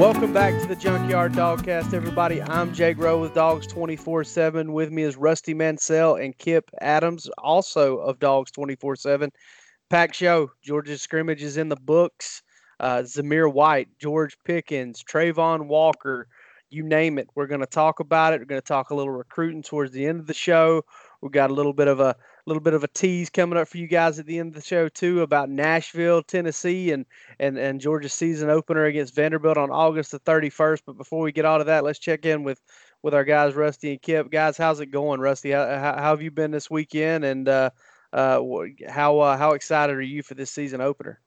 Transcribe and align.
Welcome 0.00 0.32
back 0.32 0.58
to 0.62 0.66
the 0.66 0.76
Junkyard 0.76 1.34
Dogcast, 1.34 1.92
everybody. 1.92 2.40
I'm 2.40 2.72
Jake 2.72 2.96
Rowe 2.96 3.20
with 3.20 3.34
Dogs 3.34 3.66
24 3.66 4.24
7. 4.24 4.72
With 4.72 4.90
me 4.90 5.02
is 5.02 5.18
Rusty 5.18 5.52
Mansell 5.52 6.14
and 6.14 6.36
Kip 6.38 6.70
Adams, 6.80 7.28
also 7.36 7.98
of 7.98 8.18
Dogs 8.18 8.50
24 8.50 8.96
7. 8.96 9.30
Pack 9.90 10.14
show. 10.14 10.52
Georgia's 10.64 11.02
scrimmage 11.02 11.42
is 11.42 11.58
in 11.58 11.68
the 11.68 11.76
books. 11.76 12.40
Uh, 12.80 13.02
Zamir 13.02 13.52
White, 13.52 13.88
George 14.00 14.38
Pickens, 14.46 15.04
Travon 15.04 15.66
Walker, 15.66 16.28
you 16.70 16.82
name 16.82 17.18
it. 17.18 17.28
We're 17.34 17.46
going 17.46 17.60
to 17.60 17.66
talk 17.66 18.00
about 18.00 18.32
it. 18.32 18.40
We're 18.40 18.46
going 18.46 18.62
to 18.62 18.66
talk 18.66 18.88
a 18.88 18.94
little 18.94 19.12
recruiting 19.12 19.62
towards 19.62 19.92
the 19.92 20.06
end 20.06 20.18
of 20.18 20.26
the 20.26 20.32
show. 20.32 20.82
We've 21.20 21.32
got 21.32 21.50
a 21.50 21.54
little 21.54 21.74
bit 21.74 21.88
of 21.88 22.00
a 22.00 22.16
little 22.46 22.62
bit 22.62 22.72
of 22.72 22.82
a 22.82 22.88
tease 22.88 23.28
coming 23.28 23.58
up 23.58 23.68
for 23.68 23.76
you 23.76 23.86
guys 23.86 24.18
at 24.18 24.26
the 24.26 24.38
end 24.38 24.48
of 24.48 24.54
the 24.54 24.66
show 24.66 24.88
too 24.88 25.20
about 25.20 25.50
Nashville, 25.50 26.22
Tennessee, 26.22 26.92
and 26.92 27.04
and 27.38 27.58
and 27.58 27.80
Georgia's 27.80 28.14
season 28.14 28.48
opener 28.48 28.86
against 28.86 29.14
Vanderbilt 29.14 29.58
on 29.58 29.70
August 29.70 30.12
the 30.12 30.20
31st. 30.20 30.82
But 30.86 30.96
before 30.96 31.20
we 31.20 31.32
get 31.32 31.44
out 31.44 31.60
of 31.60 31.66
that, 31.66 31.84
let's 31.84 31.98
check 31.98 32.24
in 32.24 32.42
with 32.42 32.60
with 33.02 33.14
our 33.14 33.24
guys 33.24 33.54
Rusty 33.54 33.92
and 33.92 34.02
Kip. 34.02 34.30
Guys, 34.30 34.56
how's 34.56 34.80
it 34.80 34.86
going, 34.86 35.20
Rusty? 35.20 35.50
How, 35.50 35.66
how, 35.66 35.94
how 35.96 36.10
have 36.10 36.22
you 36.22 36.30
been 36.30 36.50
this 36.50 36.70
weekend? 36.70 37.24
And 37.24 37.48
uh, 37.48 37.70
uh, 38.14 38.40
how 38.88 39.18
uh, 39.18 39.36
how 39.36 39.52
excited 39.52 39.96
are 39.96 40.02
you 40.02 40.22
for 40.22 40.34
this 40.34 40.50
season 40.50 40.80
opener? 40.80 41.20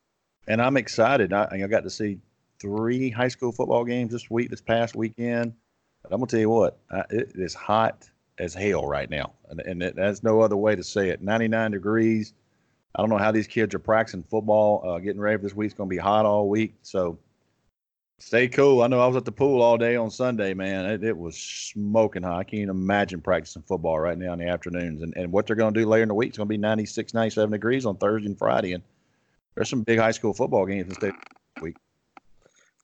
And 0.47 0.59
I'm 0.59 0.75
excited. 0.75 1.33
I, 1.33 1.47
I 1.52 1.67
got 1.67 1.83
to 1.83 1.89
see 1.89 2.17
three 2.59 3.11
high 3.11 3.27
school 3.27 3.52
football 3.52 3.85
games 3.85 4.11
this 4.11 4.30
week, 4.31 4.49
this 4.49 4.61
past 4.61 4.95
weekend. 4.95 5.53
But 6.02 6.14
I'm 6.14 6.19
gonna 6.19 6.27
tell 6.27 6.39
you 6.39 6.49
what, 6.49 6.80
it 7.11 7.31
is 7.36 7.53
hot 7.53 8.09
as 8.39 8.53
hell 8.53 8.86
right 8.86 9.09
now, 9.09 9.34
and, 9.50 9.59
and 9.62 9.84
it, 9.84 9.95
there's 9.95 10.23
no 10.23 10.42
other 10.42 10.58
way 10.58 10.76
to 10.76 10.84
say 10.84 11.09
it. 11.09 11.22
99 11.22 11.72
degrees. 11.72 12.34
I 12.95 13.02
don't 13.02 13.09
know 13.09 13.17
how 13.17 13.31
these 13.31 13.48
kids 13.48 13.73
are 13.73 13.80
practicing 13.80 14.23
football, 14.23 14.88
uh, 14.88 15.00
getting 15.00 15.22
ready 15.22 15.38
for 15.38 15.44
this 15.44 15.56
week. 15.56 15.67
It's 15.67 15.73
gonna 15.73 15.89
be 15.89 15.98
hot 15.98 16.26
all 16.26 16.50
week, 16.50 16.76
so 16.81 17.17
stay 18.23 18.48
cool. 18.48 18.81
I 18.81 18.88
know 18.88 19.02
I 19.02 19.08
was 19.08 19.16
at 19.16 19.26
the 19.26 19.31
pool 19.31 19.61
all 19.61 19.78
day 19.78 19.95
on 19.95 20.09
Sunday, 20.09 20.54
man. 20.54 20.86
It, 20.86 21.04
it 21.04 21.17
was 21.17 21.38
smoking 21.38 22.23
hot. 22.23 22.39
I 22.39 22.44
can't 22.44 22.61
even 22.61 22.70
imagine 22.70 23.22
practicing 23.22 23.61
football 23.64 24.00
right 24.00 24.17
now 24.17 24.34
in 24.34 24.39
the 24.39 24.48
afternoons. 24.48 25.02
And, 25.02 25.14
and 25.17 25.31
what 25.31 25.45
they're 25.45 25.56
going 25.56 25.73
to 25.73 25.80
do 25.80 25.86
later 25.86 26.04
in 26.04 26.09
the 26.09 26.16
week 26.16 26.31
is 26.31 26.38
going 26.38 26.48
to 26.48 26.54
be 26.54 26.58
96, 26.58 27.14
97 27.14 27.52
degrees 27.52 27.86
on 27.86 27.98
Thursday 27.98 28.28
and 28.28 28.38
Friday. 28.38 28.73
And 28.73 28.84
there's 29.56 29.70
some 29.70 29.84
big 29.84 30.00
high 30.00 30.11
school 30.11 30.34
football 30.34 30.66
games 30.66 30.95
this 30.95 31.14
week. 31.61 31.76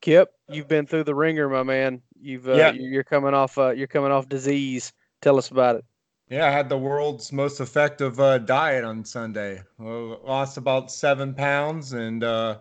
Kip, 0.01 0.33
you've 0.49 0.67
been 0.67 0.85
through 0.85 1.03
the 1.03 1.15
ringer, 1.15 1.49
my 1.49 1.63
man. 1.63 2.01
You've 2.21 2.47
uh, 2.47 2.53
yeah. 2.53 2.71
you're 2.71 3.03
coming 3.03 3.33
off 3.33 3.57
uh, 3.57 3.71
you're 3.71 3.87
coming 3.87 4.11
off 4.11 4.29
disease. 4.29 4.93
Tell 5.21 5.37
us 5.37 5.49
about 5.51 5.77
it. 5.77 5.85
Yeah, 6.29 6.47
I 6.47 6.51
had 6.51 6.69
the 6.69 6.77
world's 6.77 7.31
most 7.31 7.59
effective 7.59 8.19
uh, 8.19 8.37
diet 8.37 8.83
on 8.83 9.03
Sunday. 9.03 9.61
lost 9.79 10.57
about 10.57 10.91
seven 10.91 11.33
pounds, 11.33 11.93
and 11.93 12.23
uh, 12.23 12.59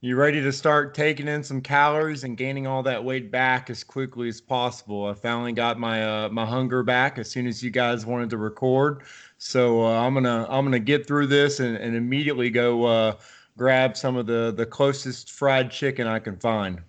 you 0.00 0.16
ready 0.16 0.40
to 0.42 0.52
start 0.52 0.94
taking 0.94 1.28
in 1.28 1.42
some 1.44 1.60
calories 1.60 2.24
and 2.24 2.36
gaining 2.36 2.66
all 2.66 2.82
that 2.82 3.04
weight 3.04 3.30
back 3.30 3.70
as 3.70 3.84
quickly 3.84 4.28
as 4.28 4.40
possible. 4.40 5.06
I 5.06 5.14
finally 5.14 5.52
got 5.52 5.78
my 5.78 6.24
uh, 6.24 6.28
my 6.28 6.44
hunger 6.44 6.82
back 6.82 7.18
as 7.18 7.30
soon 7.30 7.46
as 7.46 7.62
you 7.62 7.70
guys 7.70 8.04
wanted 8.04 8.30
to 8.30 8.36
record. 8.36 9.02
So 9.38 9.84
uh, 9.84 10.00
I'm 10.00 10.14
gonna 10.14 10.46
I'm 10.48 10.64
gonna 10.64 10.80
get 10.80 11.06
through 11.06 11.28
this 11.28 11.60
and, 11.60 11.76
and 11.76 11.96
immediately 11.96 12.50
go 12.50 12.84
uh, 12.84 13.16
grab 13.56 13.96
some 13.96 14.16
of 14.16 14.26
the 14.26 14.52
the 14.56 14.66
closest 14.66 15.30
fried 15.30 15.70
chicken 15.70 16.06
I 16.06 16.18
can 16.18 16.36
find. 16.36 16.80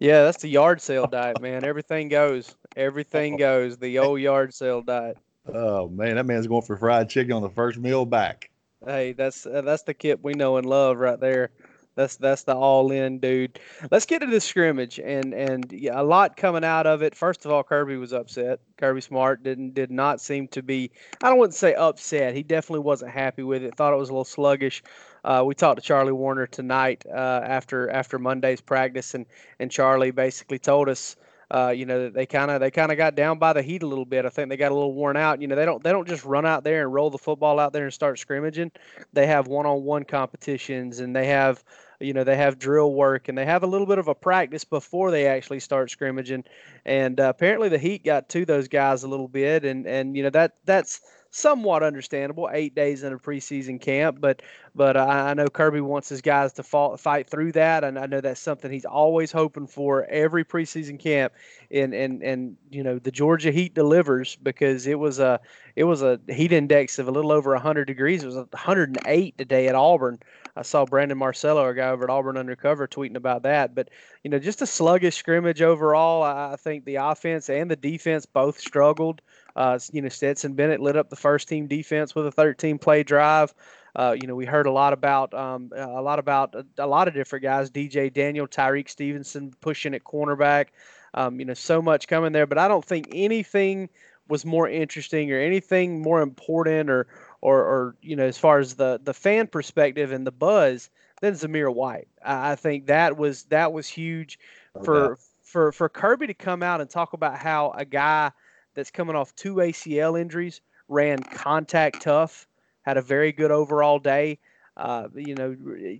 Yeah, 0.00 0.22
that's 0.22 0.42
the 0.42 0.48
yard 0.48 0.80
sale 0.80 1.08
diet, 1.08 1.40
man. 1.40 1.64
Everything 1.64 2.08
goes. 2.08 2.54
Everything 2.78 3.36
goes. 3.36 3.76
The 3.76 3.98
old 3.98 4.20
yard 4.20 4.54
sale 4.54 4.82
diet. 4.82 5.18
Oh 5.52 5.88
man, 5.88 6.14
that 6.14 6.26
man's 6.26 6.46
going 6.46 6.62
for 6.62 6.76
fried 6.76 7.10
chicken 7.10 7.32
on 7.32 7.42
the 7.42 7.50
first 7.50 7.78
meal 7.78 8.06
back. 8.06 8.50
Hey, 8.84 9.12
that's 9.12 9.44
uh, 9.44 9.62
that's 9.62 9.82
the 9.82 9.94
kip 9.94 10.20
we 10.22 10.34
know 10.34 10.56
and 10.56 10.66
love 10.66 10.98
right 10.98 11.18
there. 11.18 11.50
That's 11.96 12.16
that's 12.16 12.44
the 12.44 12.54
all 12.54 12.92
in 12.92 13.18
dude. 13.18 13.58
Let's 13.90 14.06
get 14.06 14.20
to 14.20 14.26
the 14.26 14.40
scrimmage 14.40 15.00
and 15.00 15.34
and 15.34 15.72
yeah, 15.72 16.00
a 16.00 16.04
lot 16.04 16.36
coming 16.36 16.62
out 16.62 16.86
of 16.86 17.02
it. 17.02 17.16
First 17.16 17.44
of 17.44 17.50
all, 17.50 17.64
Kirby 17.64 17.96
was 17.96 18.12
upset. 18.12 18.60
Kirby 18.76 19.00
Smart 19.00 19.42
didn't 19.42 19.74
did 19.74 19.90
not 19.90 20.20
seem 20.20 20.46
to 20.48 20.62
be. 20.62 20.92
I 21.20 21.28
don't 21.28 21.38
want 21.38 21.50
to 21.50 21.58
say 21.58 21.74
upset. 21.74 22.36
He 22.36 22.44
definitely 22.44 22.84
wasn't 22.84 23.10
happy 23.10 23.42
with 23.42 23.64
it. 23.64 23.74
Thought 23.74 23.94
it 23.94 23.96
was 23.96 24.10
a 24.10 24.12
little 24.12 24.24
sluggish. 24.24 24.84
Uh, 25.24 25.42
we 25.44 25.56
talked 25.56 25.80
to 25.80 25.84
Charlie 25.84 26.12
Warner 26.12 26.46
tonight 26.46 27.04
uh, 27.12 27.40
after 27.42 27.90
after 27.90 28.20
Monday's 28.20 28.60
practice, 28.60 29.14
and 29.14 29.26
and 29.58 29.68
Charlie 29.68 30.12
basically 30.12 30.60
told 30.60 30.88
us. 30.88 31.16
Uh, 31.50 31.72
you 31.74 31.86
know, 31.86 32.10
they 32.10 32.26
kind 32.26 32.50
of 32.50 32.60
they 32.60 32.70
kind 32.70 32.92
of 32.92 32.98
got 32.98 33.14
down 33.14 33.38
by 33.38 33.52
the 33.52 33.62
heat 33.62 33.82
a 33.82 33.86
little 33.86 34.04
bit. 34.04 34.26
I 34.26 34.28
think 34.28 34.50
they 34.50 34.56
got 34.56 34.70
a 34.70 34.74
little 34.74 34.92
worn 34.92 35.16
out. 35.16 35.40
You 35.40 35.48
know, 35.48 35.56
they 35.56 35.64
don't 35.64 35.82
they 35.82 35.90
don't 35.90 36.06
just 36.06 36.24
run 36.24 36.44
out 36.44 36.62
there 36.62 36.82
and 36.82 36.92
roll 36.92 37.08
the 37.08 37.18
football 37.18 37.58
out 37.58 37.72
there 37.72 37.84
and 37.84 37.92
start 37.92 38.18
scrimmaging. 38.18 38.70
They 39.14 39.26
have 39.26 39.46
one-on-one 39.48 40.04
competitions 40.04 41.00
and 41.00 41.16
they 41.16 41.26
have 41.26 41.64
you 42.00 42.12
know 42.12 42.24
they 42.24 42.36
have 42.36 42.58
drill 42.58 42.92
work 42.92 43.28
and 43.28 43.36
they 43.36 43.44
have 43.44 43.62
a 43.62 43.66
little 43.66 43.86
bit 43.86 43.98
of 43.98 44.08
a 44.08 44.14
practice 44.14 44.64
before 44.64 45.10
they 45.10 45.26
actually 45.26 45.60
start 45.60 45.90
scrimmaging 45.90 46.44
and 46.84 47.20
uh, 47.20 47.24
apparently 47.24 47.68
the 47.68 47.78
heat 47.78 48.04
got 48.04 48.28
to 48.28 48.44
those 48.44 48.68
guys 48.68 49.02
a 49.02 49.08
little 49.08 49.28
bit 49.28 49.64
and 49.64 49.86
and 49.86 50.16
you 50.16 50.22
know 50.22 50.30
that 50.30 50.54
that's 50.64 51.00
somewhat 51.30 51.82
understandable. 51.82 52.48
Eight 52.52 52.74
days 52.74 53.02
in 53.02 53.12
a 53.12 53.18
preseason 53.18 53.80
camp, 53.80 54.18
but 54.20 54.42
but 54.74 54.96
uh, 54.96 55.04
I 55.04 55.34
know 55.34 55.46
Kirby 55.48 55.80
wants 55.80 56.08
his 56.08 56.20
guys 56.20 56.52
to 56.54 56.62
fall, 56.62 56.96
fight 56.96 57.28
through 57.28 57.52
that, 57.52 57.84
and 57.84 57.98
I 57.98 58.06
know 58.06 58.20
that's 58.20 58.40
something 58.40 58.70
he's 58.70 58.84
always 58.84 59.32
hoping 59.32 59.66
for 59.66 60.04
every 60.04 60.44
preseason 60.44 60.98
camp. 60.98 61.32
And 61.70 61.94
and 61.94 62.22
and 62.22 62.56
you 62.70 62.82
know 62.82 62.98
the 62.98 63.10
Georgia 63.10 63.50
heat 63.50 63.74
delivers 63.74 64.36
because 64.36 64.86
it 64.86 64.98
was 64.98 65.18
a 65.18 65.40
it 65.76 65.84
was 65.84 66.02
a 66.02 66.20
heat 66.28 66.52
index 66.52 66.98
of 66.98 67.08
a 67.08 67.10
little 67.10 67.32
over 67.32 67.52
100 67.52 67.84
degrees. 67.84 68.22
It 68.22 68.26
was 68.26 68.36
108 68.36 69.38
today 69.38 69.68
at 69.68 69.74
Auburn. 69.74 70.18
I 70.58 70.62
saw 70.62 70.84
Brandon 70.84 71.16
Marcello, 71.16 71.62
our 71.62 71.72
guy 71.72 71.88
over 71.90 72.04
at 72.04 72.10
Auburn 72.10 72.36
Undercover, 72.36 72.88
tweeting 72.88 73.16
about 73.16 73.44
that. 73.44 73.76
But 73.76 73.90
you 74.24 74.30
know, 74.30 74.40
just 74.40 74.60
a 74.60 74.66
sluggish 74.66 75.16
scrimmage 75.16 75.62
overall. 75.62 76.24
I 76.24 76.56
think 76.56 76.84
the 76.84 76.96
offense 76.96 77.48
and 77.48 77.70
the 77.70 77.76
defense 77.76 78.26
both 78.26 78.58
struggled. 78.58 79.22
Uh, 79.54 79.78
you 79.92 80.02
know, 80.02 80.08
Stetson 80.08 80.54
Bennett 80.54 80.80
lit 80.80 80.96
up 80.96 81.10
the 81.10 81.16
first 81.16 81.48
team 81.48 81.68
defense 81.68 82.14
with 82.14 82.26
a 82.26 82.32
13 82.32 82.78
play 82.78 83.04
drive. 83.04 83.54
Uh, 83.94 84.16
you 84.20 84.26
know, 84.26 84.34
we 84.34 84.46
heard 84.46 84.66
a 84.66 84.70
lot 84.70 84.92
about 84.92 85.32
um, 85.32 85.70
a 85.74 86.02
lot 86.02 86.18
about 86.18 86.54
a, 86.54 86.66
a, 86.78 86.86
lot 86.86 87.08
of 87.08 87.14
different 87.14 87.44
guys. 87.44 87.70
DJ 87.70 88.12
Daniel, 88.12 88.48
Tyrique 88.48 88.90
Stevenson 88.90 89.52
pushing 89.60 89.94
at 89.94 90.04
cornerback. 90.04 90.66
Um, 91.14 91.38
you 91.38 91.46
know, 91.46 91.54
so 91.54 91.80
much 91.80 92.08
coming 92.08 92.32
there, 92.32 92.46
but 92.46 92.58
I 92.58 92.68
don't 92.68 92.84
think 92.84 93.08
anything 93.12 93.88
was 94.28 94.44
more 94.44 94.68
interesting 94.68 95.32
or 95.32 95.40
anything 95.40 96.02
more 96.02 96.20
important 96.20 96.90
or 96.90 97.06
or, 97.40 97.58
or 97.58 97.96
you 98.02 98.16
know, 98.16 98.24
as 98.24 98.38
far 98.38 98.58
as 98.58 98.74
the 98.74 99.00
the 99.02 99.14
fan 99.14 99.46
perspective 99.46 100.12
and 100.12 100.26
the 100.26 100.32
buzz 100.32 100.90
than 101.20 101.34
Zamir 101.34 101.72
White. 101.72 102.08
I, 102.24 102.52
I 102.52 102.54
think 102.56 102.86
that 102.86 103.16
was 103.16 103.44
that 103.44 103.72
was 103.72 103.86
huge 103.88 104.38
for 104.84 105.18
for 105.42 105.72
for 105.72 105.88
Kirby 105.88 106.26
to 106.26 106.34
come 106.34 106.62
out 106.62 106.80
and 106.80 106.88
talk 106.90 107.12
about 107.12 107.38
how 107.38 107.70
a 107.70 107.84
guy 107.84 108.30
that's 108.74 108.90
coming 108.90 109.16
off 109.16 109.34
two 109.34 109.56
ACL 109.56 110.20
injuries, 110.20 110.60
ran 110.88 111.22
contact 111.22 112.02
tough, 112.02 112.46
had 112.82 112.96
a 112.96 113.02
very 113.02 113.32
good 113.32 113.50
overall 113.50 113.98
day. 113.98 114.38
Uh, 114.76 115.08
you 115.16 115.34
know, 115.34 115.56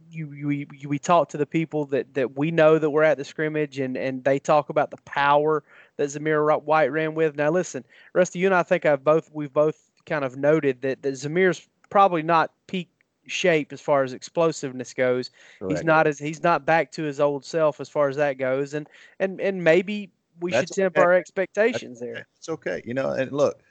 you, 0.08 0.32
you, 0.32 0.50
you, 0.50 0.88
we 0.88 1.00
talk 1.00 1.28
to 1.30 1.36
the 1.36 1.44
people 1.44 1.84
that, 1.86 2.14
that 2.14 2.38
we 2.38 2.52
know 2.52 2.78
that 2.78 2.88
we're 2.88 3.02
at 3.02 3.18
the 3.18 3.24
scrimmage, 3.24 3.80
and, 3.80 3.96
and 3.96 4.22
they 4.22 4.38
talk 4.38 4.68
about 4.68 4.92
the 4.92 4.96
power 4.98 5.64
that 5.96 6.08
Zamir 6.08 6.62
White 6.62 6.92
ran 6.92 7.16
with. 7.16 7.34
Now, 7.34 7.50
listen, 7.50 7.84
Rusty, 8.12 8.38
you 8.38 8.46
and 8.46 8.54
I 8.54 8.62
think 8.62 8.86
I've 8.86 9.02
both 9.02 9.28
we've 9.32 9.52
both 9.52 9.87
kind 10.08 10.24
of 10.24 10.36
noted 10.36 10.82
that, 10.82 11.02
that 11.02 11.14
Zamir's 11.14 11.68
probably 11.90 12.22
not 12.22 12.52
peak 12.66 12.88
shape 13.26 13.72
as 13.72 13.80
far 13.80 14.02
as 14.02 14.12
explosiveness 14.12 14.94
goes. 14.94 15.30
Correct. 15.58 15.72
He's 15.72 15.84
not 15.84 16.06
as 16.06 16.18
he's 16.18 16.42
not 16.42 16.64
back 16.64 16.90
to 16.92 17.02
his 17.02 17.20
old 17.20 17.44
self 17.44 17.80
as 17.80 17.88
far 17.88 18.08
as 18.08 18.16
that 18.16 18.38
goes, 18.38 18.74
and 18.74 18.88
and 19.20 19.40
and 19.40 19.62
maybe 19.62 20.10
we 20.40 20.50
That's 20.50 20.68
should 20.68 20.82
temper 20.82 21.00
okay. 21.00 21.06
our 21.06 21.14
expectations 21.14 22.00
That's, 22.00 22.12
there. 22.12 22.26
It's 22.36 22.48
okay, 22.48 22.82
you 22.84 22.94
know. 22.94 23.10
And 23.10 23.30
look, 23.32 23.62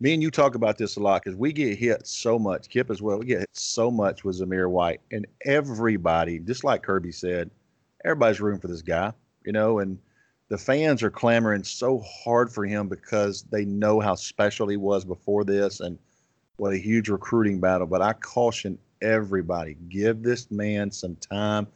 me 0.00 0.14
and 0.14 0.22
you 0.22 0.30
talk 0.30 0.54
about 0.54 0.78
this 0.78 0.96
a 0.96 1.00
lot 1.00 1.22
because 1.22 1.36
we 1.36 1.52
get 1.52 1.78
hit 1.78 2.06
so 2.06 2.38
much. 2.38 2.68
Kip 2.68 2.90
as 2.90 3.02
well. 3.02 3.18
We 3.18 3.26
get 3.26 3.40
hit 3.40 3.50
so 3.52 3.90
much 3.90 4.24
with 4.24 4.40
Zamir 4.40 4.70
White, 4.70 5.00
and 5.10 5.26
everybody, 5.44 6.38
just 6.38 6.64
like 6.64 6.82
Kirby 6.82 7.12
said, 7.12 7.50
everybody's 8.04 8.40
rooting 8.40 8.60
for 8.60 8.68
this 8.68 8.82
guy, 8.82 9.12
you 9.44 9.52
know. 9.52 9.80
And 9.80 9.98
the 10.48 10.58
fans 10.58 11.02
are 11.02 11.10
clamoring 11.10 11.64
so 11.64 12.00
hard 12.00 12.52
for 12.52 12.64
him 12.64 12.88
because 12.88 13.42
they 13.44 13.64
know 13.64 14.00
how 14.00 14.14
special 14.14 14.68
he 14.68 14.76
was 14.76 15.04
before 15.04 15.44
this, 15.44 15.80
and 15.80 15.98
what 16.56 16.72
a 16.72 16.78
huge 16.78 17.08
recruiting 17.08 17.60
battle. 17.60 17.86
But 17.86 18.02
I 18.02 18.12
caution 18.12 18.78
everybody: 19.02 19.76
give 19.88 20.22
this 20.22 20.50
man 20.50 20.90
some 20.90 21.16
time. 21.16 21.66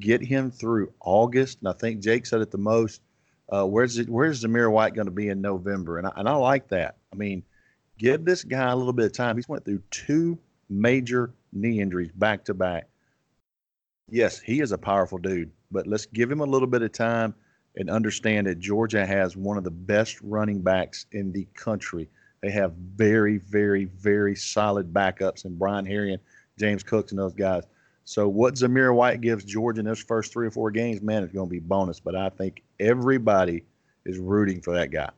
Get 0.00 0.22
him 0.22 0.50
through 0.50 0.92
August, 1.00 1.58
and 1.60 1.68
I 1.68 1.72
think 1.72 2.00
Jake 2.00 2.26
said 2.26 2.40
it 2.40 2.50
the 2.50 2.58
most 2.58 3.00
uh, 3.48 3.64
where's 3.64 3.98
it, 3.98 4.08
where's 4.08 4.42
Zamir 4.42 4.70
White 4.70 4.94
going 4.94 5.06
to 5.06 5.12
be 5.12 5.28
in 5.28 5.40
November? 5.40 5.98
And 5.98 6.06
I, 6.06 6.12
and 6.16 6.28
I 6.28 6.34
like 6.34 6.68
that. 6.68 6.96
I 7.12 7.16
mean, 7.16 7.42
give 7.98 8.24
this 8.24 8.42
guy 8.44 8.70
a 8.70 8.76
little 8.76 8.92
bit 8.92 9.06
of 9.06 9.12
time. 9.12 9.36
He's 9.36 9.48
went 9.48 9.64
through 9.64 9.82
two 9.90 10.38
major 10.68 11.32
knee 11.52 11.80
injuries 11.80 12.10
back 12.12 12.44
to 12.46 12.54
back. 12.54 12.88
Yes, 14.10 14.40
he 14.40 14.60
is 14.60 14.72
a 14.72 14.78
powerful 14.78 15.18
dude, 15.18 15.50
but 15.70 15.86
let's 15.86 16.06
give 16.06 16.30
him 16.30 16.40
a 16.40 16.46
little 16.46 16.68
bit 16.68 16.82
of 16.82 16.92
time 16.92 17.34
and 17.76 17.90
understand 17.90 18.46
that 18.46 18.60
Georgia 18.60 19.04
has 19.04 19.36
one 19.36 19.56
of 19.56 19.64
the 19.64 19.70
best 19.70 20.20
running 20.22 20.60
backs 20.60 21.06
in 21.12 21.32
the 21.32 21.46
country. 21.54 22.08
They 22.40 22.50
have 22.50 22.72
very, 22.72 23.38
very, 23.38 23.86
very 23.86 24.36
solid 24.36 24.92
backups 24.92 25.44
and 25.44 25.58
Brian 25.58 25.86
Herrien, 25.86 26.18
James 26.58 26.82
Cooks, 26.82 27.10
and 27.10 27.18
those 27.18 27.34
guys. 27.34 27.64
So 28.04 28.28
what 28.28 28.54
Zamir 28.54 28.94
White 28.94 29.22
gives 29.22 29.44
Georgia 29.44 29.80
in 29.80 29.86
those 29.86 30.02
first 30.02 30.32
three 30.32 30.46
or 30.46 30.50
four 30.50 30.70
games, 30.70 31.00
man, 31.00 31.24
is 31.24 31.32
going 31.32 31.48
to 31.48 31.50
be 31.50 31.60
bonus. 31.60 32.00
But 32.00 32.14
I 32.14 32.28
think 32.28 32.62
everybody 32.78 33.64
is 34.04 34.18
rooting 34.18 34.60
for 34.60 34.74
that 34.74 34.90
guy. 34.90 35.10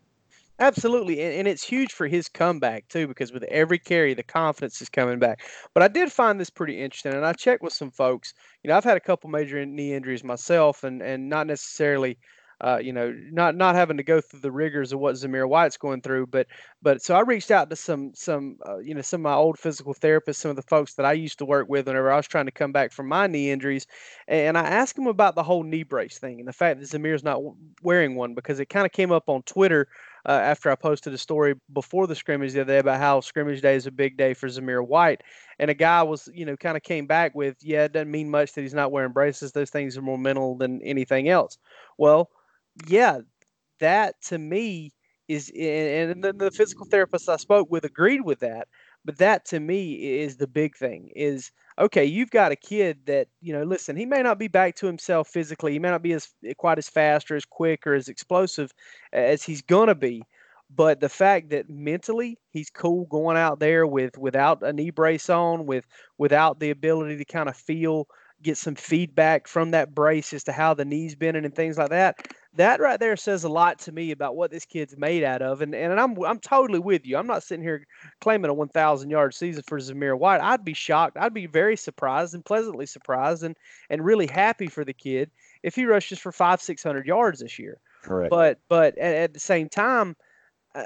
Absolutely, 0.59 1.21
and, 1.21 1.35
and 1.35 1.49
it's 1.49 1.63
huge 1.63 1.93
for 1.93 2.07
his 2.07 2.29
comeback 2.29 2.89
too, 2.89 3.07
because 3.07 3.31
with 3.31 3.43
every 3.45 3.79
carry, 3.79 4.15
the 4.15 4.23
confidence 4.23 4.81
is 4.81 4.89
coming 4.89 5.19
back. 5.19 5.43
But 5.75 5.83
I 5.83 5.89
did 5.89 6.11
find 6.11 6.41
this 6.41 6.49
pretty 6.49 6.81
interesting, 6.81 7.13
and 7.13 7.27
I 7.27 7.35
checked 7.35 7.63
with 7.63 7.75
some 7.75 7.91
folks. 7.91 8.33
You 8.63 8.69
know, 8.69 8.77
I've 8.77 8.85
had 8.85 8.97
a 8.97 9.01
couple 9.01 9.29
major 9.29 9.67
knee 9.67 9.93
injuries 9.93 10.25
myself, 10.25 10.83
and 10.83 11.03
and 11.03 11.29
not 11.29 11.47
necessarily 11.47 12.17
uh, 12.61 12.79
you 12.83 12.93
know, 12.93 13.15
not 13.31 13.55
not 13.55 13.75
having 13.75 13.99
to 13.99 14.03
go 14.03 14.21
through 14.21 14.41
the 14.41 14.51
rigors 14.51 14.93
of 14.93 14.99
what 14.99 15.15
Zamir 15.15 15.47
White's 15.49 15.77
going 15.77 16.01
through. 16.01 16.29
But 16.29 16.47
but 16.81 17.03
so 17.03 17.15
I 17.15 17.21
reached 17.21 17.51
out 17.51 17.69
to 17.69 17.77
some 17.77 18.13
some 18.15 18.57
uh, 18.67 18.79
you 18.79 18.95
know 18.95 19.03
some 19.03 19.21
of 19.21 19.25
my 19.25 19.35
old 19.35 19.59
physical 19.59 19.95
therapists, 19.95 20.37
some 20.37 20.51
of 20.51 20.57
the 20.57 20.63
folks 20.63 20.95
that 20.95 21.05
I 21.05 21.13
used 21.13 21.39
to 21.39 21.45
work 21.45 21.69
with 21.69 21.87
whenever 21.87 22.11
I 22.11 22.17
was 22.17 22.27
trying 22.27 22.47
to 22.47 22.53
come 22.53 22.73
back 22.73 22.93
from 22.93 23.09
my 23.09 23.27
knee 23.27 23.51
injuries, 23.51 23.87
and 24.27 24.57
I 24.57 24.63
asked 24.63 24.97
them 24.97 25.07
about 25.07 25.35
the 25.35 25.43
whole 25.43 25.65
knee 25.65 25.83
brace 25.83 26.19
thing 26.19 26.39
and 26.39 26.49
the 26.49 26.53
fact 26.53 26.81
that 26.81 26.89
Zamir's 26.89 27.25
not 27.25 27.43
wearing 27.83 28.17
one 28.17 28.35
because 28.35 28.59
it 28.59 28.71
kind 28.71 28.87
of 28.87 28.93
came 28.93 29.13
up 29.13 29.29
on 29.29 29.43
Twitter. 29.43 29.89
Uh, 30.29 30.33
after 30.43 30.73
I 30.73 30.75
posted 30.75 31.15
a 31.15 31.19
story 31.19 31.55
before 31.73 32.09
the 32.09 32.17
scrimmage 32.17 32.53
the 32.53 32.63
other 32.63 32.73
day 32.73 32.79
about 32.79 32.99
how 32.99 33.21
scrimmage 33.21 33.61
day 33.61 33.77
is 33.77 33.87
a 33.87 33.93
big 33.93 34.17
day 34.17 34.35
for 34.35 34.49
Zamir 34.49 34.85
White, 34.85 35.23
and 35.61 35.71
a 35.71 35.75
guy 35.75 36.03
was, 36.03 36.29
you 36.35 36.45
know, 36.45 36.57
kind 36.57 36.77
of 36.77 36.83
came 36.83 37.07
back 37.07 37.33
with, 37.37 37.57
yeah, 37.63 37.85
it 37.85 37.93
doesn't 37.93 38.11
mean 38.11 38.29
much 38.29 38.53
that 38.55 38.63
he's 38.63 38.75
not 38.75 38.91
wearing 38.91 39.13
braces. 39.13 39.53
Those 39.53 39.71
things 39.71 39.97
are 39.97 40.03
more 40.03 40.19
mental 40.19 40.57
than 40.57 40.83
anything 40.83 41.29
else. 41.29 41.59
Well, 41.97 42.29
yeah, 42.87 43.21
that 43.81 44.21
to 44.25 44.39
me 44.39 44.93
is, 45.29 45.51
and 45.59 46.23
the, 46.23 46.33
the 46.33 46.51
physical 46.51 46.87
therapist 46.87 47.29
I 47.29 47.37
spoke 47.37 47.71
with 47.71 47.85
agreed 47.85 48.23
with 48.23 48.41
that. 48.41 48.69
But 49.05 49.19
that 49.19 49.45
to 49.47 49.61
me 49.61 50.21
is 50.21 50.37
the 50.37 50.49
big 50.49 50.77
thing 50.77 51.11
is 51.15 51.53
okay, 51.79 52.05
you've 52.05 52.31
got 52.31 52.53
a 52.53 52.57
kid 52.57 52.99
that, 53.07 53.29
you 53.41 53.53
know, 53.53 53.63
listen, 53.63 53.97
he 53.97 54.07
may 54.07 54.23
not 54.23 54.39
be 54.39 54.49
back 54.49 54.75
to 54.77 54.87
himself 54.87 55.29
physically. 55.29 55.73
He 55.73 55.79
may 55.79 55.91
not 55.91 56.03
be 56.03 56.15
as 56.15 56.29
quite 56.57 56.79
as 56.79 56.89
fast 56.89 57.31
or 57.31 57.37
as 57.37 57.45
quick 57.45 57.87
or 57.87 57.95
as 57.95 58.09
explosive 58.09 58.73
as 59.13 59.43
he's 59.43 59.63
going 59.63 59.89
to 59.89 59.95
be. 59.95 60.23
But 60.71 61.01
the 61.01 61.09
fact 61.09 61.51
that 61.51 61.71
mentally 61.71 62.39
he's 62.51 62.71
cool 62.71 63.07
going 63.07 63.37
out 63.37 63.61
there 63.61 63.87
with 63.87 64.19
without 64.19 64.63
a 64.63 64.73
knee 64.73 64.91
brace 64.91 65.31
on, 65.31 65.67
with 65.67 65.87
without 66.19 66.59
the 66.59 66.71
ability 66.71 67.17
to 67.19 67.25
kind 67.25 67.49
of 67.49 67.57
feel, 67.57 68.09
get 68.43 68.57
some 68.59 68.75
feedback 68.75 69.47
from 69.47 69.71
that 69.71 69.95
brace 69.95 70.33
as 70.33 70.45
to 70.45 70.53
how 70.53 70.75
the 70.75 70.85
knee's 70.85 71.15
bending 71.15 71.45
and 71.45 71.55
things 71.55 71.79
like 71.79 71.91
that 71.91 72.17
that 72.57 72.81
right 72.81 72.99
there 72.99 73.17
says 73.17 73.45
a 73.45 73.49
lot 73.49 73.79
to 73.81 73.93
me 73.93 74.11
about 74.11 74.37
what 74.37 74.51
this 74.51 74.65
kid's 74.65 74.97
made 74.97 75.23
out 75.23 75.43
of. 75.43 75.63
And 75.63 75.75
and 75.75 75.99
I'm 75.99 76.23
I'm 76.25 76.39
totally 76.39 76.79
with 76.79 77.07
you. 77.07 77.17
I'm 77.17 77.27
not 77.27 77.43
sitting 77.43 77.63
here 77.63 77.87
claiming 78.21 78.51
a 78.51 78.55
1,000 78.55 79.11
yard 79.11 79.35
season 79.35 79.63
for 79.67 79.79
Zamir 79.79 80.19
White. 80.19 80.41
I'd 80.41 80.65
be 80.65 80.75
shocked. 80.75 81.17
I'd 81.19 81.35
be 81.35 81.47
very 81.47 81.77
surprised 81.77 82.35
and 82.35 82.45
pleasantly 82.45 82.87
surprised 82.87 83.43
and 83.43 83.57
and 83.91 84.05
really 84.05 84.27
happy 84.27 84.67
for 84.67 84.85
the 84.85 84.93
kid 84.93 85.31
if 85.63 85.75
he 85.75 85.85
rushes 85.85 86.19
for 86.19 86.33
five 86.33 86.61
600 86.61 87.07
yards 87.07 87.41
this 87.41 87.59
year. 87.59 87.79
Correct. 88.03 88.31
But 88.31 88.59
but 88.69 88.97
at, 88.99 89.15
at 89.15 89.35
the 89.35 89.41
same 89.41 89.69
time. 89.69 90.17
Uh, 90.75 90.85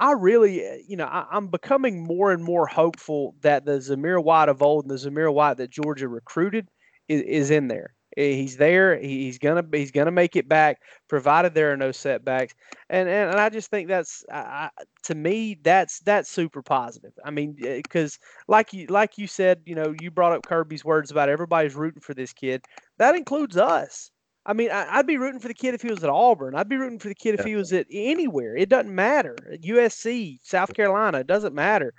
I 0.00 0.12
really, 0.12 0.64
uh, 0.64 0.76
you 0.86 0.96
know, 0.96 1.06
I, 1.06 1.26
am 1.36 1.48
becoming 1.48 2.04
more 2.04 2.30
and 2.30 2.44
more 2.44 2.68
hopeful 2.68 3.34
that 3.40 3.64
the 3.64 3.78
Zamir 3.78 4.22
White 4.22 4.48
of 4.48 4.62
old 4.62 4.84
and 4.84 4.90
the 4.90 4.94
Zamir 5.10 5.34
White 5.34 5.56
that 5.56 5.70
Georgia 5.70 6.06
recruited 6.06 6.68
is, 7.08 7.22
is 7.22 7.50
in 7.50 7.66
there. 7.66 7.94
Eh, 8.18 8.34
he's 8.34 8.56
there. 8.56 8.98
He's 8.98 9.38
gonna 9.38 9.62
he's 9.72 9.92
gonna 9.92 10.10
make 10.10 10.34
it 10.34 10.48
back, 10.48 10.82
provided 11.08 11.54
there 11.54 11.72
are 11.72 11.76
no 11.76 11.92
setbacks. 11.92 12.52
And 12.90 13.08
and, 13.08 13.30
and 13.30 13.38
I 13.38 13.48
just 13.48 13.70
think 13.70 13.86
that's 13.86 14.24
I, 14.32 14.70
to 15.04 15.14
me 15.14 15.56
that's 15.62 16.00
that's 16.00 16.28
super 16.28 16.60
positive. 16.60 17.12
I 17.24 17.30
mean, 17.30 17.54
because 17.54 18.18
eh, 18.20 18.26
like 18.48 18.72
you 18.72 18.86
like 18.88 19.18
you 19.18 19.28
said, 19.28 19.62
you 19.66 19.76
know, 19.76 19.94
you 20.00 20.10
brought 20.10 20.32
up 20.32 20.42
Kirby's 20.44 20.84
words 20.84 21.12
about 21.12 21.28
everybody's 21.28 21.76
rooting 21.76 22.00
for 22.00 22.12
this 22.12 22.32
kid. 22.32 22.64
That 22.98 23.14
includes 23.14 23.56
us. 23.56 24.10
I 24.44 24.52
mean, 24.52 24.70
I, 24.72 24.96
would 24.96 25.06
be 25.06 25.18
rooting 25.18 25.40
for 25.40 25.48
the 25.48 25.54
kid 25.54 25.74
if 25.74 25.82
he 25.82 25.90
was 25.90 26.02
at 26.02 26.10
Auburn. 26.10 26.54
I'd 26.54 26.70
be 26.70 26.78
rooting 26.78 26.98
for 26.98 27.08
the 27.08 27.14
kid 27.14 27.38
if 27.38 27.44
he 27.44 27.54
was 27.54 27.72
at 27.72 27.86
anywhere. 27.92 28.56
It 28.56 28.70
doesn't 28.70 28.94
matter. 28.94 29.36
USC, 29.62 30.38
South 30.42 30.72
Carolina, 30.72 31.18
it 31.18 31.26
doesn't 31.26 31.54
matter. 31.54 31.92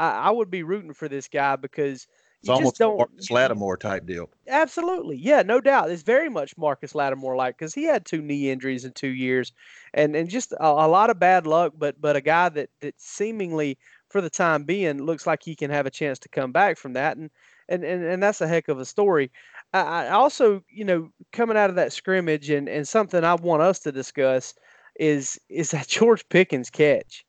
I, 0.00 0.10
I 0.10 0.30
would 0.30 0.50
be 0.50 0.64
rooting 0.64 0.94
for 0.94 1.08
this 1.08 1.28
guy 1.28 1.54
because 1.54 2.08
it's 2.42 2.48
you 2.48 2.54
almost 2.54 2.80
a 2.80 2.88
Marcus 2.88 3.30
Lattimore 3.30 3.76
type 3.76 4.04
deal. 4.04 4.28
Absolutely, 4.48 5.16
yeah, 5.16 5.42
no 5.42 5.60
doubt. 5.60 5.90
It's 5.90 6.02
very 6.02 6.28
much 6.28 6.58
Marcus 6.58 6.92
Lattimore 6.92 7.36
like 7.36 7.56
because 7.56 7.72
he 7.72 7.84
had 7.84 8.04
two 8.04 8.20
knee 8.20 8.50
injuries 8.50 8.84
in 8.84 8.92
two 8.92 9.12
years, 9.12 9.52
and 9.94 10.16
and 10.16 10.28
just 10.28 10.50
a, 10.52 10.64
a, 10.64 10.88
lot 10.88 11.08
of 11.08 11.20
bad 11.20 11.46
luck. 11.46 11.74
But 11.78 12.00
but 12.00 12.16
a 12.16 12.20
guy 12.20 12.48
that 12.48 12.68
that 12.80 13.00
seemingly 13.00 13.78
for 14.10 14.20
the 14.20 14.28
time 14.28 14.64
being 14.64 15.04
looks 15.04 15.24
like 15.24 15.44
he 15.44 15.54
can 15.54 15.70
have 15.70 15.86
a 15.86 15.90
chance 15.90 16.18
to 16.20 16.28
come 16.28 16.50
back 16.50 16.78
from 16.78 16.94
that, 16.94 17.16
and 17.16 17.30
and 17.68 17.84
and, 17.84 18.02
and 18.02 18.20
that's 18.20 18.40
a 18.40 18.48
heck 18.48 18.66
of 18.66 18.80
a 18.80 18.84
story. 18.84 19.30
I, 19.72 20.06
I 20.06 20.08
also, 20.10 20.64
you 20.68 20.84
know, 20.84 21.10
coming 21.30 21.56
out 21.56 21.70
of 21.70 21.76
that 21.76 21.92
scrimmage, 21.92 22.50
and 22.50 22.68
and 22.68 22.88
something 22.88 23.22
I 23.22 23.34
want 23.34 23.62
us 23.62 23.78
to 23.80 23.92
discuss 23.92 24.52
is 24.96 25.38
is 25.48 25.70
that 25.70 25.86
George 25.96 26.28
Pickens 26.28 26.70
catch. 26.70 27.24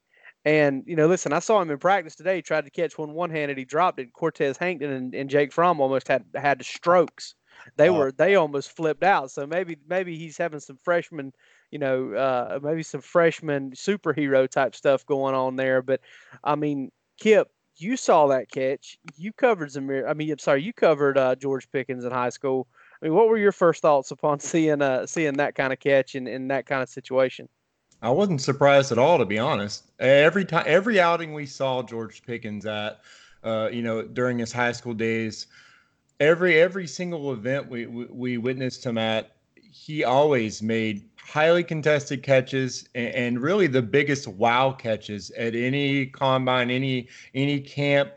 And 0.46 0.84
you 0.86 0.96
know, 0.96 1.08
listen, 1.08 1.32
I 1.32 1.40
saw 1.40 1.62
him 1.62 1.72
in 1.72 1.78
practice 1.78 2.16
today. 2.16 2.38
He 2.38 2.42
tried 2.42 2.66
to 2.66 2.72
catch 2.72 2.98
one 2.98 3.14
one-handed, 3.14 3.58
he 3.58 3.66
dropped 3.66 4.00
it. 4.00 4.14
Cortez 4.14 4.58
Hankton 4.58 4.92
and, 4.92 5.16
and 5.16 5.30
Jake 5.30 5.54
Fromm 5.54 5.80
almost 5.80 6.08
had 6.08 6.26
had 6.36 6.64
strokes. 6.66 7.36
They 7.78 7.90
were 7.90 8.12
they 8.12 8.36
almost 8.36 8.76
flipped 8.76 9.04
out. 9.04 9.32
So 9.32 9.48
maybe 9.48 9.78
maybe 9.88 10.18
he's 10.18 10.38
having 10.38 10.60
some 10.60 10.78
freshman, 10.84 11.34
you 11.72 11.80
know, 11.80 12.14
uh, 12.14 12.60
maybe 12.62 12.84
some 12.84 13.02
freshman 13.02 13.72
superhero 13.72 14.50
type 14.50 14.76
stuff 14.76 15.06
going 15.06 15.34
on 15.36 15.56
there. 15.56 15.82
But 15.82 16.02
I 16.44 16.56
mean, 16.56 16.92
Kip, 17.20 17.50
you 17.78 17.96
saw 17.96 18.28
that 18.28 18.52
catch. 18.52 18.98
You 19.18 19.32
covered 19.34 19.70
Zamir. 19.70 20.10
I 20.10 20.14
mean, 20.14 20.32
I'm 20.32 20.40
sorry, 20.40 20.62
you 20.62 20.74
covered 20.74 21.18
uh, 21.18 21.36
George 21.36 21.72
Pickens 21.72 22.06
in 22.06 22.12
high 22.12 22.30
school. 22.30 22.68
I 23.02 23.06
mean, 23.06 23.16
what 23.16 23.28
were 23.28 23.38
your 23.38 23.52
first 23.52 23.82
thoughts 23.82 24.12
upon 24.12 24.40
seeing 24.42 24.82
uh, 24.82 25.06
seeing 25.08 25.36
that 25.36 25.56
kind 25.56 25.74
of 25.74 25.80
catch 25.80 26.16
in, 26.16 26.28
in 26.28 26.50
that 26.50 26.66
kind 26.66 26.84
of 26.84 26.90
situation? 26.90 27.48
I 28.04 28.10
wasn't 28.10 28.42
surprised 28.42 28.92
at 28.92 28.98
all, 28.98 29.18
to 29.18 29.26
be 29.26 29.40
honest. 29.40 29.86
Every 29.98 30.44
time, 30.44 30.66
every 30.68 31.00
outing 31.00 31.34
we 31.34 31.46
saw 31.46 31.82
George 31.82 32.22
Pickens 32.26 32.66
at, 32.66 33.00
uh, 33.46 33.70
you 33.72 33.82
know, 33.82 34.02
during 34.02 34.38
his 34.38 34.52
high 34.52 34.74
school 34.74 34.94
days, 34.94 35.48
every 36.20 36.60
every 36.60 36.86
single 36.86 37.32
event 37.32 37.70
we, 37.70 37.86
we, 37.86 38.06
we 38.06 38.38
witnessed 38.38 38.86
him 38.86 38.98
at, 38.98 39.38
he 39.56 40.04
always 40.04 40.62
made 40.62 41.10
highly 41.16 41.64
contested 41.64 42.22
catches 42.24 42.90
and, 42.94 43.16
and, 43.16 43.40
really 43.40 43.68
the 43.68 43.82
biggest 43.82 44.28
wow 44.28 44.74
catches 44.74 45.32
at 45.32 45.56
any 45.56 46.06
combine, 46.08 46.70
any 46.70 47.08
any 47.34 47.62
camp, 47.62 48.12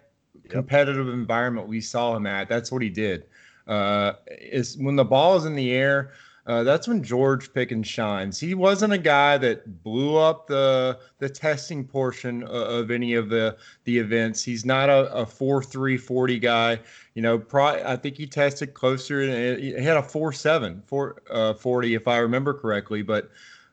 competitive 0.49 1.09
environment 1.09 1.69
we 1.69 1.81
saw 1.81 2.17
him 2.17 2.27
at. 2.27 2.49
That's 2.49 2.73
what 2.73 2.83
he 2.83 2.91
did. 2.91 3.27
Uh, 3.69 4.15
is 4.27 4.77
when 4.79 4.97
the 4.97 5.05
ball 5.05 5.37
is 5.37 5.45
in 5.45 5.55
the 5.55 5.73
air 5.73 6.11
uh, 6.47 6.63
that's 6.63 6.87
when 6.87 7.03
George 7.03 7.53
Pickens 7.53 7.89
shines. 7.89 8.39
He 8.39 8.55
wasn't 8.55 8.93
a 8.93 8.99
guy 8.99 9.37
that 9.39 9.83
blew 9.83 10.17
up 10.17 10.47
the 10.47 10.99
the 11.19 11.29
testing 11.29 11.85
portion 11.85 12.45
of, 12.45 12.51
of 12.51 12.91
any 12.91 13.15
of 13.15 13.29
the 13.29 13.57
the 13.85 13.99
events. 13.99 14.45
He's 14.45 14.65
not 14.65 14.89
a, 14.89 15.13
a 15.13 15.27
four 15.27 15.63
three 15.63 15.97
forty 15.97 16.39
guy. 16.39 16.79
You 17.15 17.23
know, 17.23 17.39
pro, 17.39 17.67
I 17.67 17.97
think 17.97 18.17
he 18.17 18.27
tested 18.27 18.75
closer. 18.75 19.57
He 19.57 19.73
had 19.73 19.97
a 19.97 20.03
four 20.03 20.33
seven 20.33 20.83
four 20.87 21.23
uh, 21.31 21.55
forty 21.55 21.95
if 21.95 22.07
I 22.07 22.19
remember 22.19 22.55
correctly, 22.55 23.03
but 23.03 23.29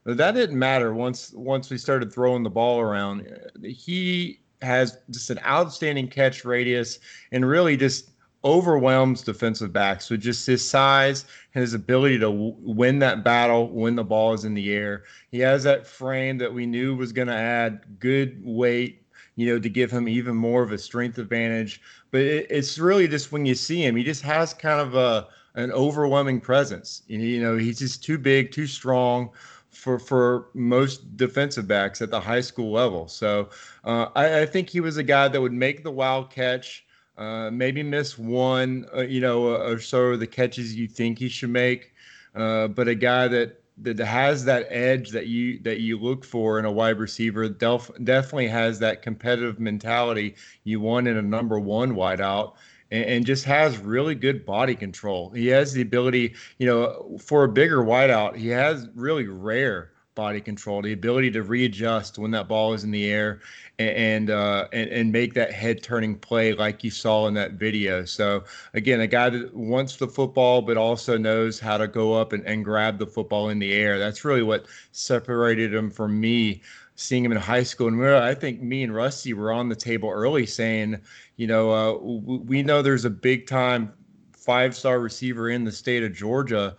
that 0.06 0.32
didn't 0.34 0.58
matter 0.58 0.94
once 0.96 1.32
once 1.34 1.70
we 1.70 1.78
started 1.78 2.12
throwing 2.12 2.42
the 2.42 2.50
ball 2.50 2.80
around. 2.80 3.28
He 3.64 4.40
has 4.64 4.98
just 5.12 5.30
an 5.30 5.40
outstanding 5.46 6.08
catch 6.08 6.46
radius 6.46 7.00
and 7.32 7.46
really 7.48 7.78
just 7.78 8.13
overwhelms 8.46 9.22
defensive 9.22 9.72
backs 9.72 10.10
with 10.10 10.22
just 10.22 10.46
his 10.46 10.68
size 10.68 11.26
and 11.54 11.62
his 11.62 11.74
ability 11.74 12.16
to 12.16 12.26
w- 12.26 12.56
win 12.60 13.00
that 13.00 13.24
battle 13.24 13.70
when 13.70 13.96
the 13.96 14.04
ball 14.04 14.34
is 14.34 14.44
in 14.46 14.54
the 14.54 14.72
air. 14.74 15.04
He 15.32 15.40
has 15.40 15.64
that 15.64 15.88
frame 15.88 16.38
that 16.40 16.54
we 16.54 16.66
knew 16.66 16.96
was 16.96 17.14
going 17.14 17.30
to 17.30 17.34
add 17.34 18.00
good 18.00 18.42
weight, 18.44 19.02
you 19.36 19.48
know, 19.48 19.60
to 19.60 19.70
give 19.70 19.92
him 19.92 20.08
even 20.08 20.36
more 20.36 20.62
of 20.64 20.72
a 20.72 20.78
strength 20.78 21.18
advantage. 21.18 21.82
But 22.12 22.22
it, 22.22 22.48
it's 22.50 22.78
really 22.78 23.08
just 23.08 23.32
when 23.32 23.46
you 23.46 23.56
see 23.56 23.86
him, 23.86 23.96
he 23.96 24.04
just 24.04 24.24
has 24.24 24.54
kind 24.54 24.82
of 24.82 24.96
a 24.96 25.28
an 25.56 25.72
overwhelming 25.72 26.42
presence. 26.42 27.04
You 27.08 27.40
know, 27.42 27.58
he's 27.58 27.80
just 27.80 28.04
too 28.04 28.18
big, 28.18 28.52
too 28.52 28.68
strong 28.68 29.30
for 29.70 30.00
for 30.00 30.48
most 30.54 31.16
defensive 31.18 31.68
backs 31.68 32.02
at 32.02 32.12
the 32.12 32.20
high 32.20 32.42
school 32.42 32.72
level. 32.72 33.08
So 33.08 33.50
uh, 33.84 34.08
I, 34.16 34.42
I 34.42 34.46
think 34.46 34.70
he 34.70 34.80
was 34.80 34.98
a 34.98 35.04
guy 35.04 35.28
that 35.28 35.42
would 35.42 35.54
make 35.54 35.84
the 35.84 35.92
wild 35.92 36.30
catch 36.30 36.86
uh, 37.18 37.50
maybe 37.52 37.84
miss 37.84 38.18
one, 38.18 38.86
uh, 38.96 39.02
you 39.02 39.22
know, 39.22 39.56
uh, 39.56 39.72
or 39.72 39.80
so 39.80 40.06
of 40.06 40.20
the 40.20 40.28
catches 40.28 40.76
you 40.76 40.88
think 40.88 41.20
he 41.20 41.30
should 41.30 41.50
make. 41.50 41.94
Uh, 42.36 42.68
but 42.68 42.88
a 42.88 42.96
guy 42.96 43.28
that 43.28 43.60
that 43.78 43.98
has 44.00 44.46
that 44.46 44.68
edge 44.70 45.10
that 45.10 45.28
you 45.28 45.60
that 45.64 45.80
you 45.80 45.98
look 45.98 46.24
for 46.24 46.60
in 46.60 46.66
a 46.66 46.72
wide 46.72 47.00
receiver 47.00 47.50
def, 47.50 47.90
definitely 48.04 48.48
has 48.48 48.80
that 48.80 49.02
competitive 49.02 49.60
mentality 49.60 50.36
you 50.64 50.80
want 50.80 51.08
in 51.08 51.18
a 51.18 51.22
number 51.22 51.60
one 51.60 51.96
wideout 51.96 52.54
and, 52.92 53.06
and 53.06 53.26
just 53.26 53.46
has 53.46 53.78
really 53.78 54.16
good 54.16 54.46
body 54.46 54.76
control. 54.76 55.32
He 55.32 55.48
has 55.48 55.74
the 55.74 55.82
ability, 55.82 56.36
you 56.60 56.68
know, 56.68 57.18
for 57.20 57.44
a 57.44 57.50
bigger 57.50 57.84
wideout, 57.84 58.36
he 58.36 58.48
has 58.50 58.88
really 58.96 59.28
rare 59.28 59.93
body 60.16 60.42
control, 60.42 60.82
the 60.82 60.94
ability 60.94 61.32
to 61.32 61.44
readjust 61.44 62.18
when 62.18 62.32
that 62.32 62.48
ball 62.48 62.74
is 62.74 62.84
in 62.84 62.92
the 62.92 63.06
air, 63.10 63.42
and 63.80 64.30
uh, 64.30 64.68
and, 64.72 64.90
and 64.90 65.12
make 65.12 65.34
that 65.34 65.52
head 65.52 65.82
turning 65.82 66.16
play 66.16 66.54
like 66.54 66.84
you 66.84 66.92
saw 66.92 67.28
in 67.28 67.34
that 67.34 67.54
video. 67.54 68.06
So 68.06 68.44
again, 68.74 69.02
a 69.02 69.08
guy 69.08 69.30
that 69.30 69.54
wants 69.54 69.96
the 69.96 70.08
football 70.08 70.62
but 70.62 70.78
also 70.78 71.18
knows 71.18 71.60
how 71.60 71.78
to 71.78 71.88
go 71.88 72.14
up 72.14 72.34
and, 72.34 72.46
and 72.46 72.64
grab 72.64 73.00
the 73.00 73.08
football 73.08 73.50
in 73.50 73.60
the 73.60 73.74
air. 73.74 73.98
That's 73.98 74.24
really 74.24 74.44
what 74.44 74.66
separated 74.92 75.74
him 75.74 75.90
from 75.90 76.20
me 76.20 76.62
seeing 76.96 77.26
him 77.26 77.32
in 77.32 77.38
high 77.38 77.64
school. 77.64 77.88
And 77.88 78.04
I 78.06 78.36
think 78.36 78.62
me 78.62 78.84
and 78.84 78.94
Rusty 78.94 79.34
were 79.34 79.52
on 79.52 79.70
the 79.70 79.76
table 79.76 80.10
early 80.10 80.46
saying, 80.46 81.00
you 81.38 81.48
know, 81.48 81.72
uh, 81.72 81.98
we 81.98 82.62
know 82.62 82.82
there's 82.82 83.06
a 83.06 83.10
big 83.10 83.48
time 83.48 83.92
five 84.32 84.76
star 84.76 85.00
receiver 85.00 85.50
in 85.50 85.64
the 85.64 85.72
state 85.72 86.04
of 86.04 86.14
Georgia 86.14 86.76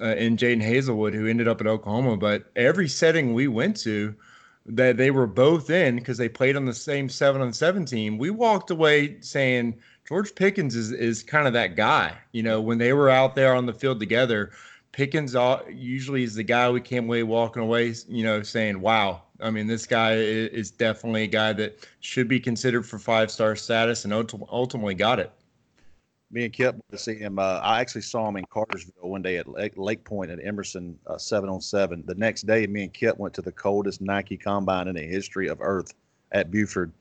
uh, 0.00 0.16
in 0.16 0.36
Jadon 0.36 0.62
Haselwood, 0.62 1.14
who 1.14 1.26
ended 1.26 1.48
up 1.48 1.60
at 1.60 1.66
Oklahoma. 1.66 2.16
But 2.16 2.44
every 2.56 2.88
setting 2.88 3.34
we 3.34 3.48
went 3.48 3.76
to, 3.78 4.14
that 4.68 4.96
they 4.96 5.10
were 5.10 5.26
both 5.26 5.70
in 5.70 5.96
because 5.96 6.18
they 6.18 6.28
played 6.28 6.56
on 6.56 6.64
the 6.64 6.74
same 6.74 7.08
seven 7.08 7.40
on 7.40 7.52
seven 7.52 7.84
team. 7.84 8.18
We 8.18 8.30
walked 8.30 8.70
away 8.70 9.20
saying 9.20 9.78
George 10.08 10.34
Pickens 10.34 10.74
is 10.74 10.92
is 10.92 11.22
kind 11.22 11.46
of 11.46 11.52
that 11.52 11.76
guy. 11.76 12.16
You 12.32 12.42
know, 12.42 12.60
when 12.60 12.78
they 12.78 12.92
were 12.92 13.08
out 13.08 13.34
there 13.34 13.54
on 13.54 13.66
the 13.66 13.72
field 13.72 14.00
together, 14.00 14.50
Pickens 14.92 15.36
usually 15.70 16.24
is 16.24 16.34
the 16.34 16.42
guy 16.42 16.70
we 16.70 16.80
came 16.80 17.04
away 17.04 17.22
walking 17.22 17.62
away. 17.62 17.94
You 18.08 18.24
know, 18.24 18.42
saying, 18.42 18.80
"Wow." 18.80 19.22
I 19.38 19.50
mean, 19.50 19.66
this 19.66 19.86
guy 19.86 20.14
is 20.14 20.70
definitely 20.70 21.24
a 21.24 21.28
guy 21.28 21.52
that 21.52 21.86
should 22.00 22.26
be 22.26 22.40
considered 22.40 22.86
for 22.86 22.98
five 22.98 23.30
star 23.30 23.54
status, 23.54 24.04
and 24.04 24.12
ultimately 24.12 24.94
got 24.94 25.20
it 25.20 25.30
me 26.30 26.44
and 26.44 26.52
Kip 26.52 26.74
went 26.74 26.90
to 26.90 26.98
see 26.98 27.14
him. 27.14 27.38
Uh, 27.38 27.60
I 27.62 27.80
actually 27.80 28.02
saw 28.02 28.28
him 28.28 28.36
in 28.36 28.44
Cartersville 28.46 29.08
one 29.08 29.22
day 29.22 29.36
at 29.36 29.46
Lake, 29.48 30.04
Point 30.04 30.30
at 30.30 30.44
Emerson 30.44 30.98
uh, 31.06 31.18
seven 31.18 31.48
on 31.48 31.60
seven. 31.60 32.02
The 32.06 32.14
next 32.14 32.42
day, 32.42 32.66
me 32.66 32.84
and 32.84 32.92
Kip 32.92 33.18
went 33.18 33.34
to 33.34 33.42
the 33.42 33.52
coldest 33.52 34.00
Nike 34.00 34.36
combine 34.36 34.88
in 34.88 34.96
the 34.96 35.02
history 35.02 35.48
of 35.48 35.58
Earth 35.60 35.94
at 36.32 36.50
Buford, 36.50 36.92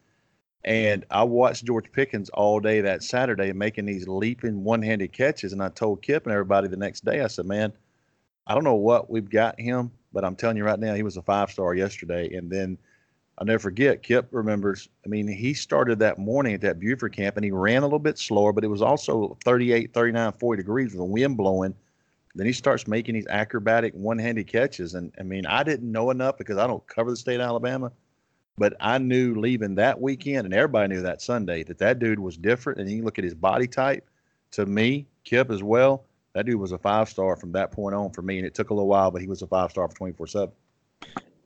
and 0.63 1.05
I 1.09 1.23
watched 1.23 1.65
George 1.65 1.91
Pickens 1.91 2.29
all 2.29 2.59
day 2.59 2.81
that 2.81 3.03
Saturday 3.03 3.51
making 3.51 3.85
these 3.85 4.07
leaping 4.07 4.63
one-handed 4.63 5.11
catches. 5.11 5.53
And 5.53 5.61
I 5.61 5.69
told 5.69 6.01
Kip 6.01 6.25
and 6.25 6.33
everybody 6.33 6.67
the 6.67 6.77
next 6.77 7.03
day, 7.03 7.21
I 7.21 7.27
said, 7.27 7.45
"Man, 7.45 7.73
I 8.45 8.53
don't 8.53 8.63
know 8.63 8.75
what 8.75 9.09
we've 9.09 9.29
got 9.29 9.59
him, 9.59 9.91
but 10.13 10.23
I'm 10.23 10.35
telling 10.35 10.57
you 10.57 10.63
right 10.63 10.79
now, 10.79 10.93
he 10.93 11.03
was 11.03 11.17
a 11.17 11.23
five 11.23 11.49
star 11.49 11.73
yesterday." 11.73 12.35
And 12.35 12.49
then 12.49 12.77
I'll 13.37 13.45
never 13.45 13.59
forget, 13.59 14.01
Kip 14.01 14.29
remembers, 14.31 14.87
I 15.05 15.09
mean, 15.09 15.27
he 15.27 15.53
started 15.53 15.99
that 15.99 16.17
morning 16.17 16.53
at 16.53 16.61
that 16.61 16.79
Buford 16.79 17.13
camp 17.13 17.35
and 17.35 17.43
he 17.43 17.51
ran 17.51 17.83
a 17.83 17.85
little 17.85 17.99
bit 17.99 18.17
slower, 18.17 18.53
but 18.53 18.63
it 18.63 18.69
was 18.69 18.81
also 18.81 19.37
38, 19.43 19.93
39, 19.93 20.31
40 20.33 20.61
degrees 20.61 20.91
with 20.91 20.99
the 20.99 21.05
wind 21.05 21.35
blowing. 21.35 21.75
Then 22.33 22.45
he 22.45 22.53
starts 22.53 22.87
making 22.87 23.15
these 23.15 23.27
acrobatic 23.27 23.93
one 23.93 24.17
handed 24.17 24.47
catches. 24.47 24.93
And 24.93 25.13
I 25.19 25.23
mean, 25.23 25.45
I 25.45 25.63
didn't 25.63 25.91
know 25.91 26.11
enough 26.11 26.37
because 26.37 26.57
I 26.57 26.67
don't 26.67 26.85
cover 26.87 27.09
the 27.09 27.17
state 27.17 27.35
of 27.35 27.41
Alabama, 27.41 27.91
but 28.57 28.73
I 28.79 28.97
knew 28.99 29.35
leaving 29.35 29.75
that 29.75 29.99
weekend, 29.99 30.45
and 30.45 30.53
everybody 30.53 30.93
knew 30.93 31.01
that 31.01 31.21
Sunday, 31.21 31.63
that 31.63 31.77
that 31.79 31.99
dude 31.99 32.19
was 32.19 32.37
different. 32.37 32.79
And 32.79 32.89
you 32.89 33.03
look 33.03 33.17
at 33.17 33.23
his 33.23 33.35
body 33.35 33.67
type, 33.67 34.09
to 34.51 34.65
me, 34.65 35.07
Kip 35.25 35.51
as 35.51 35.63
well, 35.63 36.05
that 36.33 36.45
dude 36.45 36.59
was 36.59 36.71
a 36.71 36.77
five 36.77 37.09
star 37.09 37.35
from 37.35 37.51
that 37.53 37.71
point 37.71 37.95
on 37.95 38.11
for 38.11 38.21
me. 38.21 38.37
And 38.37 38.47
it 38.47 38.53
took 38.53 38.69
a 38.69 38.73
little 38.73 38.87
while, 38.87 39.11
but 39.11 39.21
he 39.21 39.27
was 39.27 39.41
a 39.41 39.47
five 39.47 39.71
star 39.71 39.87
for 39.89 39.95
24 39.95 40.27
7. 40.27 40.53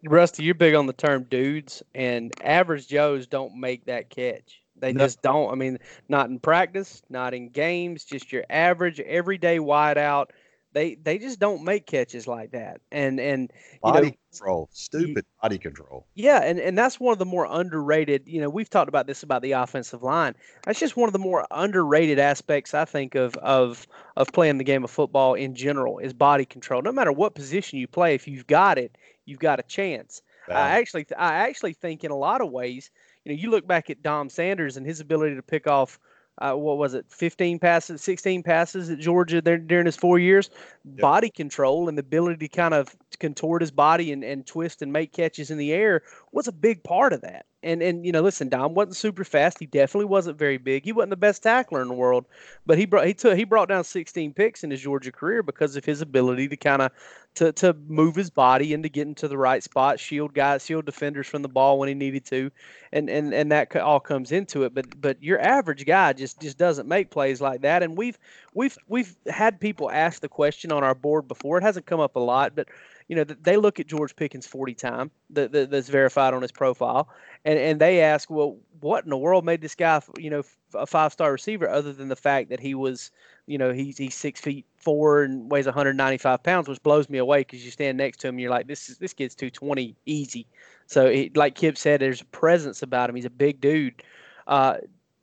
Rusty, 0.03 0.44
you're 0.44 0.56
big 0.56 0.75
on 0.75 0.86
the 0.86 0.94
term 0.94 1.24
dudes, 1.24 1.84
and 1.94 2.32
average 2.44 2.88
Joes 2.88 3.27
don't 3.27 3.56
make 3.60 3.86
that 3.86 4.10
catch. 4.10 4.62
They 4.79 4.94
no. 4.94 5.06
just 5.06 5.22
don't. 5.22 5.51
I 5.51 5.56
mean, 5.56 5.77
not 6.08 6.29
in 6.29 6.39
practice, 6.39 7.01
not 7.10 7.34
in 7.34 7.50
games, 7.50 8.03
just 8.03 8.32
your 8.32 8.46
average 8.50 9.00
everyday 9.00 9.60
wideout. 9.60 10.27
They 10.72 10.96
they 10.96 11.18
just 11.18 11.39
don't 11.39 11.63
make 11.63 11.88
catches 11.88 12.27
like 12.27 12.51
that. 12.51 12.79
And 12.91 13.20
and 13.20 13.51
body 13.82 14.08
know, 14.08 14.15
control, 14.32 14.70
stupid 14.72 15.25
you, 15.27 15.41
body 15.41 15.58
control. 15.58 16.06
Yeah, 16.13 16.44
and 16.44 16.60
and 16.60 16.77
that's 16.77 17.00
one 17.00 17.12
of 17.12 17.18
the 17.18 17.25
more 17.25 17.48
underrated. 17.50 18.27
You 18.27 18.39
know, 18.39 18.50
we've 18.50 18.70
talked 18.70 18.88
about 18.88 19.08
this 19.08 19.24
about 19.24 19.41
the 19.41 19.53
offensive 19.53 20.03
line. 20.03 20.36
That's 20.65 20.79
just 20.79 20.96
one 20.96 21.10
of 21.10 21.13
the 21.13 21.20
more 21.20 21.48
underrated 21.50 22.20
aspects 22.20 22.75
I 22.75 22.86
think 22.86 23.15
of 23.15 23.36
of 23.38 23.88
of 24.15 24.32
playing 24.32 24.60
the 24.60 24.63
game 24.63 24.84
of 24.84 24.91
football 24.91 25.34
in 25.34 25.56
general 25.56 25.98
is 25.98 26.13
body 26.13 26.46
control. 26.46 26.84
No 26.84 26.91
matter 26.91 27.12
what 27.12 27.34
position 27.34 27.79
you 27.79 27.88
play, 27.88 28.13
if 28.13 28.27
you've 28.27 28.48
got 28.48 28.77
it, 28.77 28.96
you've 29.29 29.39
got 29.39 29.59
a 29.59 29.63
chance. 29.63 30.21
I 30.50 30.79
actually, 30.79 31.05
I 31.15 31.48
actually 31.48 31.74
think 31.74 32.03
in 32.03 32.09
a 32.09 32.15
lot 32.15 32.41
of 32.41 32.50
ways, 32.51 32.89
you 33.24 33.31
know, 33.31 33.39
you 33.39 33.51
look 33.51 33.67
back 33.67 33.89
at 33.89 34.01
Dom 34.01 34.29
Sanders 34.29 34.77
and 34.77 34.86
his 34.86 35.00
ability 35.00 35.36
to 35.36 35.43
pick 35.43 35.67
off, 35.67 36.00
uh, 36.39 36.53
what 36.53 36.77
was 36.77 36.95
it, 36.95 37.05
15 37.09 37.59
passes, 37.59 38.01
16 38.01 38.41
passes 38.41 38.89
at 38.89 38.98
Georgia 38.98 39.41
there 39.41 39.57
during 39.57 39.86
his 39.86 39.95
four 39.95 40.17
years, 40.17 40.50
yep. 40.86 41.00
body 41.00 41.29
control 41.29 41.88
and 41.88 41.98
the 41.98 42.01
ability 42.01 42.48
to 42.48 42.48
kind 42.48 42.74
of 42.74 42.95
contort 43.19 43.62
his 43.62 43.69
body 43.69 44.12
and, 44.12 44.24
and 44.24 44.48
twist 44.48 44.81
and 44.81 44.91
make 44.91 45.12
catches 45.12 45.51
in 45.51 45.57
the 45.57 45.71
air 45.71 46.01
was 46.31 46.48
a 46.48 46.51
big 46.51 46.83
part 46.83 47.13
of 47.13 47.21
that. 47.21 47.45
And 47.62 47.81
and 47.81 48.05
you 48.05 48.12
know, 48.13 48.21
listen, 48.21 48.48
Dom 48.48 48.74
wasn't 48.74 48.95
super 48.95 49.25
fast. 49.25 49.59
He 49.59 49.65
definitely 49.65 50.05
wasn't 50.05 50.38
very 50.38 50.57
big. 50.57 50.86
He 50.86 50.93
wasn't 50.93 51.09
the 51.09 51.17
best 51.17 51.43
tackler 51.43 51.81
in 51.81 51.89
the 51.89 51.93
world, 51.93 52.25
but 52.65 52.77
he 52.77 52.86
brought 52.86 53.05
he 53.05 53.13
took 53.13 53.38
he 53.38 53.43
brought 53.43 53.67
down 53.67 53.83
16 53.83 54.33
picks 54.33 54.63
in 54.63 54.71
his 54.71 54.79
Georgia 54.79 55.12
career 55.12 55.43
because 55.43 55.75
of 55.75 55.83
his 55.83 56.01
ability 56.01 56.48
to 56.48 56.55
kind 56.55 56.81
of 56.81 56.91
to 57.36 57.51
to 57.53 57.74
move 57.88 58.15
his 58.15 58.29
body 58.29 58.74
and 58.74 58.83
to 58.83 58.89
get 58.89 59.07
into 59.07 59.27
the 59.27 59.38
right 59.38 59.62
spot, 59.62 60.00
shield 60.00 60.33
guys, 60.33 60.65
shield 60.65 60.86
defenders 60.86 61.27
from 61.27 61.41
the 61.41 61.50
ball 61.50 61.79
when 61.79 61.89
he 61.89 61.95
needed 61.95 62.24
to, 62.25 62.50
and 62.93 63.09
and 63.09 63.33
and 63.33 63.51
that 63.51 63.75
all 63.75 64.00
comes 64.00 64.31
into 64.31 64.63
it. 64.63 64.74
But 64.74 65.01
but 65.01 65.21
your 65.21 65.41
average 65.41 65.86
guy 65.86 66.13
just 66.13 66.39
just 66.39 66.57
doesn't 66.57 66.88
make 66.88 67.12
plays 67.12 67.41
like 67.41 67.62
that. 67.62 67.83
And 67.83 67.98
we've 67.98 68.17
we've 68.53 68.77
we've 68.88 69.15
had 69.27 69.59
people 69.59 69.91
ask 69.91 70.21
the 70.21 70.29
question 70.29 70.71
on 70.71 70.83
our 70.83 70.95
board 70.95 71.27
before. 71.27 71.57
It 71.57 71.63
hasn't 71.63 71.86
come 71.86 72.00
up 72.00 72.15
a 72.15 72.19
lot, 72.19 72.55
but 72.55 72.69
you 73.10 73.16
know, 73.16 73.24
they 73.24 73.58
look 73.58 73.80
at 73.80 73.88
George 73.88 74.16
Pickens' 74.16 74.46
40 74.46 74.75
time 74.75 75.12
that, 75.32 75.51
that, 75.51 75.72
that's 75.72 75.89
verified 75.89 76.36
on 76.36 76.44
his 76.44 76.51
profile, 76.51 77.10
and, 77.44 77.58
and 77.58 77.82
they 77.82 78.01
ask, 78.01 78.30
well, 78.30 78.58
what 78.82 79.04
in 79.04 79.10
the 79.10 79.18
world 79.18 79.44
made 79.44 79.62
this 79.62 79.74
guy, 79.74 80.00
you 80.18 80.30
know, 80.30 80.44
a 80.75 80.86
five 80.86 81.12
star 81.12 81.32
receiver 81.32 81.68
other 81.68 81.92
than 81.92 82.08
the 82.08 82.16
fact 82.16 82.50
that 82.51 82.60
he 82.60 82.75
was, 82.75 83.10
you 83.48 83.58
know, 83.58 83.74
he's, 83.74 83.98
he's 83.98 84.13
six 84.13 84.39
feet 84.39 84.63
four 84.78 85.24
and 85.24 85.51
weighs 85.51 85.66
195 85.66 86.44
pounds, 86.44 86.70
which 86.70 86.82
blows 86.84 87.10
me 87.10 87.18
away 87.18 87.39
because 87.39 87.66
you 87.66 87.72
stand 87.72 87.98
next 87.98 88.20
to 88.20 88.28
him 88.28 88.36
and 88.36 88.42
you're 88.42 88.51
like, 88.51 88.68
this 88.68 88.89
is 88.89 89.00
this 89.00 89.12
kid's 89.12 89.34
220 89.34 89.96
easy. 90.06 90.46
So, 90.86 91.10
he, 91.10 91.32
like 91.34 91.56
Kip 91.56 91.80
said, 91.80 92.00
there's 92.00 92.22
a 92.22 92.25
presence 92.25 92.84
about 92.84 93.10
him. 93.10 93.16
He's 93.16 93.25
a 93.25 93.32
big 93.32 93.60
dude. 93.60 94.04
Uh, 94.46 94.78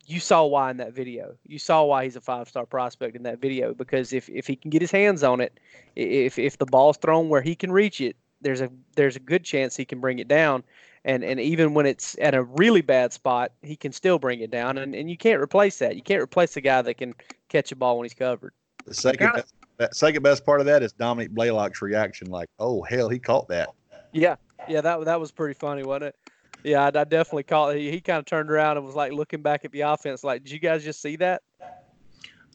you 0.07 0.21
saw 0.21 0.45
why 0.45 0.71
in 0.71 0.77
that 0.77 0.93
video. 0.93 1.35
You 1.45 1.59
saw 1.59 1.83
why 1.83 2.05
he's 2.05 2.15
a 2.15 2.21
five 2.21 2.47
star 2.47 2.65
prospect 2.65 3.15
in 3.15 3.23
that 3.23 3.39
video 3.39 3.73
because 3.73 4.13
if, 4.13 4.29
if 4.29 4.47
he 4.47 4.55
can 4.55 4.71
get 4.71 4.81
his 4.81 4.91
hands 4.91 5.21
on 5.21 5.41
it, 5.41 5.59
if 5.95 6.39
if 6.39 6.57
the 6.57 6.65
ball's 6.65 6.97
thrown 6.97 7.27
where 7.27 7.41
he 7.41 7.55
can 7.55 7.71
reach 7.71 7.99
it, 7.99 8.15
there's 8.41 8.61
a 8.61 8.69
there's 8.95 9.17
a 9.17 9.19
good 9.19 9.43
chance 9.43 9.75
he 9.75 9.85
can 9.85 9.99
bring 9.99 10.19
it 10.19 10.29
down. 10.29 10.63
And 11.03 11.23
and 11.23 11.41
even 11.41 11.73
when 11.73 11.85
it's 11.85 12.15
at 12.21 12.33
a 12.33 12.43
really 12.43 12.81
bad 12.81 13.11
spot, 13.11 13.51
he 13.61 13.75
can 13.75 13.91
still 13.91 14.17
bring 14.17 14.39
it 14.39 14.49
down. 14.49 14.77
And, 14.77 14.95
and 14.95 15.09
you 15.09 15.17
can't 15.17 15.41
replace 15.41 15.77
that. 15.79 15.97
You 15.97 16.01
can't 16.01 16.21
replace 16.21 16.55
a 16.55 16.61
guy 16.61 16.81
that 16.81 16.93
can 16.93 17.13
catch 17.49 17.73
a 17.73 17.75
ball 17.75 17.97
when 17.97 18.05
he's 18.05 18.13
covered. 18.13 18.53
The 18.85 18.93
second 18.93 19.33
best, 19.33 19.53
that 19.75 19.93
second 19.93 20.23
best 20.23 20.45
part 20.45 20.61
of 20.61 20.65
that 20.67 20.83
is 20.83 20.93
Dominick 20.93 21.31
Blaylock's 21.31 21.81
reaction, 21.81 22.29
like, 22.29 22.49
"Oh 22.59 22.81
hell, 22.83 23.09
he 23.09 23.19
caught 23.19 23.49
that." 23.49 23.69
Yeah, 24.13 24.37
yeah, 24.69 24.79
that 24.79 25.03
that 25.03 25.19
was 25.19 25.33
pretty 25.33 25.53
funny, 25.53 25.83
wasn't 25.83 26.05
it? 26.05 26.26
Yeah, 26.67 26.83
I, 26.83 26.87
I 26.87 27.05
definitely 27.05 27.43
caught. 27.43 27.77
He, 27.77 27.89
he 27.89 28.01
kind 28.01 28.19
of 28.19 28.25
turned 28.25 28.51
around 28.51 28.75
and 28.75 28.85
was 28.85 28.93
like 28.93 29.13
looking 29.13 29.41
back 29.41 29.63
at 29.63 29.71
the 29.71 29.81
offense, 29.81 30.21
like, 30.21 30.43
"Did 30.43 30.51
you 30.51 30.59
guys 30.59 30.83
just 30.83 31.01
see 31.01 31.15
that?" 31.15 31.41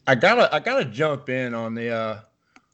I 0.05 0.13
gotta, 0.13 0.53
I 0.53 0.59
gotta 0.59 0.85
jump 0.85 1.29
in 1.29 1.55
on 1.55 1.73
the. 1.73 1.89
uh 1.89 2.19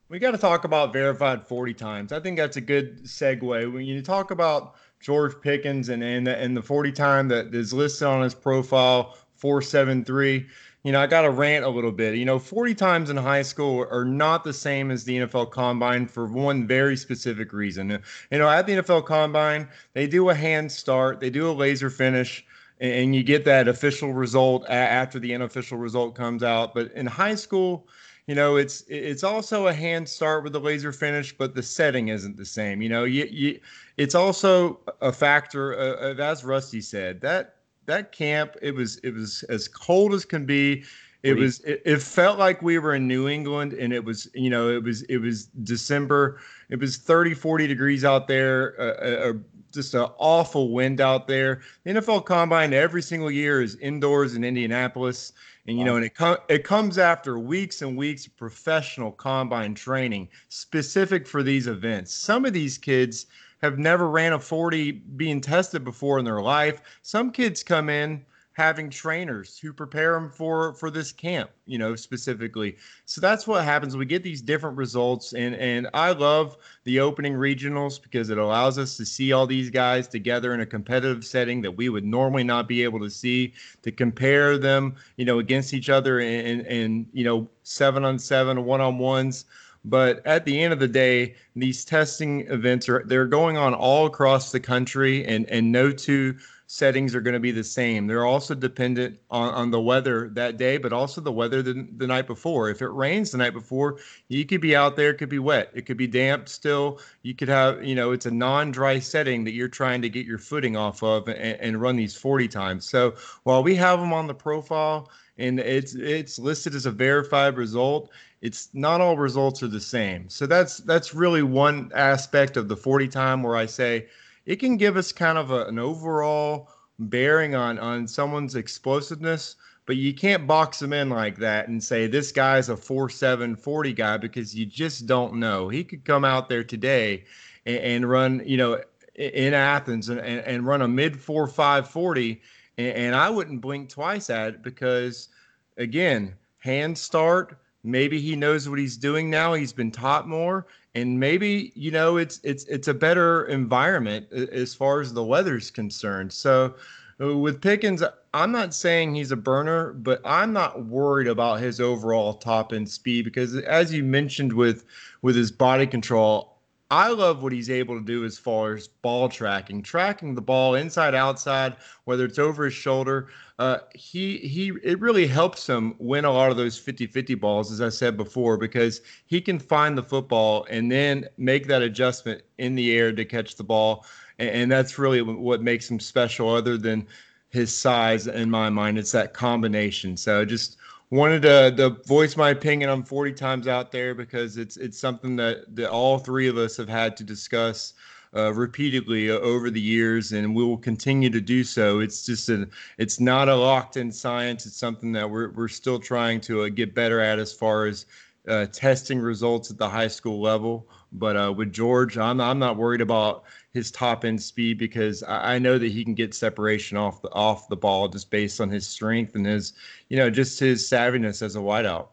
We 0.09 0.19
got 0.19 0.31
to 0.31 0.37
talk 0.37 0.65
about 0.65 0.91
verified 0.91 1.47
forty 1.47 1.73
times. 1.73 2.11
I 2.11 2.19
think 2.19 2.37
that's 2.37 2.57
a 2.57 2.61
good 2.61 3.05
segue 3.05 3.71
when 3.71 3.85
you 3.85 4.01
talk 4.01 4.31
about 4.31 4.75
George 4.99 5.39
Pickens 5.41 5.87
and 5.87 6.03
and 6.03 6.27
the, 6.27 6.35
and 6.35 6.57
the 6.57 6.61
forty 6.61 6.91
time 6.91 7.29
that 7.29 7.55
is 7.55 7.71
listed 7.71 8.05
on 8.05 8.21
his 8.21 8.33
profile 8.33 9.17
four 9.35 9.61
seven 9.61 10.03
three 10.03 10.45
you 10.83 10.93
know, 10.93 11.01
I 11.01 11.07
got 11.07 11.23
to 11.23 11.29
rant 11.29 11.65
a 11.65 11.69
little 11.69 11.91
bit. 11.91 12.15
You 12.15 12.25
know, 12.25 12.39
40 12.39 12.73
times 12.73 13.09
in 13.09 13.17
high 13.17 13.41
school 13.41 13.85
are 13.91 14.05
not 14.05 14.43
the 14.43 14.53
same 14.53 14.91
as 14.91 15.03
the 15.03 15.17
NFL 15.17 15.51
Combine 15.51 16.07
for 16.07 16.25
one 16.27 16.65
very 16.65 16.95
specific 16.95 17.51
reason. 17.51 17.89
You 18.31 18.37
know, 18.37 18.49
at 18.49 18.65
the 18.65 18.73
NFL 18.73 19.05
Combine, 19.05 19.67
they 19.93 20.07
do 20.07 20.29
a 20.29 20.35
hand 20.35 20.71
start, 20.71 21.19
they 21.19 21.29
do 21.29 21.49
a 21.49 21.51
laser 21.51 21.89
finish, 21.89 22.45
and 22.79 23.13
you 23.13 23.23
get 23.23 23.43
that 23.43 23.67
official 23.67 24.13
result 24.13 24.65
after 24.69 25.19
the 25.19 25.35
unofficial 25.35 25.77
result 25.77 26.15
comes 26.15 26.43
out. 26.43 26.73
But 26.73 26.93
in 26.93 27.05
high 27.05 27.35
school, 27.35 27.87
you 28.25 28.35
know, 28.35 28.55
it's 28.55 28.83
it's 28.87 29.23
also 29.23 29.67
a 29.67 29.73
hand 29.73 30.07
start 30.07 30.43
with 30.43 30.53
the 30.53 30.61
laser 30.61 30.93
finish, 30.93 31.35
but 31.35 31.55
the 31.55 31.63
setting 31.63 32.09
isn't 32.09 32.37
the 32.37 32.45
same. 32.45 32.81
You 32.81 32.87
know, 32.87 33.03
you, 33.03 33.27
you 33.29 33.59
it's 33.97 34.15
also 34.15 34.79
a 35.01 35.11
factor, 35.11 35.73
uh, 35.77 36.11
of, 36.11 36.19
as 36.19 36.45
Rusty 36.45 36.79
said, 36.79 37.19
that 37.21 37.55
that 37.89 38.11
camp 38.11 38.55
it 38.61 38.73
was 38.73 38.97
it 38.97 39.13
was 39.13 39.43
as 39.49 39.67
cold 39.67 40.13
as 40.13 40.23
can 40.25 40.45
be. 40.45 40.83
It 41.21 41.33
was 41.33 41.59
it, 41.61 41.81
it, 41.83 42.01
felt 42.01 42.39
like 42.39 42.61
we 42.61 42.79
were 42.79 42.95
in 42.95 43.05
new 43.05 43.27
england 43.27 43.73
and 43.73 43.91
it 43.91 44.05
was 44.05 44.29
you 44.33 44.49
know 44.49 44.69
it 44.69 44.81
was 44.81 45.01
it 45.03 45.17
was 45.17 45.47
december. 45.63 46.39
It 46.69 46.79
was 46.79 46.95
30 46.95 47.33
40 47.33 47.67
degrees 47.67 48.05
out 48.05 48.29
there 48.29 48.79
uh, 48.79 49.29
uh, 49.29 49.33
just 49.73 49.93
an 49.95 50.07
awful 50.17 50.71
wind 50.71 51.01
out 51.01 51.27
there. 51.27 51.61
The 51.83 51.91
nfl 51.91 52.23
combine 52.25 52.71
every 52.73 53.01
single 53.01 53.29
year 53.29 53.61
is 53.61 53.75
indoors 53.75 54.35
in 54.35 54.45
indianapolis. 54.45 55.33
And 55.67 55.77
you 55.77 55.83
wow. 55.83 55.91
know 55.91 55.95
and 55.97 56.05
it, 56.05 56.15
com- 56.15 56.37
it 56.47 56.63
comes 56.63 56.97
after 56.97 57.37
weeks 57.37 57.81
and 57.81 57.97
weeks 57.97 58.25
of 58.25 58.37
professional 58.37 59.11
combine 59.11 59.75
training 59.75 60.29
specific 60.47 61.27
for 61.27 61.43
these 61.43 61.67
events. 61.67 62.13
Some 62.13 62.45
of 62.45 62.53
these 62.53 62.77
kids 62.77 63.25
have 63.61 63.77
never 63.77 64.09
ran 64.09 64.33
a 64.33 64.39
40 64.39 64.91
being 64.91 65.41
tested 65.41 65.83
before 65.83 66.19
in 66.19 66.25
their 66.25 66.41
life. 66.41 66.81
Some 67.01 67.31
kids 67.31 67.63
come 67.63 67.89
in 67.89 68.25
having 68.59 68.89
trainers 68.89 69.57
who 69.57 69.71
prepare 69.71 70.19
them 70.19 70.29
for 70.29 70.73
for 70.73 70.91
this 70.91 71.13
camp 71.13 71.49
you 71.65 71.77
know 71.77 71.95
specifically. 71.95 72.75
So 73.05 73.21
that's 73.21 73.47
what 73.47 73.63
happens. 73.63 73.95
We 73.95 74.05
get 74.05 74.21
these 74.21 74.41
different 74.41 74.75
results 74.75 75.31
and 75.31 75.55
and 75.55 75.87
i 75.93 76.11
love 76.11 76.57
the 76.83 76.99
opening 76.99 77.35
regionals 77.35 78.01
because 78.01 78.29
it 78.29 78.37
allows 78.37 78.77
us 78.77 78.97
to 78.97 79.05
see 79.05 79.31
all 79.31 79.47
these 79.47 79.69
guys 79.69 80.09
together 80.09 80.53
in 80.53 80.59
a 80.59 80.65
competitive 80.65 81.23
setting 81.23 81.61
that 81.61 81.71
we 81.71 81.87
would 81.87 82.03
normally 82.03 82.43
not 82.43 82.67
be 82.67 82.83
able 82.83 82.99
to 82.99 83.09
see 83.09 83.53
to 83.83 83.91
compare 83.93 84.57
them 84.57 84.95
you 85.15 85.23
know 85.23 85.39
against 85.39 85.73
each 85.73 85.89
other 85.89 86.19
and 86.19 86.65
and 86.67 87.07
you 87.13 87.23
know 87.23 87.47
seven 87.63 88.03
on 88.03 88.19
seven 88.19 88.65
one 88.65 88.81
on 88.81 88.97
ones 88.97 89.45
but 89.89 90.25
at 90.25 90.45
the 90.45 90.61
end 90.61 90.73
of 90.73 90.79
the 90.79 90.87
day 90.87 91.35
these 91.55 91.83
testing 91.83 92.41
events 92.47 92.87
are 92.87 93.03
they're 93.05 93.25
going 93.25 93.57
on 93.57 93.73
all 93.73 94.05
across 94.05 94.51
the 94.51 94.59
country 94.59 95.25
and 95.25 95.49
and 95.49 95.71
no 95.71 95.91
two 95.91 96.35
settings 96.71 97.15
are 97.15 97.21
going 97.21 97.33
to 97.33 97.39
be 97.39 97.51
the 97.51 97.63
same. 97.63 98.05
They're 98.05 98.27
also 98.27 98.53
dependent 98.53 99.19
on, 99.31 99.51
on 99.55 99.71
the 99.71 99.81
weather 99.81 100.29
that 100.33 100.57
day, 100.57 100.77
but 100.77 100.93
also 100.93 101.19
the 101.19 101.31
weather 101.31 101.63
the, 101.63 101.87
the 101.97 102.05
night 102.05 102.27
before. 102.27 102.69
If 102.69 102.83
it 102.83 102.89
rains 102.89 103.31
the 103.31 103.39
night 103.39 103.53
before, 103.53 103.97
you 104.27 104.45
could 104.45 104.61
be 104.61 104.75
out 104.75 104.95
there, 104.95 105.09
it 105.09 105.15
could 105.15 105.29
be 105.29 105.39
wet, 105.39 105.71
it 105.73 105.87
could 105.87 105.97
be 105.97 106.05
damp 106.05 106.47
still. 106.47 106.99
You 107.23 107.33
could 107.33 107.47
have, 107.47 107.83
you 107.83 107.95
know, 107.95 108.11
it's 108.11 108.27
a 108.27 108.31
non 108.31 108.71
dry 108.71 108.99
setting 108.99 109.43
that 109.45 109.53
you're 109.53 109.67
trying 109.67 110.03
to 110.03 110.09
get 110.09 110.27
your 110.27 110.37
footing 110.37 110.77
off 110.77 111.01
of 111.01 111.27
and, 111.27 111.59
and 111.59 111.81
run 111.81 111.95
these 111.95 112.15
40 112.15 112.47
times. 112.47 112.87
So 112.87 113.15
while 113.43 113.63
we 113.63 113.73
have 113.73 113.99
them 113.99 114.13
on 114.13 114.27
the 114.27 114.35
profile, 114.35 115.09
and 115.39 115.59
it's 115.59 115.95
it's 115.95 116.37
listed 116.37 116.75
as 116.75 116.85
a 116.85 116.91
verified 116.91 117.57
result. 117.57 118.11
It's 118.41 118.69
not 118.73 119.01
all 119.01 119.17
results 119.17 119.63
are 119.63 119.67
the 119.67 119.79
same. 119.79 120.29
So 120.29 120.45
that's 120.45 120.77
that's 120.77 121.13
really 121.13 121.43
one 121.43 121.91
aspect 121.95 122.57
of 122.57 122.67
the 122.67 122.77
40 122.77 123.07
time 123.07 123.43
where 123.43 123.55
i 123.55 123.65
say 123.65 124.07
it 124.45 124.57
can 124.57 124.77
give 124.77 124.97
us 124.97 125.11
kind 125.11 125.37
of 125.37 125.51
a, 125.51 125.65
an 125.65 125.79
overall 125.79 126.69
bearing 126.99 127.55
on 127.55 127.79
on 127.79 128.07
someone's 128.07 128.55
explosiveness 128.55 129.55
but 129.89 129.97
you 129.97 130.13
can't 130.13 130.45
box 130.45 130.77
them 130.77 130.93
in 130.93 131.09
like 131.09 131.37
that 131.37 131.67
and 131.67 131.83
say 131.83 132.05
this 132.05 132.31
guy's 132.31 132.69
a 132.69 132.75
4-7 132.75 133.57
40 133.57 133.93
guy 133.93 134.17
because 134.17 134.53
you 134.53 134.63
just 134.63 135.07
don't 135.07 135.33
know. 135.33 135.67
He 135.67 135.83
could 135.83 136.05
come 136.05 136.23
out 136.23 136.47
there 136.47 136.63
today 136.63 137.23
and, 137.65 137.77
and 137.77 138.09
run 138.09 138.43
you 138.45 138.57
know 138.57 138.79
in 139.15 139.55
athens 139.55 140.09
and, 140.09 140.19
and, 140.19 140.41
and 140.41 140.67
run 140.67 140.83
a 140.83 140.87
mid 140.87 141.15
4-5 141.15 141.87
40 141.87 142.39
and, 142.79 142.95
and 142.95 143.15
i 143.15 143.29
wouldn't 143.29 143.61
blink 143.61 143.89
twice 143.89 144.31
at 144.31 144.55
it 144.55 144.63
because 144.63 145.29
again 145.77 146.33
hand 146.57 146.97
start 146.97 147.59
maybe 147.83 148.19
he 148.19 148.35
knows 148.35 148.67
what 148.67 148.79
he's 148.79 148.97
doing 148.97 149.29
now 149.29 149.53
he's 149.53 149.73
been 149.73 149.91
taught 149.91 150.27
more 150.27 150.65
and 150.95 151.19
maybe 151.19 151.71
you 151.75 151.91
know 151.91 152.17
it's 152.17 152.39
it's 152.43 152.65
it's 152.65 152.87
a 152.87 152.93
better 152.93 153.45
environment 153.45 154.31
as 154.31 154.73
far 154.73 155.01
as 155.01 155.13
the 155.13 155.23
weather's 155.23 155.69
concerned. 155.69 156.31
So 156.33 156.75
uh, 157.21 157.37
with 157.37 157.61
Pickens, 157.61 158.03
I'm 158.33 158.51
not 158.51 158.73
saying 158.73 159.13
he's 159.13 159.31
a 159.31 159.35
burner, 159.35 159.93
but 159.93 160.21
I'm 160.25 160.53
not 160.53 160.85
worried 160.85 161.27
about 161.27 161.59
his 161.59 161.79
overall 161.79 162.33
top 162.33 162.73
end 162.73 162.89
speed 162.89 163.25
because 163.25 163.55
as 163.55 163.93
you 163.93 164.03
mentioned 164.03 164.53
with 164.53 164.85
with 165.21 165.35
his 165.35 165.51
body 165.51 165.85
control, 165.85 166.48
I 166.91 167.09
love 167.09 167.43
what 167.43 167.53
he's 167.53 167.69
able 167.69 167.99
to 167.99 168.03
do 168.03 168.25
as 168.25 168.39
far 168.39 168.73
as 168.73 168.87
ball 168.87 169.29
tracking, 169.29 169.83
tracking 169.83 170.33
the 170.33 170.41
ball 170.41 170.73
inside 170.73 171.13
outside, 171.13 171.75
whether 172.05 172.25
it's 172.25 172.39
over 172.39 172.65
his 172.65 172.73
shoulder. 172.73 173.27
Uh, 173.59 173.79
he 173.93 174.37
he 174.39 174.71
it 174.83 174.99
really 174.99 175.27
helps 175.27 175.69
him 175.69 175.93
win 175.99 176.25
a 176.25 176.31
lot 176.31 176.49
of 176.49 176.57
those 176.57 176.79
50-50 176.79 177.39
balls, 177.39 177.71
as 177.71 177.79
I 177.79 177.89
said 177.89 178.17
before, 178.17 178.57
because 178.57 179.01
he 179.27 179.39
can 179.39 179.59
find 179.59 179.95
the 179.95 180.03
football 180.03 180.65
and 180.69 180.91
then 180.91 181.25
make 181.37 181.67
that 181.67 181.83
adjustment 181.83 182.41
in 182.57 182.73
the 182.73 182.91
air 182.97 183.11
to 183.11 183.23
catch 183.23 183.55
the 183.55 183.63
ball, 183.63 184.05
and, 184.39 184.49
and 184.49 184.71
that's 184.71 184.97
really 184.97 185.21
what 185.21 185.61
makes 185.61 185.91
him 185.91 185.99
special. 185.99 186.49
Other 186.49 186.75
than 186.75 187.05
his 187.49 187.75
size, 187.75 188.25
in 188.25 188.49
my 188.49 188.69
mind, 188.71 188.97
it's 188.97 189.11
that 189.11 189.35
combination. 189.35 190.17
So 190.17 190.43
just 190.43 190.78
wanted 191.11 191.41
to, 191.43 191.73
to 191.75 191.89
voice 192.05 192.37
my 192.37 192.49
opinion 192.51 192.89
on 192.89 193.03
40 193.03 193.33
times 193.33 193.67
out 193.67 193.91
there 193.91 194.13
because 194.13 194.57
it's 194.57 194.77
it's 194.77 194.99
something 194.99 195.35
that, 195.37 195.75
that 195.75 195.89
all 195.89 196.19
three 196.19 196.47
of 196.47 196.57
us 196.57 196.77
have 196.77 196.89
had 196.89 197.17
to 197.17 197.23
discuss 197.23 197.93
uh, 198.35 198.53
repeatedly 198.53 199.31
uh, 199.31 199.35
over 199.35 199.71
the 199.71 199.81
years, 199.81 200.33
and 200.33 200.55
we 200.55 200.63
will 200.63 200.77
continue 200.77 201.29
to 201.31 201.41
do 201.41 201.63
so. 201.63 201.99
It's 201.99 202.25
just 202.25 202.49
a, 202.49 202.67
it's 202.97 203.19
not 203.19 203.49
a 203.49 203.55
locked 203.55 203.97
in 203.97 204.11
science. 204.11 204.65
It's 204.65 204.77
something 204.77 205.11
that 205.13 205.29
we're 205.29 205.49
we're 205.51 205.67
still 205.67 205.99
trying 205.99 206.41
to 206.41 206.63
uh, 206.63 206.69
get 206.69 206.93
better 206.93 207.19
at 207.19 207.39
as 207.39 207.53
far 207.53 207.85
as 207.85 208.05
uh, 208.47 208.67
testing 208.67 209.19
results 209.19 209.71
at 209.71 209.77
the 209.77 209.89
high 209.89 210.07
school 210.07 210.39
level. 210.39 210.87
But 211.11 211.35
uh, 211.35 211.53
with 211.55 211.73
George, 211.73 212.17
I'm 212.17 212.39
I'm 212.39 212.59
not 212.59 212.77
worried 212.77 213.01
about 213.01 213.43
his 213.71 213.91
top 213.91 214.25
end 214.25 214.41
speed 214.41 214.77
because 214.77 215.23
I, 215.23 215.55
I, 215.55 215.59
know 215.59 215.77
that 215.77 215.91
he 215.91 216.03
can 216.03 216.13
get 216.13 216.33
separation 216.33 216.97
off 216.97 217.21
the 217.21 217.31
off 217.31 217.67
the 217.67 217.75
ball 217.75 218.07
just 218.07 218.29
based 218.29 218.61
on 218.61 218.69
his 218.69 218.85
strength 218.85 219.35
and 219.35 219.45
his 219.45 219.73
you 220.09 220.17
know 220.17 220.29
just 220.29 220.59
his 220.59 220.87
savviness 220.87 221.41
as 221.41 221.55
a 221.55 221.59
wideout. 221.59 222.07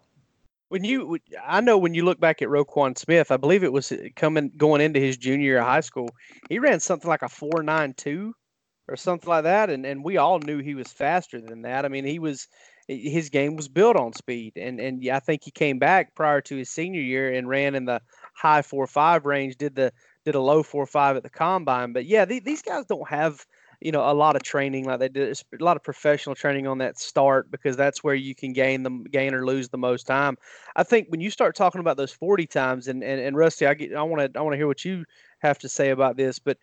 When 0.69 0.83
you, 0.83 1.19
I 1.47 1.61
know 1.61 1.79
when 1.79 1.95
you 1.95 2.05
look 2.05 2.19
back 2.19 2.43
at 2.43 2.49
Roquan 2.49 2.99
Smith, 2.99 3.31
I 3.31 3.37
believe 3.37 3.63
it 3.63 3.73
was 3.73 3.93
uh, 3.93 4.09
coming 4.17 4.51
going 4.57 4.81
into 4.81 4.99
his 4.99 5.17
junior 5.17 5.45
year 5.45 5.59
of 5.59 5.67
high 5.67 5.81
school. 5.81 6.09
He 6.49 6.59
ran 6.59 6.81
something 6.81 7.09
like 7.09 7.23
a 7.23 7.29
four 7.29 7.63
nine 7.63 7.95
two 7.95 8.35
or 8.89 8.97
something 8.97 9.29
like 9.29 9.45
that, 9.45 9.69
and 9.69 9.85
and 9.85 10.05
we 10.05 10.17
all 10.17 10.39
knew 10.39 10.59
he 10.59 10.75
was 10.75 10.93
faster 10.93 11.41
than 11.41 11.63
that. 11.63 11.85
I 11.85 11.89
mean, 11.89 12.05
he 12.05 12.19
was 12.19 12.49
his 12.89 13.31
game 13.31 13.57
was 13.57 13.69
built 13.69 13.97
on 13.97 14.13
speed, 14.13 14.55
and 14.57 14.81
and 14.81 15.09
I 15.09 15.19
think 15.19 15.43
he 15.45 15.51
came 15.51 15.79
back 15.79 16.15
prior 16.15 16.41
to 16.43 16.57
his 16.57 16.71
senior 16.71 17.01
year 17.01 17.33
and 17.33 17.49
ran 17.49 17.75
in 17.75 17.85
the 17.85 18.01
high 18.35 18.63
four 18.63 18.87
five 18.87 19.27
range. 19.27 19.57
Did 19.57 19.75
the 19.75 19.93
did 20.25 20.35
a 20.35 20.41
low 20.41 20.63
four 20.63 20.87
five 20.87 21.17
at 21.17 21.23
the 21.23 21.31
combine, 21.31 21.93
but 21.93 22.07
yeah, 22.07 22.25
the, 22.25 22.41
these 22.41 22.63
guys 22.63 22.85
don't 22.87 23.09
have 23.09 23.45
you 23.81 23.93
know 23.93 24.11
a 24.11 24.15
lot 24.15 24.37
of 24.37 24.43
training 24.43 24.85
like 24.85 25.01
they 25.01 25.09
did 25.09 25.39
a 25.61 25.65
lot 25.65 25.77
of 25.77 25.83
professional 25.83 26.35
training 26.35 26.67
on 26.67 26.79
that 26.79 26.99
start 26.99 27.51
because 27.51 27.77
that's 27.77 28.03
where 28.03 28.15
you 28.15 28.35
can 28.35 28.53
gain 28.53 28.83
them 28.83 29.05
gain 29.05 29.35
or 29.35 29.45
lose 29.45 29.69
the 29.69 29.77
most 29.77 30.07
time 30.07 30.37
i 30.77 30.83
think 30.83 31.09
when 31.11 31.21
you 31.21 31.31
start 31.31 31.55
talking 31.55 31.81
about 31.81 31.97
those 31.97 32.13
40 32.13 32.47
times 32.47 32.89
and 32.89 33.03
and, 33.03 33.21
and 33.21 33.37
rusty 33.37 33.67
i 33.67 33.75
get 33.75 33.95
i 33.95 34.03
want 34.03 34.33
to 34.33 34.39
i 34.39 34.43
want 34.43 34.55
to 34.55 34.57
hear 34.57 34.67
what 34.67 34.85
you 34.85 35.05
have 35.41 35.59
to 35.59 35.69
say 35.69 35.91
about 35.91 36.17
this 36.17 36.39
but 36.39 36.57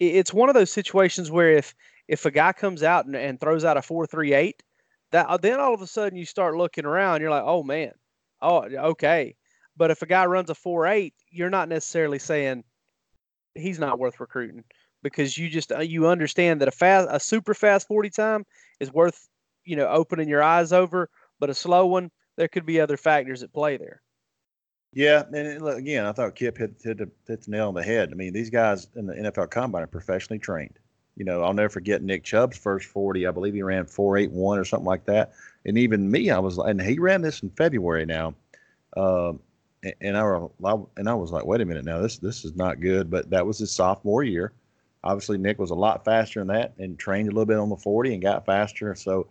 it's 0.00 0.34
one 0.34 0.48
of 0.48 0.54
those 0.54 0.72
situations 0.72 1.30
where 1.30 1.52
if 1.52 1.74
if 2.08 2.26
a 2.26 2.30
guy 2.30 2.52
comes 2.52 2.82
out 2.82 3.06
and, 3.06 3.16
and 3.16 3.40
throws 3.40 3.64
out 3.64 3.76
a 3.76 3.82
438 3.82 4.62
that 5.12 5.42
then 5.42 5.60
all 5.60 5.74
of 5.74 5.82
a 5.82 5.86
sudden 5.86 6.18
you 6.18 6.24
start 6.24 6.56
looking 6.56 6.84
around 6.84 7.20
you're 7.20 7.30
like 7.30 7.44
oh 7.44 7.62
man 7.62 7.92
oh 8.42 8.62
okay 8.62 9.34
but 9.76 9.90
if 9.90 10.02
a 10.02 10.06
guy 10.06 10.24
runs 10.26 10.50
a 10.50 10.54
four 10.54 10.86
eight, 10.86 11.14
you're 11.30 11.50
not 11.50 11.68
necessarily 11.68 12.18
saying 12.18 12.64
he's 13.54 13.78
not 13.78 13.98
worth 13.98 14.20
recruiting 14.20 14.64
because 15.02 15.36
you 15.36 15.48
just 15.48 15.70
uh, 15.70 15.80
you 15.80 16.08
understand 16.08 16.60
that 16.60 16.68
a 16.68 16.72
fast 16.72 17.08
a 17.10 17.20
super 17.20 17.54
fast 17.54 17.86
40 17.86 18.10
time 18.10 18.46
is 18.80 18.92
worth 18.92 19.28
you 19.64 19.76
know 19.76 19.88
opening 19.88 20.28
your 20.28 20.42
eyes 20.42 20.72
over, 20.72 21.10
but 21.38 21.50
a 21.50 21.54
slow 21.54 21.86
one 21.86 22.10
there 22.36 22.48
could 22.48 22.66
be 22.66 22.80
other 22.80 22.96
factors 22.96 23.42
at 23.42 23.52
play 23.52 23.76
there. 23.76 24.02
Yeah, 24.92 25.24
and 25.32 25.66
again, 25.68 26.06
I 26.06 26.12
thought 26.12 26.36
Kip 26.36 26.56
hit, 26.56 26.80
hit, 26.82 26.98
the, 26.98 27.10
hit 27.26 27.42
the 27.42 27.50
nail 27.50 27.68
on 27.68 27.74
the 27.74 27.82
head. 27.82 28.10
I 28.12 28.14
mean, 28.14 28.32
these 28.32 28.48
guys 28.48 28.88
in 28.96 29.06
the 29.06 29.14
NFL 29.14 29.50
Combine 29.50 29.82
are 29.82 29.86
professionally 29.86 30.38
trained. 30.38 30.78
You 31.16 31.24
know, 31.24 31.42
I'll 31.42 31.54
never 31.54 31.70
forget 31.70 32.02
Nick 32.02 32.24
Chubb's 32.24 32.58
first 32.58 32.86
40. 32.88 33.26
I 33.26 33.30
believe 33.30 33.54
he 33.54 33.62
ran 33.62 33.86
4.81 33.86 34.34
or 34.34 34.64
something 34.64 34.86
like 34.86 35.06
that. 35.06 35.32
And 35.64 35.78
even 35.78 36.10
me, 36.10 36.30
I 36.30 36.38
was, 36.38 36.58
and 36.58 36.80
he 36.80 36.98
ran 36.98 37.22
this 37.22 37.42
in 37.42 37.50
February 37.50 38.04
now. 38.06 38.34
Um, 38.96 39.40
and 40.00 40.16
I, 40.16 40.22
were, 40.22 40.48
and 40.96 41.08
I 41.08 41.14
was 41.14 41.32
like, 41.32 41.46
wait 41.46 41.60
a 41.60 41.64
minute 41.64 41.84
now, 41.84 42.00
this 42.00 42.18
this 42.18 42.44
is 42.44 42.56
not 42.56 42.80
good. 42.80 43.10
But 43.10 43.30
that 43.30 43.46
was 43.46 43.58
his 43.58 43.72
sophomore 43.72 44.24
year. 44.24 44.52
Obviously, 45.04 45.38
Nick 45.38 45.58
was 45.58 45.70
a 45.70 45.74
lot 45.74 46.04
faster 46.04 46.40
than 46.40 46.48
that 46.48 46.74
and 46.78 46.98
trained 46.98 47.28
a 47.28 47.30
little 47.30 47.46
bit 47.46 47.58
on 47.58 47.68
the 47.68 47.76
40 47.76 48.14
and 48.14 48.22
got 48.22 48.44
faster. 48.44 48.94
So, 48.94 49.28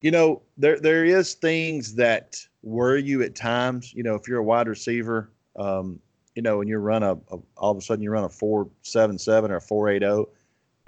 you 0.00 0.10
know, 0.10 0.42
there 0.56 0.80
there 0.80 1.04
is 1.04 1.34
things 1.34 1.94
that 1.96 2.36
worry 2.62 3.02
you 3.02 3.22
at 3.22 3.34
times. 3.34 3.92
You 3.92 4.02
know, 4.02 4.14
if 4.14 4.26
you're 4.26 4.38
a 4.38 4.44
wide 4.44 4.68
receiver, 4.68 5.30
um, 5.56 6.00
you 6.34 6.42
know, 6.42 6.60
and 6.60 6.68
you 6.68 6.78
run 6.78 7.02
a, 7.02 7.12
a, 7.12 7.38
all 7.56 7.72
of 7.72 7.76
a 7.76 7.80
sudden 7.80 8.02
you 8.02 8.10
run 8.10 8.24
a 8.24 8.28
four 8.28 8.68
seven 8.82 9.18
seven 9.18 9.50
or 9.50 9.56
a 9.56 9.60
four 9.60 9.88
eight 9.88 10.02
zero, 10.02 10.28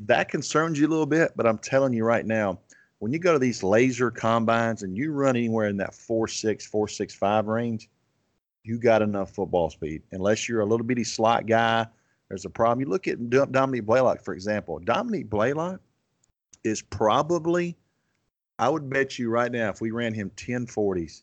that 0.06 0.28
concerns 0.28 0.78
you 0.78 0.86
a 0.86 0.90
little 0.90 1.06
bit. 1.06 1.32
But 1.36 1.46
I'm 1.46 1.58
telling 1.58 1.92
you 1.92 2.04
right 2.04 2.24
now, 2.26 2.58
when 2.98 3.12
you 3.12 3.18
go 3.18 3.32
to 3.32 3.38
these 3.38 3.62
laser 3.62 4.10
combines 4.10 4.82
and 4.82 4.96
you 4.96 5.12
run 5.12 5.36
anywhere 5.36 5.68
in 5.68 5.76
that 5.78 5.94
four 5.94 6.28
six 6.28 6.66
four 6.66 6.88
six 6.88 7.14
five 7.14 7.46
range 7.46 7.88
you 8.62 8.78
got 8.78 9.02
enough 9.02 9.30
football 9.30 9.70
speed. 9.70 10.02
Unless 10.12 10.48
you're 10.48 10.60
a 10.60 10.66
little 10.66 10.84
bitty 10.84 11.04
slot 11.04 11.46
guy, 11.46 11.86
there's 12.28 12.44
a 12.44 12.50
problem. 12.50 12.80
You 12.80 12.86
look 12.86 13.08
at 13.08 13.30
Dominick 13.30 13.86
Blaylock, 13.86 14.22
for 14.22 14.34
example. 14.34 14.78
Dominick 14.78 15.28
Blaylock 15.28 15.80
is 16.62 16.82
probably, 16.82 17.76
I 18.58 18.68
would 18.68 18.90
bet 18.90 19.18
you 19.18 19.30
right 19.30 19.50
now, 19.50 19.70
if 19.70 19.80
we 19.80 19.90
ran 19.90 20.14
him 20.14 20.30
10 20.36 20.66
40s, 20.66 21.22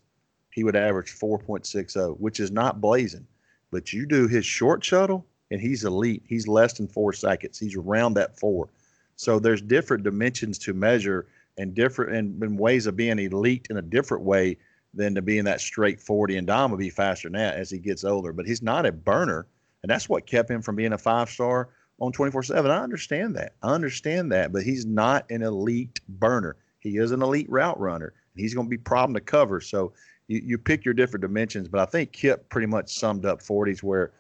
he 0.50 0.64
would 0.64 0.76
average 0.76 1.14
4.60, 1.14 2.20
which 2.20 2.40
is 2.40 2.52
not 2.52 2.82
blazing. 2.82 3.28
But 3.72 3.94
you 3.94 4.06
do 4.06 4.28
his 4.28 4.46
short 4.46 4.84
shuttle, 4.84 5.26
and 5.52 5.62
he's 5.62 5.84
elite. 5.84 6.24
He's 6.28 6.48
less 6.48 6.74
than 6.74 6.88
four 6.88 7.14
seconds. 7.14 7.60
He's 7.60 7.76
around 7.76 8.16
that 8.16 8.40
four. 8.40 8.70
So 9.16 9.40
there's 9.40 9.62
different 9.62 10.04
dimensions 10.04 10.58
to 10.60 10.74
measure 10.74 11.28
and 11.58 11.74
different 11.74 12.16
and, 12.16 12.42
and 12.44 12.60
ways 12.60 12.86
of 12.86 12.96
being 12.96 13.18
elite 13.20 13.68
in 13.70 13.78
a 13.78 13.82
different 13.82 14.24
way 14.24 14.58
than 14.94 15.16
to 15.16 15.22
be 15.22 15.38
in 15.38 15.46
that 15.46 15.62
straight 15.62 16.00
40. 16.00 16.38
And 16.38 16.48
Dom 16.48 16.72
will 16.72 16.78
be 16.78 16.90
faster 16.90 17.28
than 17.28 17.40
that 17.40 17.56
as 17.56 17.70
he 17.70 17.78
gets 17.78 18.04
older. 18.04 18.32
But 18.34 18.46
he's 18.46 18.62
not 18.62 18.86
a 18.86 18.92
burner. 18.92 19.48
And 19.82 19.90
that's 19.90 20.10
what 20.10 20.26
kept 20.26 20.50
him 20.50 20.62
from 20.62 20.76
being 20.76 20.94
a 20.94 20.98
five 20.98 21.30
star 21.30 21.70
on 22.00 22.12
24 22.12 22.44
7. 22.44 22.70
I 22.70 22.84
understand 22.84 23.36
that. 23.36 23.54
I 23.64 23.74
understand 23.74 24.32
that, 24.32 24.52
but 24.52 24.64
he's 24.64 24.86
not 24.86 25.30
an 25.30 25.42
elite 25.42 26.00
burner. 26.08 26.56
He 26.80 26.98
is 26.98 27.12
an 27.12 27.22
elite 27.22 27.50
route 27.50 27.80
runner. 27.80 28.14
And 28.34 28.42
he's 28.42 28.54
going 28.54 28.68
to 28.68 28.70
be 28.70 28.78
problem 28.78 29.14
to 29.16 29.22
cover. 29.22 29.62
So 29.62 29.94
you, 30.28 30.42
you 30.44 30.58
pick 30.58 30.86
your 30.86 30.94
different 30.94 31.22
dimensions, 31.22 31.68
but 31.68 31.80
I 31.80 31.86
think 31.86 32.12
Kip 32.12 32.50
pretty 32.50 32.68
much 32.68 32.94
summed 32.94 33.26
up 33.26 33.42
40s 33.42 33.82
where 33.82 34.12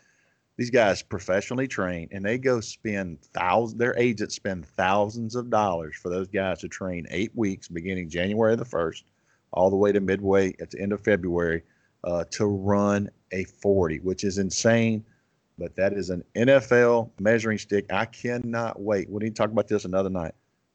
these 0.58 0.70
guys 0.72 1.04
professionally 1.04 1.67
train 1.67 2.10
and 2.12 2.26
they 2.26 2.38
go 2.38 2.60
spend 2.60 3.22
thousands, 3.22 3.78
their 3.78 3.98
agents 3.98 4.36
spend 4.36 4.65
thousands 4.65 5.36
of 5.36 5.50
dollars 5.50 5.96
for 5.96 6.10
those 6.10 6.28
guys 6.28 6.60
to 6.60 6.67
train 6.67 7.06
eight 7.12 7.32
weeks 7.36 7.67
beginning 7.67 8.10
January 8.10 8.56
the 8.56 8.65
1st 8.65 9.04
all 9.54 9.70
the 9.70 9.76
way 9.76 9.91
to 9.91 10.00
midway 10.00 10.54
at 10.60 10.72
the 10.72 10.82
end 10.82 10.91
of 10.91 11.02
February 11.02 11.62
uh, 12.04 12.24
to 12.32 12.46
run 12.46 13.10
a 13.32 13.43
40, 13.43 14.00
which 14.00 14.24
is 14.24 14.39
insane. 14.39 15.06
But 15.60 15.76
that 15.76 15.93
is 15.93 16.10
an 16.10 16.24
NFL 16.36 17.12
measuring 17.20 17.58
stick. 17.58 17.86
I 17.91 18.06
cannot 18.06 18.80
wait. 18.82 19.10
We 19.10 19.24
need 19.24 19.36
to 19.36 19.41
talk 19.41 19.52
about 19.52 19.67
this 19.67 19.86
another 19.86 20.10
night. 20.10 20.34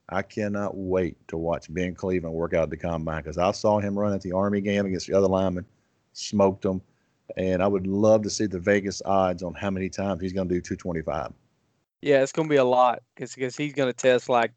I 0.08 0.22
cannot 0.22 0.76
wait 0.76 1.16
to 1.28 1.36
watch 1.36 1.72
Ben 1.72 1.94
Cleveland 1.94 2.34
work 2.34 2.54
out 2.54 2.70
the 2.70 2.76
combine 2.76 3.22
because 3.22 3.38
I 3.38 3.50
saw 3.52 3.78
him 3.78 3.98
run 3.98 4.12
at 4.12 4.20
the 4.20 4.32
Army 4.32 4.60
game 4.60 4.86
against 4.86 5.06
the 5.06 5.14
other 5.14 5.28
linemen, 5.28 5.64
smoked 6.12 6.62
them, 6.62 6.82
and 7.36 7.62
I 7.62 7.66
would 7.66 7.86
love 7.86 8.22
to 8.22 8.30
see 8.30 8.46
the 8.46 8.58
Vegas 8.58 9.02
odds 9.04 9.42
on 9.42 9.54
how 9.54 9.70
many 9.70 9.88
times 9.88 10.20
he's 10.20 10.32
going 10.32 10.48
to 10.48 10.54
do 10.54 10.60
225. 10.60 11.32
Yeah, 12.00 12.22
it's 12.22 12.32
going 12.32 12.48
to 12.48 12.52
be 12.52 12.56
a 12.56 12.64
lot 12.64 13.02
because 13.14 13.34
because 13.34 13.56
he's 13.56 13.74
going 13.74 13.88
to 13.88 13.96
test 13.96 14.28
like, 14.28 14.52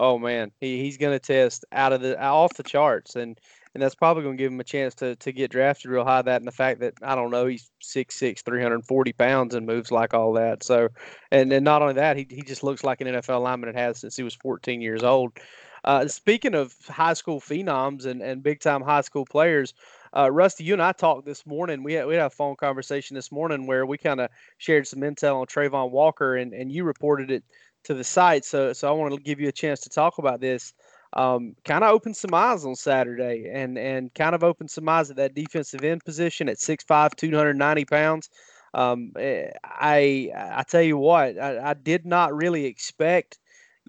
oh 0.00 0.18
man, 0.18 0.50
he, 0.60 0.82
he's 0.82 0.96
going 0.96 1.14
to 1.14 1.24
test 1.24 1.64
out 1.72 1.92
of 1.92 2.00
the 2.00 2.20
off 2.20 2.54
the 2.54 2.64
charts, 2.64 3.14
and 3.14 3.38
and 3.72 3.82
that's 3.82 3.94
probably 3.94 4.24
going 4.24 4.36
to 4.36 4.42
give 4.42 4.52
him 4.52 4.58
a 4.58 4.64
chance 4.64 4.94
to 4.96 5.14
to 5.16 5.30
get 5.30 5.52
drafted 5.52 5.90
real 5.90 6.04
high. 6.04 6.22
That 6.22 6.40
and 6.40 6.48
the 6.48 6.52
fact 6.52 6.80
that 6.80 6.94
I 7.02 7.14
don't 7.14 7.30
know 7.30 7.46
he's 7.46 7.70
6'6", 7.82 8.42
340 8.42 9.12
pounds 9.12 9.54
and 9.54 9.66
moves 9.66 9.92
like 9.92 10.12
all 10.12 10.32
that. 10.32 10.64
So, 10.64 10.88
and 11.30 11.52
and 11.52 11.64
not 11.64 11.80
only 11.80 11.94
that, 11.94 12.16
he 12.16 12.26
he 12.28 12.42
just 12.42 12.64
looks 12.64 12.82
like 12.82 13.00
an 13.00 13.06
NFL 13.06 13.42
lineman 13.42 13.68
and 13.68 13.78
has 13.78 13.98
since 13.98 14.16
he 14.16 14.24
was 14.24 14.34
14 14.34 14.80
years 14.80 15.04
old. 15.04 15.38
Uh, 15.84 16.08
speaking 16.08 16.54
of 16.54 16.74
high 16.88 17.14
school 17.14 17.40
phenoms 17.40 18.04
and, 18.04 18.20
and 18.20 18.42
big 18.42 18.60
time 18.60 18.82
high 18.82 19.00
school 19.00 19.24
players, 19.24 19.72
uh, 20.16 20.30
Rusty, 20.30 20.64
you 20.64 20.72
and 20.72 20.82
I 20.82 20.92
talked 20.92 21.24
this 21.26 21.46
morning. 21.46 21.82
We 21.82 21.94
had, 21.94 22.06
we 22.06 22.14
had 22.14 22.26
a 22.26 22.30
phone 22.30 22.56
conversation 22.56 23.14
this 23.14 23.30
morning 23.30 23.66
where 23.66 23.86
we 23.86 23.98
kind 23.98 24.20
of 24.20 24.30
shared 24.58 24.86
some 24.86 25.00
intel 25.00 25.40
on 25.40 25.46
Travon 25.46 25.90
Walker, 25.90 26.36
and, 26.36 26.52
and 26.52 26.70
you 26.72 26.84
reported 26.84 27.30
it 27.30 27.44
to 27.84 27.94
the 27.94 28.04
site. 28.04 28.44
So 28.44 28.72
so 28.72 28.88
I 28.88 28.92
want 28.92 29.14
to 29.14 29.20
give 29.20 29.40
you 29.40 29.48
a 29.48 29.52
chance 29.52 29.80
to 29.80 29.88
talk 29.88 30.18
about 30.18 30.40
this 30.40 30.74
um, 31.14 31.54
kind 31.64 31.82
of 31.82 31.90
opened 31.90 32.16
some 32.16 32.34
eyes 32.34 32.64
on 32.64 32.76
Saturday 32.76 33.50
and 33.52 33.76
and 33.78 34.12
kind 34.14 34.34
of 34.34 34.44
opened 34.44 34.70
some 34.70 34.88
eyes 34.88 35.10
at 35.10 35.16
that 35.16 35.34
defensive 35.34 35.82
end 35.82 36.04
position 36.04 36.48
at 36.48 36.58
6'5", 36.58 37.16
290 37.16 37.84
pounds. 37.84 38.28
Um, 38.74 39.12
eh, 39.18 39.50
I 39.64 40.30
I 40.34 40.62
tell 40.68 40.82
you 40.82 40.98
what, 40.98 41.38
I, 41.38 41.70
I 41.70 41.74
did 41.74 42.06
not 42.06 42.34
really 42.34 42.66
expect. 42.66 43.38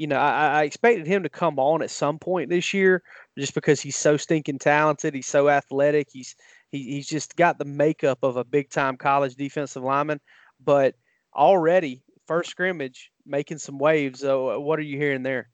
You 0.01 0.07
know, 0.07 0.17
I, 0.17 0.61
I 0.61 0.63
expected 0.63 1.05
him 1.05 1.21
to 1.21 1.29
come 1.29 1.59
on 1.59 1.83
at 1.83 1.91
some 1.91 2.17
point 2.17 2.49
this 2.49 2.73
year, 2.73 3.03
just 3.37 3.53
because 3.53 3.79
he's 3.79 3.95
so 3.95 4.17
stinking 4.17 4.57
talented. 4.57 5.13
He's 5.13 5.27
so 5.27 5.47
athletic. 5.47 6.07
He's 6.11 6.35
he, 6.71 6.83
he's 6.95 7.07
just 7.07 7.35
got 7.35 7.59
the 7.59 7.65
makeup 7.65 8.17
of 8.23 8.35
a 8.35 8.43
big 8.43 8.71
time 8.71 8.97
college 8.97 9.35
defensive 9.35 9.83
lineman. 9.83 10.19
But 10.59 10.95
already 11.35 12.01
first 12.25 12.49
scrimmage 12.49 13.11
making 13.27 13.59
some 13.59 13.77
waves. 13.77 14.23
Uh, 14.23 14.55
what 14.57 14.79
are 14.79 14.83
you 14.83 14.97
hearing 14.97 15.21
there? 15.21 15.49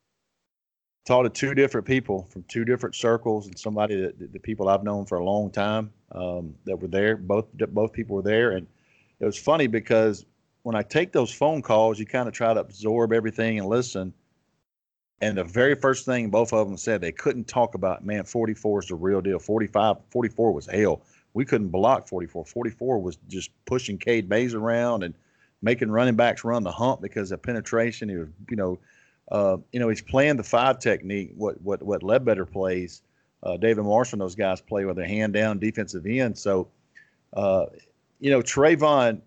talked 1.04 1.34
to 1.34 1.46
two 1.46 1.54
different 1.54 1.86
people 1.86 2.26
from 2.30 2.42
two 2.44 2.64
different 2.64 2.94
circles 2.94 3.46
and 3.46 3.58
somebody 3.58 4.00
that 4.00 4.32
the 4.32 4.38
people 4.38 4.70
I've 4.70 4.82
known 4.82 5.04
for 5.04 5.18
a 5.18 5.24
long 5.24 5.50
time 5.50 5.90
um, 6.12 6.54
that 6.64 6.80
were 6.80 6.88
there. 6.88 7.18
Both 7.18 7.46
both 7.52 7.92
people 7.92 8.16
were 8.16 8.22
there, 8.22 8.52
and 8.52 8.66
it 9.20 9.26
was 9.26 9.36
funny 9.36 9.66
because 9.66 10.24
when 10.62 10.74
I 10.74 10.82
take 10.82 11.12
those 11.12 11.32
phone 11.32 11.60
calls, 11.60 11.98
you 11.98 12.06
kind 12.06 12.28
of 12.28 12.34
try 12.34 12.54
to 12.54 12.60
absorb 12.60 13.12
everything 13.12 13.58
and 13.58 13.68
listen. 13.68 14.14
And 15.20 15.36
the 15.36 15.44
very 15.44 15.74
first 15.74 16.04
thing 16.04 16.30
both 16.30 16.52
of 16.52 16.68
them 16.68 16.76
said, 16.76 17.00
they 17.00 17.12
couldn't 17.12 17.48
talk 17.48 17.74
about, 17.74 18.04
man, 18.04 18.24
44 18.24 18.80
is 18.80 18.88
the 18.88 18.94
real 18.94 19.20
deal. 19.20 19.38
45, 19.38 19.96
44 20.10 20.52
was 20.52 20.66
hell. 20.66 21.02
We 21.34 21.44
couldn't 21.44 21.68
block 21.68 22.08
44. 22.08 22.44
44 22.44 22.98
was 23.00 23.18
just 23.28 23.50
pushing 23.64 23.98
Cade 23.98 24.28
Mays 24.28 24.54
around 24.54 25.02
and 25.02 25.14
making 25.62 25.90
running 25.90 26.14
backs 26.14 26.44
run 26.44 26.62
the 26.62 26.70
hump 26.70 27.00
because 27.00 27.32
of 27.32 27.42
penetration. 27.42 28.08
He 28.08 28.16
was, 28.16 28.28
you 28.48 28.56
know, 28.56 28.78
uh, 29.30 29.58
you 29.72 29.80
know, 29.80 29.88
he's 29.88 30.02
playing 30.02 30.36
the 30.36 30.42
five 30.42 30.78
technique, 30.78 31.32
what 31.36 31.60
what 31.60 31.82
what 31.82 32.02
Ledbetter 32.02 32.46
plays. 32.46 33.02
Uh, 33.42 33.56
David 33.56 33.84
Marshall, 33.84 34.18
those 34.18 34.34
guys 34.34 34.60
play 34.60 34.84
with 34.84 34.96
their 34.96 35.06
hand 35.06 35.32
down 35.32 35.58
defensive 35.58 36.06
end. 36.06 36.36
So, 36.36 36.68
uh, 37.34 37.66
you 38.18 38.30
know, 38.30 38.40
Travon, 38.40 39.20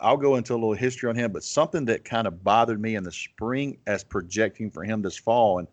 I'll 0.00 0.16
go 0.16 0.36
into 0.36 0.52
a 0.52 0.56
little 0.56 0.74
history 0.74 1.08
on 1.08 1.16
him, 1.16 1.32
but 1.32 1.44
something 1.44 1.84
that 1.86 2.04
kind 2.04 2.26
of 2.26 2.44
bothered 2.44 2.80
me 2.80 2.96
in 2.96 3.04
the 3.04 3.12
spring 3.12 3.78
as 3.86 4.04
projecting 4.04 4.70
for 4.70 4.84
him 4.84 5.02
this 5.02 5.16
fall, 5.16 5.58
and 5.58 5.68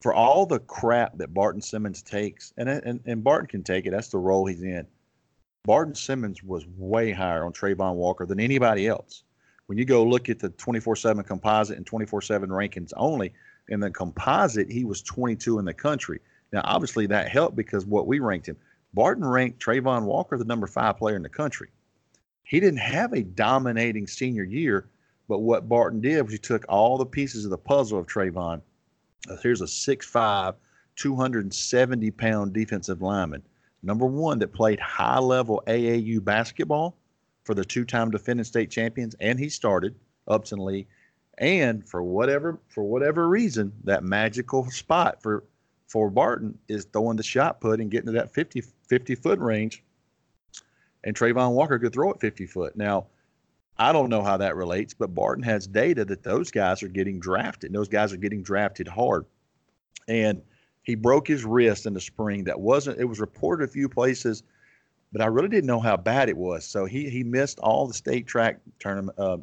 for 0.00 0.14
all 0.14 0.46
the 0.46 0.60
crap 0.60 1.18
that 1.18 1.34
Barton 1.34 1.60
Simmons 1.60 2.02
takes, 2.02 2.52
and 2.56 2.68
and, 2.68 3.00
and 3.04 3.24
Barton 3.24 3.48
can 3.48 3.62
take 3.62 3.86
it. 3.86 3.90
That's 3.90 4.08
the 4.08 4.18
role 4.18 4.46
he's 4.46 4.62
in. 4.62 4.86
Barton 5.64 5.94
Simmons 5.94 6.42
was 6.42 6.66
way 6.78 7.12
higher 7.12 7.44
on 7.44 7.52
Travon 7.52 7.94
Walker 7.94 8.24
than 8.24 8.40
anybody 8.40 8.86
else 8.86 9.24
when 9.66 9.78
you 9.78 9.84
go 9.84 10.04
look 10.04 10.28
at 10.28 10.38
the 10.38 10.50
24/7 10.50 11.24
composite 11.24 11.76
and 11.76 11.86
24/7 11.86 12.48
rankings 12.50 12.92
only, 12.96 13.32
in 13.68 13.80
the 13.80 13.90
composite 13.90 14.70
he 14.70 14.84
was 14.84 15.02
22 15.02 15.58
in 15.58 15.64
the 15.64 15.74
country. 15.74 16.20
Now, 16.52 16.62
obviously 16.64 17.06
that 17.06 17.28
helped 17.28 17.56
because 17.56 17.86
what 17.86 18.06
we 18.06 18.18
ranked 18.18 18.48
him. 18.48 18.56
Barton 18.94 19.24
ranked 19.24 19.64
Travon 19.64 20.04
Walker 20.04 20.36
the 20.36 20.44
number 20.44 20.66
five 20.66 20.96
player 20.96 21.14
in 21.14 21.22
the 21.22 21.28
country. 21.28 21.70
He 22.50 22.58
didn't 22.58 22.80
have 22.80 23.12
a 23.12 23.22
dominating 23.22 24.08
senior 24.08 24.42
year, 24.42 24.88
but 25.28 25.38
what 25.38 25.68
Barton 25.68 26.00
did 26.00 26.20
was 26.22 26.32
he 26.32 26.38
took 26.38 26.64
all 26.68 26.98
the 26.98 27.06
pieces 27.06 27.44
of 27.44 27.52
the 27.52 27.56
puzzle 27.56 28.00
of 28.00 28.08
Travon. 28.08 28.60
Uh, 29.28 29.36
here's 29.40 29.60
a 29.60 29.66
6'5", 29.66 30.56
270 30.96 32.10
pound 32.10 32.52
defensive 32.52 33.02
lineman, 33.02 33.44
number 33.84 34.04
one 34.04 34.40
that 34.40 34.52
played 34.52 34.80
high 34.80 35.20
level 35.20 35.62
AAU 35.68 36.24
basketball 36.24 36.96
for 37.44 37.54
the 37.54 37.64
two-time 37.64 38.10
defending 38.10 38.42
state 38.42 38.68
champions, 38.68 39.14
and 39.20 39.38
he 39.38 39.48
started 39.48 39.94
Upson-Lee. 40.26 40.88
And 41.38 41.88
for 41.88 42.02
whatever 42.02 42.58
for 42.66 42.82
whatever 42.82 43.28
reason, 43.28 43.72
that 43.84 44.02
magical 44.02 44.68
spot 44.72 45.22
for 45.22 45.44
for 45.86 46.10
Barton 46.10 46.58
is 46.66 46.84
throwing 46.86 47.16
the 47.16 47.22
shot 47.22 47.60
put 47.60 47.80
and 47.80 47.92
getting 47.92 48.06
to 48.06 48.12
that 48.12 48.34
50, 48.34 48.64
50 48.88 49.14
foot 49.14 49.38
range. 49.38 49.84
And 51.04 51.16
Travon 51.16 51.52
Walker 51.52 51.78
could 51.78 51.92
throw 51.92 52.10
it 52.12 52.20
50 52.20 52.46
foot. 52.46 52.76
Now, 52.76 53.06
I 53.78 53.92
don't 53.92 54.10
know 54.10 54.22
how 54.22 54.36
that 54.36 54.56
relates, 54.56 54.92
but 54.92 55.14
Barton 55.14 55.42
has 55.44 55.66
data 55.66 56.04
that 56.04 56.22
those 56.22 56.50
guys 56.50 56.82
are 56.82 56.88
getting 56.88 57.18
drafted. 57.18 57.72
Those 57.72 57.88
guys 57.88 58.12
are 58.12 58.18
getting 58.18 58.42
drafted 58.42 58.86
hard. 58.86 59.24
And 60.08 60.42
he 60.82 60.94
broke 60.94 61.26
his 61.26 61.44
wrist 61.44 61.86
in 61.86 61.94
the 61.94 62.00
spring. 62.00 62.44
That 62.44 62.60
wasn't, 62.60 62.98
it 62.98 63.04
was 63.04 63.20
reported 63.20 63.68
a 63.68 63.72
few 63.72 63.88
places 63.88 64.42
but 65.12 65.20
I 65.20 65.26
really 65.26 65.48
didn't 65.48 65.66
know 65.66 65.80
how 65.80 65.96
bad 65.96 66.28
it 66.28 66.36
was. 66.36 66.64
So 66.64 66.84
he 66.84 67.08
he 67.08 67.22
missed 67.24 67.58
all 67.60 67.86
the 67.86 67.94
state 67.94 68.26
track 68.26 68.60
tournament 68.78 69.18
uh, 69.18 69.38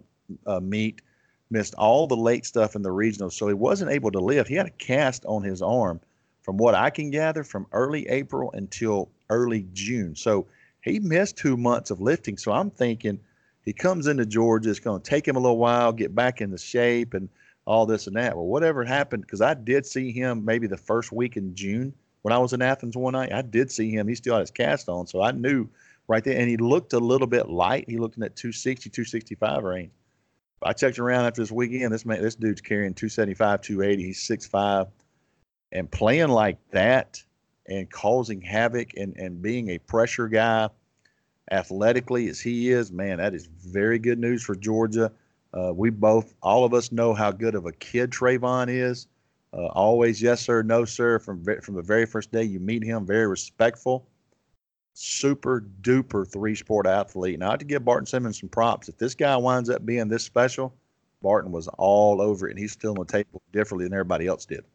uh, 0.45 0.59
meet, 0.59 1.01
missed 1.49 1.75
all 1.75 2.07
the 2.07 2.15
late 2.15 2.45
stuff 2.45 2.75
in 2.75 2.81
the 2.81 2.91
regional. 2.91 3.29
So 3.29 3.47
he 3.47 3.53
wasn't 3.53 3.91
able 3.91 4.11
to 4.11 4.19
lift. 4.19 4.49
He 4.49 4.55
had 4.55 4.67
a 4.67 4.71
cast 4.71 5.25
on 5.25 5.43
his 5.43 5.61
arm, 5.61 5.99
from 6.41 6.57
what 6.57 6.75
I 6.75 6.89
can 6.89 7.09
gather, 7.09 7.43
from 7.43 7.67
early 7.71 8.07
April 8.07 8.51
until 8.53 9.09
early 9.29 9.67
June. 9.73 10.15
So 10.15 10.47
he 10.87 10.99
missed 10.99 11.37
two 11.37 11.57
months 11.57 11.91
of 11.91 12.01
lifting. 12.01 12.37
So 12.37 12.51
I'm 12.51 12.69
thinking 12.69 13.19
he 13.63 13.73
comes 13.73 14.07
into 14.07 14.25
Georgia. 14.25 14.69
It's 14.69 14.79
going 14.79 15.01
to 15.01 15.09
take 15.09 15.27
him 15.27 15.35
a 15.35 15.39
little 15.39 15.57
while 15.57 15.91
get 15.91 16.15
back 16.15 16.41
into 16.41 16.57
shape 16.57 17.13
and 17.13 17.29
all 17.65 17.85
this 17.85 18.07
and 18.07 18.15
that. 18.15 18.35
Well, 18.35 18.45
whatever 18.45 18.83
happened, 18.85 19.23
because 19.23 19.41
I 19.41 19.53
did 19.53 19.85
see 19.85 20.11
him 20.11 20.45
maybe 20.45 20.67
the 20.67 20.77
first 20.77 21.11
week 21.11 21.37
in 21.37 21.53
June 21.53 21.93
when 22.21 22.33
I 22.33 22.39
was 22.39 22.53
in 22.53 22.61
Athens 22.61 22.97
one 22.97 23.13
night, 23.13 23.31
I 23.31 23.41
did 23.41 23.71
see 23.71 23.89
him. 23.89 24.07
He 24.07 24.15
still 24.15 24.33
had 24.33 24.41
his 24.41 24.51
cast 24.51 24.89
on, 24.89 25.07
so 25.07 25.21
I 25.21 25.31
knew 25.31 25.69
right 26.07 26.23
there. 26.23 26.37
And 26.37 26.49
he 26.49 26.57
looked 26.57 26.93
a 26.93 26.99
little 26.99 27.27
bit 27.27 27.47
light. 27.47 27.89
He 27.89 27.97
looked 27.97 28.15
in 28.15 28.21
that 28.21 28.35
260, 28.35 28.89
265 28.89 29.63
range. 29.63 29.91
I 30.61 30.73
checked 30.73 30.99
around 30.99 31.25
after 31.25 31.41
this 31.41 31.51
weekend. 31.51 31.93
This 31.93 32.05
man, 32.05 32.21
this 32.21 32.35
dude's 32.35 32.61
carrying 32.61 32.93
275, 32.93 33.61
280. 33.61 34.03
He's 34.03 34.27
6'5", 34.27 34.89
and 35.71 35.89
playing 35.89 36.29
like 36.29 36.57
that 36.71 37.23
and 37.67 37.89
causing 37.89 38.41
havoc 38.41 38.95
and 38.97 39.15
and 39.17 39.41
being 39.41 39.69
a 39.69 39.77
pressure 39.77 40.27
guy, 40.27 40.69
athletically 41.51 42.27
as 42.29 42.39
he 42.39 42.69
is, 42.71 42.91
man, 42.91 43.17
that 43.17 43.33
is 43.33 43.47
very 43.47 43.99
good 43.99 44.19
news 44.19 44.43
for 44.43 44.55
Georgia. 44.55 45.11
Uh, 45.53 45.71
we 45.73 45.89
both, 45.89 46.33
all 46.43 46.65
of 46.65 46.73
us, 46.73 46.91
know 46.91 47.13
how 47.13 47.31
good 47.31 47.55
of 47.55 47.65
a 47.65 47.71
kid 47.71 48.11
Travon 48.11 48.67
is. 48.69 49.07
Uh, 49.53 49.67
always 49.67 50.21
yes 50.21 50.41
sir, 50.41 50.61
no 50.61 50.85
sir. 50.85 51.19
From 51.19 51.43
from 51.61 51.75
the 51.75 51.81
very 51.81 52.05
first 52.05 52.31
day 52.31 52.43
you 52.43 52.59
meet 52.59 52.83
him, 52.83 53.05
very 53.05 53.27
respectful, 53.27 54.07
super 54.93 55.65
duper 55.81 56.29
three 56.29 56.55
sport 56.55 56.85
athlete. 56.85 57.39
Now 57.39 57.47
I 57.47 57.51
have 57.51 57.59
to 57.59 57.65
give 57.65 57.85
Barton 57.85 58.05
Simmons 58.05 58.39
some 58.39 58.49
props. 58.49 58.89
If 58.89 58.97
this 58.97 59.15
guy 59.15 59.35
winds 59.37 59.69
up 59.69 59.85
being 59.85 60.09
this 60.09 60.23
special, 60.23 60.73
Barton 61.21 61.51
was 61.51 61.67
all 61.77 62.21
over 62.21 62.47
it, 62.47 62.51
and 62.51 62.59
he's 62.59 62.73
still 62.73 62.91
on 62.91 63.05
the 63.05 63.05
table 63.05 63.41
differently 63.51 63.85
than 63.85 63.93
everybody 63.93 64.27
else 64.27 64.45
did. 64.45 64.65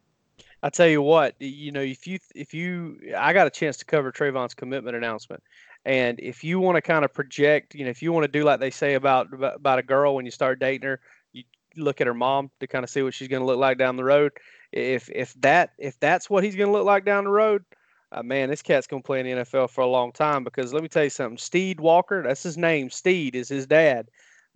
I 0.62 0.70
tell 0.70 0.87
you 0.87 1.03
what, 1.03 1.35
you 1.40 1.72
know, 1.72 1.81
if 1.81 2.07
you 2.07 2.18
if 2.35 2.55
you, 2.55 2.98
I 3.16 3.33
got 3.33 3.46
a 3.46 3.51
chance 3.51 3.79
to 3.79 3.85
cover 3.85 4.12
Travon's 4.12 4.55
commitment 4.55 4.96
announcement, 4.96 5.42
and 5.85 6.20
if 6.20 6.44
you 6.44 6.61
want 6.61 6.77
to 6.77 6.83
kind 6.83 7.05
of 7.05 7.12
project, 7.12 7.75
you 7.75 7.85
know, 7.85 7.90
if 7.90 8.03
you 8.03 8.12
want 8.12 8.25
to 8.25 8.29
do 8.29 8.44
like 8.44 8.61
they 8.61 8.70
say 8.70 8.94
about 8.94 9.29
about 9.33 9.79
a 9.79 9.83
girl 9.83 10.14
when 10.14 10.25
you 10.25 10.31
start 10.31 10.61
dating 10.61 10.88
her, 10.88 11.01
you, 11.33 11.42
look 11.77 12.01
at 12.01 12.07
her 12.07 12.14
mom 12.14 12.51
to 12.61 12.66
kind 12.66 12.85
of 12.85 12.90
see 12.90 13.03
what 13.03 13.14
she's 13.14 13.29
going 13.29 13.40
to 13.40 13.46
look 13.46 13.59
like 13.59 13.79
down 13.79 13.96
the 13.96 14.05
road. 14.05 14.33
If 14.70 15.11
if 15.11 15.35
that 15.40 15.70
if 15.79 15.98
that's 15.98 16.31
what 16.31 16.44
he's 16.44 16.55
going 16.55 16.68
to 16.68 16.72
look 16.72 16.87
like 16.87 17.05
down 17.05 17.25
the 17.25 17.31
road, 17.31 17.64
uh, 18.12 18.22
man, 18.22 18.48
this 18.48 18.62
cat's 18.62 18.87
going 18.87 19.03
to 19.03 19.07
play 19.07 19.20
in 19.20 19.27
the 19.27 19.44
NFL 19.44 19.70
for 19.70 19.81
a 19.81 19.87
long 19.87 20.12
time. 20.12 20.44
Because 20.44 20.72
let 20.72 20.83
me 20.83 20.88
tell 20.88 21.05
you 21.05 21.11
something, 21.11 21.38
Steed 21.38 21.81
Walker, 21.81 22.22
that's 22.22 22.42
his 22.42 22.57
name. 22.59 22.90
Steed 22.90 23.35
is 23.35 23.48
his 23.48 23.66
dad. 23.66 24.09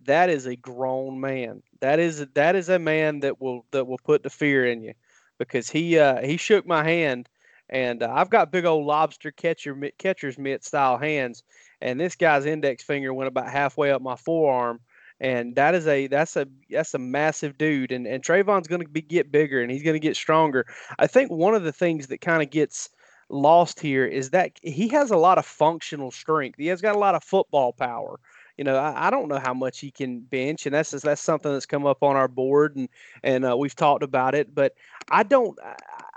That 0.05 0.29
is 0.29 0.45
a 0.45 0.55
grown 0.55 1.19
man. 1.19 1.63
That 1.81 1.99
is 1.99 2.25
that 2.35 2.55
is 2.55 2.69
a 2.69 2.79
man 2.79 3.19
that 3.21 3.41
will 3.41 3.65
that 3.71 3.87
will 3.87 3.99
put 4.03 4.23
the 4.23 4.29
fear 4.29 4.65
in 4.65 4.81
you, 4.81 4.93
because 5.37 5.69
he 5.69 5.97
uh, 5.97 6.21
he 6.21 6.37
shook 6.37 6.65
my 6.65 6.83
hand, 6.83 7.29
and 7.69 8.03
uh, 8.03 8.11
I've 8.13 8.29
got 8.29 8.51
big 8.51 8.65
old 8.65 8.85
lobster 8.85 9.31
catcher 9.31 9.75
catcher's 9.97 10.37
mitt 10.37 10.63
style 10.63 10.97
hands, 10.97 11.43
and 11.81 11.99
this 11.99 12.15
guy's 12.15 12.45
index 12.45 12.83
finger 12.83 13.13
went 13.13 13.27
about 13.27 13.49
halfway 13.49 13.91
up 13.91 14.01
my 14.01 14.15
forearm 14.15 14.79
and 15.19 15.55
that 15.55 15.73
is 15.73 15.87
a 15.87 16.07
that's 16.07 16.35
a 16.35 16.47
that's 16.69 16.93
a 16.93 16.99
massive 16.99 17.57
dude 17.57 17.91
and 17.91 18.05
and 18.05 18.23
Travon's 18.23 18.67
going 18.67 18.81
to 18.81 18.87
be 18.87 19.01
get 19.01 19.31
bigger 19.31 19.61
and 19.61 19.71
he's 19.71 19.83
going 19.83 19.95
to 19.95 19.99
get 19.99 20.15
stronger. 20.15 20.65
I 20.99 21.07
think 21.07 21.31
one 21.31 21.55
of 21.55 21.63
the 21.63 21.71
things 21.71 22.07
that 22.07 22.21
kind 22.21 22.43
of 22.43 22.49
gets 22.49 22.89
lost 23.29 23.79
here 23.79 24.05
is 24.05 24.29
that 24.29 24.51
he 24.61 24.87
has 24.89 25.11
a 25.11 25.17
lot 25.17 25.37
of 25.37 25.45
functional 25.45 26.11
strength. 26.11 26.57
He 26.57 26.67
has 26.67 26.81
got 26.81 26.95
a 26.95 26.99
lot 26.99 27.15
of 27.15 27.23
football 27.23 27.73
power. 27.73 28.19
You 28.57 28.63
know, 28.63 28.75
I, 28.75 29.07
I 29.07 29.09
don't 29.09 29.27
know 29.27 29.39
how 29.39 29.53
much 29.53 29.79
he 29.79 29.91
can 29.91 30.19
bench, 30.21 30.65
and 30.65 30.73
that's 30.73 30.91
that's 30.91 31.21
something 31.21 31.51
that's 31.51 31.65
come 31.65 31.85
up 31.85 32.03
on 32.03 32.15
our 32.15 32.27
board, 32.27 32.75
and 32.75 32.89
and 33.23 33.45
uh, 33.45 33.55
we've 33.57 33.75
talked 33.75 34.03
about 34.03 34.35
it. 34.35 34.53
But 34.55 34.73
I 35.09 35.23
don't 35.23 35.57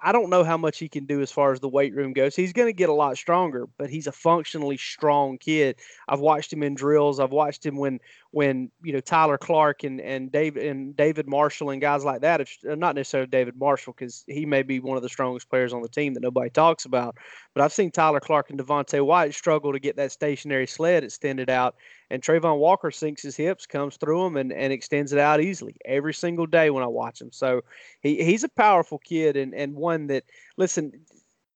I 0.02 0.12
don't 0.12 0.30
know 0.30 0.44
how 0.44 0.56
much 0.56 0.78
he 0.78 0.88
can 0.88 1.04
do 1.04 1.20
as 1.20 1.30
far 1.30 1.52
as 1.52 1.60
the 1.60 1.68
weight 1.68 1.94
room 1.94 2.12
goes. 2.12 2.34
He's 2.34 2.52
going 2.52 2.68
to 2.68 2.72
get 2.72 2.88
a 2.88 2.94
lot 2.94 3.16
stronger, 3.18 3.66
but 3.78 3.90
he's 3.90 4.06
a 4.06 4.12
functionally 4.12 4.78
strong 4.78 5.36
kid. 5.38 5.76
I've 6.08 6.20
watched 6.20 6.52
him 6.52 6.62
in 6.62 6.74
drills. 6.74 7.20
I've 7.20 7.32
watched 7.32 7.64
him 7.64 7.76
when 7.76 8.00
when 8.32 8.70
you 8.82 8.92
know 8.92 9.00
Tyler 9.00 9.38
Clark 9.38 9.82
and 9.82 10.00
and 10.00 10.30
David 10.30 10.64
and 10.64 10.96
David 10.96 11.28
Marshall 11.28 11.70
and 11.70 11.80
guys 11.80 12.04
like 12.04 12.20
that. 12.20 12.40
If, 12.40 12.56
uh, 12.68 12.74
not 12.76 12.94
necessarily 12.94 13.28
David 13.28 13.58
Marshall 13.58 13.92
because 13.92 14.24
he 14.28 14.46
may 14.46 14.62
be 14.62 14.78
one 14.78 14.96
of 14.96 15.02
the 15.02 15.08
strongest 15.08 15.48
players 15.50 15.72
on 15.72 15.82
the 15.82 15.88
team 15.88 16.14
that 16.14 16.20
nobody 16.20 16.50
talks 16.50 16.84
about. 16.84 17.16
But 17.54 17.62
I've 17.62 17.72
seen 17.72 17.90
Tyler 17.90 18.20
Clark 18.20 18.50
and 18.50 18.58
Devonte 18.58 19.04
Wyatt 19.04 19.34
struggle 19.34 19.72
to 19.72 19.80
get 19.80 19.96
that 19.96 20.12
stationary 20.12 20.66
sled 20.66 21.02
extended 21.02 21.50
out, 21.50 21.74
and 22.10 22.22
Travon 22.22 22.58
Walker 22.58 22.90
sinks 22.90 23.22
his 23.22 23.36
hips, 23.36 23.66
comes 23.66 23.96
through 23.96 24.24
them, 24.24 24.36
and, 24.36 24.52
and 24.52 24.72
extends 24.72 25.12
it 25.12 25.18
out 25.18 25.40
easily 25.40 25.76
every 25.84 26.14
single 26.14 26.46
day 26.46 26.70
when 26.70 26.84
I 26.84 26.88
watch 26.88 27.20
him. 27.20 27.32
So 27.32 27.62
he, 28.00 28.22
he's 28.22 28.44
a 28.44 28.48
powerful 28.48 28.98
kid 28.98 29.36
and 29.36 29.54
and 29.54 29.74
one 29.74 30.06
that 30.06 30.24
listen 30.56 30.92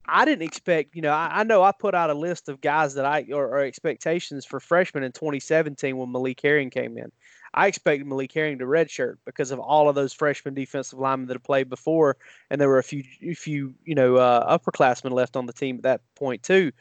I 0.07 0.25
didn't 0.25 0.43
expect, 0.43 0.95
you 0.95 1.03
know, 1.03 1.12
I, 1.12 1.40
I, 1.40 1.43
know 1.45 1.62
I 1.62 1.73
put 1.73 1.95
out 1.95 2.11
a 2.11 2.14
list 2.14 2.49
of 2.49 2.61
guys 2.61 2.95
that 2.95 3.07
I 3.07 3.27
or, 3.33 3.47
or, 3.49 3.61
expectations 3.61 4.45
for 4.45 4.61
freshmen 4.61 5.03
in 5.03 5.12
2017 5.12 5.97
when 5.97 6.12
Malik 6.12 6.40
Herring 6.43 6.71
came 6.71 6.99
in. 6.99 7.11
I 7.55 7.69
expected 7.69 8.07
Malik 8.07 8.33
Herring 8.33 8.59
to 8.59 8.64
redshirt 8.64 9.17
because 9.25 9.51
of 9.51 9.61
all 9.61 9.88
of 9.88 9.95
those 9.95 10.12
freshman 10.12 10.55
defensive 10.55 10.99
linemen 10.99 11.29
that 11.29 11.35
have 11.35 11.45
played 11.45 11.71
before, 11.71 12.17
and 12.51 12.61
there 12.61 12.69
were 12.69 12.79
a 12.79 12.85
few, 12.85 13.05
a 13.23 13.35
few, 13.35 13.75
you 13.85 13.95
know, 13.95 14.17
uh, 14.17 14.59
upperclassmen 14.59 15.12
left 15.12 15.37
on 15.37 15.47
the 15.47 15.53
team 15.53 15.77
at 15.77 15.83
that 15.85 16.01
point 16.17 16.43
too. 16.43 16.73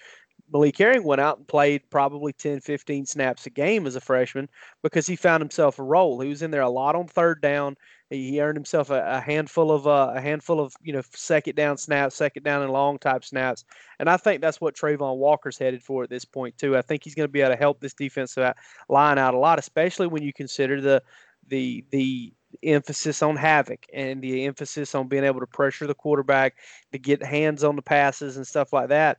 Malik 0.53 0.77
Herring 0.77 1.03
went 1.03 1.19
out 1.19 1.39
and 1.39 1.47
played 1.47 1.81
probably 1.89 2.31
10, 2.31 2.59
15 2.59 3.07
snaps 3.07 3.47
a 3.47 3.49
game 3.49 3.87
as 3.87 3.95
a 3.95 4.01
freshman 4.01 4.47
because 4.83 5.07
he 5.07 5.15
found 5.15 5.41
himself 5.41 5.79
a 5.79 5.83
role. 5.83 6.19
He 6.19 6.29
was 6.29 6.43
in 6.43 6.51
there 6.51 6.61
a 6.61 6.69
lot 6.69 6.95
on 6.95 7.07
third 7.07 7.41
down. 7.41 7.75
He 8.11 8.39
earned 8.39 8.55
himself 8.55 8.91
a, 8.91 9.03
a 9.03 9.19
handful 9.19 9.71
of 9.71 9.87
uh, 9.87 10.13
a 10.15 10.21
handful 10.21 10.59
of 10.59 10.75
you 10.83 10.93
know 10.93 11.01
second 11.11 11.55
down 11.55 11.77
snaps, 11.77 12.15
second 12.15 12.43
down 12.43 12.61
and 12.61 12.71
long 12.71 12.99
type 12.99 13.25
snaps, 13.25 13.65
and 13.97 14.07
I 14.07 14.17
think 14.17 14.41
that's 14.41 14.61
what 14.61 14.75
Travon 14.75 15.17
Walker's 15.17 15.57
headed 15.57 15.81
for 15.81 16.03
at 16.03 16.11
this 16.11 16.23
point 16.23 16.55
too. 16.59 16.77
I 16.77 16.83
think 16.83 17.03
he's 17.03 17.15
going 17.15 17.27
to 17.27 17.31
be 17.31 17.41
able 17.41 17.53
to 17.53 17.59
help 17.59 17.79
this 17.79 17.95
defensive 17.95 18.53
line 18.87 19.17
out 19.17 19.33
a 19.33 19.39
lot, 19.39 19.57
especially 19.57 20.05
when 20.05 20.21
you 20.21 20.31
consider 20.31 20.79
the 20.79 21.01
the 21.47 21.83
the 21.89 22.31
emphasis 22.61 23.23
on 23.23 23.35
havoc 23.35 23.87
and 23.91 24.21
the 24.21 24.45
emphasis 24.45 24.93
on 24.93 25.07
being 25.07 25.23
able 25.23 25.39
to 25.39 25.47
pressure 25.47 25.87
the 25.87 25.95
quarterback 25.95 26.53
to 26.91 26.99
get 26.99 27.23
hands 27.23 27.63
on 27.63 27.75
the 27.75 27.81
passes 27.81 28.37
and 28.37 28.45
stuff 28.45 28.71
like 28.71 28.89
that 28.89 29.17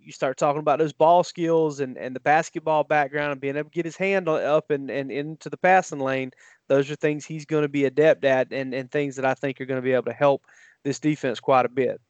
you 0.00 0.12
start 0.12 0.36
talking 0.36 0.60
about 0.60 0.78
those 0.78 0.92
ball 0.92 1.22
skills 1.22 1.80
and, 1.80 1.96
and 1.96 2.16
the 2.16 2.20
basketball 2.20 2.84
background 2.84 3.32
and 3.32 3.40
being 3.40 3.56
able 3.56 3.70
to 3.70 3.74
get 3.74 3.84
his 3.84 3.96
hand 3.96 4.28
up 4.28 4.70
and, 4.70 4.90
and 4.90 5.10
into 5.10 5.50
the 5.50 5.56
passing 5.56 6.00
lane, 6.00 6.30
those 6.68 6.90
are 6.90 6.96
things 6.96 7.24
he's 7.24 7.44
going 7.44 7.62
to 7.62 7.68
be 7.68 7.84
adept 7.84 8.24
at 8.24 8.52
and, 8.52 8.74
and 8.74 8.90
things 8.90 9.16
that 9.16 9.24
I 9.24 9.34
think 9.34 9.60
are 9.60 9.66
going 9.66 9.80
to 9.80 9.84
be 9.84 9.92
able 9.92 10.04
to 10.04 10.12
help 10.12 10.44
this 10.84 10.98
defense 10.98 11.40
quite 11.40 11.66
a 11.66 11.68
bit. 11.68 12.00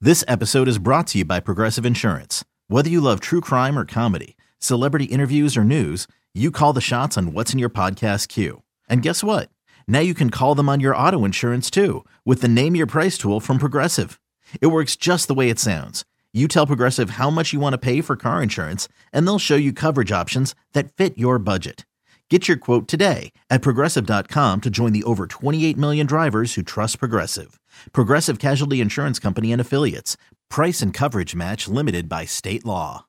This 0.00 0.24
episode 0.28 0.68
is 0.68 0.78
brought 0.78 1.06
to 1.08 1.18
you 1.18 1.24
by 1.24 1.40
Progressive 1.40 1.86
Insurance. 1.86 2.44
Whether 2.68 2.90
you 2.90 3.00
love 3.00 3.20
true 3.20 3.40
crime 3.40 3.78
or 3.78 3.84
comedy, 3.84 4.36
celebrity 4.58 5.06
interviews 5.06 5.56
or 5.56 5.64
news, 5.64 6.06
you 6.34 6.50
call 6.50 6.72
the 6.72 6.80
shots 6.80 7.16
on 7.16 7.32
what's 7.32 7.52
in 7.52 7.58
your 7.58 7.70
podcast 7.70 8.28
queue. 8.28 8.62
And 8.88 9.02
guess 9.02 9.22
what? 9.22 9.48
Now 9.86 10.00
you 10.00 10.14
can 10.14 10.30
call 10.30 10.54
them 10.54 10.68
on 10.68 10.80
your 10.80 10.96
auto 10.96 11.24
insurance 11.24 11.70
too 11.70 12.04
with 12.24 12.40
the 12.40 12.48
Name 12.48 12.76
Your 12.76 12.86
Price 12.86 13.16
tool 13.16 13.40
from 13.40 13.58
Progressive. 13.58 14.18
It 14.60 14.68
works 14.68 14.96
just 14.96 15.28
the 15.28 15.34
way 15.34 15.48
it 15.48 15.58
sounds 15.58 16.04
you 16.32 16.48
tell 16.48 16.66
Progressive 16.66 17.10
how 17.10 17.28
much 17.28 17.52
you 17.52 17.60
want 17.60 17.74
to 17.74 17.78
pay 17.78 18.00
for 18.00 18.16
car 18.16 18.42
insurance, 18.42 18.88
and 19.12 19.26
they'll 19.26 19.38
show 19.38 19.54
you 19.56 19.74
coverage 19.74 20.10
options 20.10 20.54
that 20.72 20.92
fit 20.92 21.18
your 21.18 21.38
budget. 21.38 21.84
Get 22.30 22.48
your 22.48 22.56
quote 22.56 22.88
today 22.88 23.30
at 23.50 23.60
progressive.com 23.60 24.60
to 24.62 24.70
join 24.70 24.94
the 24.94 25.04
over 25.04 25.26
28 25.26 25.76
million 25.76 26.06
drivers 26.06 26.54
who 26.54 26.62
trust 26.62 26.98
Progressive. 26.98 27.60
Progressive 27.92 28.38
Casualty 28.38 28.80
Insurance 28.80 29.18
Company 29.18 29.52
and 29.52 29.60
Affiliates. 29.60 30.16
Price 30.48 30.80
and 30.80 30.94
coverage 30.94 31.36
match 31.36 31.68
limited 31.68 32.08
by 32.08 32.24
state 32.24 32.64
law. 32.64 33.04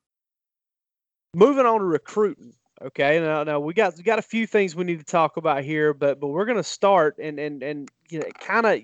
Moving 1.33 1.65
on 1.65 1.79
to 1.79 1.85
recruiting. 1.85 2.53
Okay, 2.81 3.21
now, 3.21 3.45
now 3.45 3.61
we 3.61 3.73
got 3.73 3.95
we 3.95 4.03
got 4.03 4.19
a 4.19 4.23
few 4.23 4.45
things 4.45 4.75
we 4.75 4.83
need 4.83 4.99
to 4.99 5.05
talk 5.05 5.37
about 5.37 5.63
here, 5.63 5.93
but 5.93 6.19
but 6.19 6.27
we're 6.27 6.43
going 6.43 6.57
to 6.57 6.63
start 6.63 7.17
and 7.17 7.39
and 7.39 7.63
and 7.63 7.89
you 8.09 8.19
know 8.19 8.25
kind 8.41 8.65
of 8.65 8.81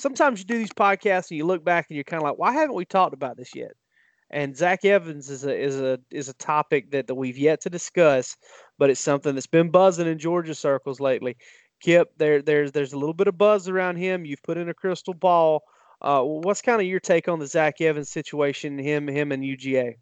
sometimes 0.00 0.40
you 0.40 0.44
do 0.44 0.58
these 0.58 0.72
podcasts 0.72 1.30
and 1.30 1.38
you 1.38 1.46
look 1.46 1.64
back 1.64 1.86
and 1.88 1.96
you're 1.96 2.04
kind 2.04 2.22
of 2.22 2.28
like, 2.28 2.38
why 2.38 2.52
haven't 2.52 2.74
we 2.74 2.84
talked 2.84 3.14
about 3.14 3.36
this 3.36 3.54
yet? 3.54 3.72
And 4.30 4.56
Zach 4.56 4.84
Evans 4.84 5.28
is 5.28 5.44
a 5.44 5.56
is 5.56 5.80
a 5.80 5.98
is 6.10 6.28
a 6.28 6.34
topic 6.34 6.92
that, 6.92 7.08
that 7.08 7.14
we've 7.16 7.38
yet 7.38 7.60
to 7.62 7.70
discuss, 7.70 8.36
but 8.78 8.88
it's 8.88 9.00
something 9.00 9.34
that's 9.34 9.48
been 9.48 9.70
buzzing 9.70 10.06
in 10.06 10.18
Georgia 10.18 10.54
circles 10.54 11.00
lately. 11.00 11.36
Kip, 11.80 12.10
there 12.16 12.40
there's 12.40 12.70
there's 12.70 12.92
a 12.92 12.98
little 12.98 13.14
bit 13.14 13.26
of 13.26 13.36
buzz 13.36 13.68
around 13.68 13.96
him. 13.96 14.24
You've 14.24 14.42
put 14.42 14.56
in 14.56 14.68
a 14.68 14.74
crystal 14.74 15.14
ball. 15.14 15.64
Uh, 16.00 16.22
what's 16.22 16.62
kind 16.62 16.80
of 16.80 16.86
your 16.86 17.00
take 17.00 17.28
on 17.28 17.40
the 17.40 17.46
Zach 17.46 17.80
Evans 17.80 18.08
situation, 18.08 18.78
him 18.78 19.08
him 19.08 19.32
and 19.32 19.42
UGA? 19.42 19.96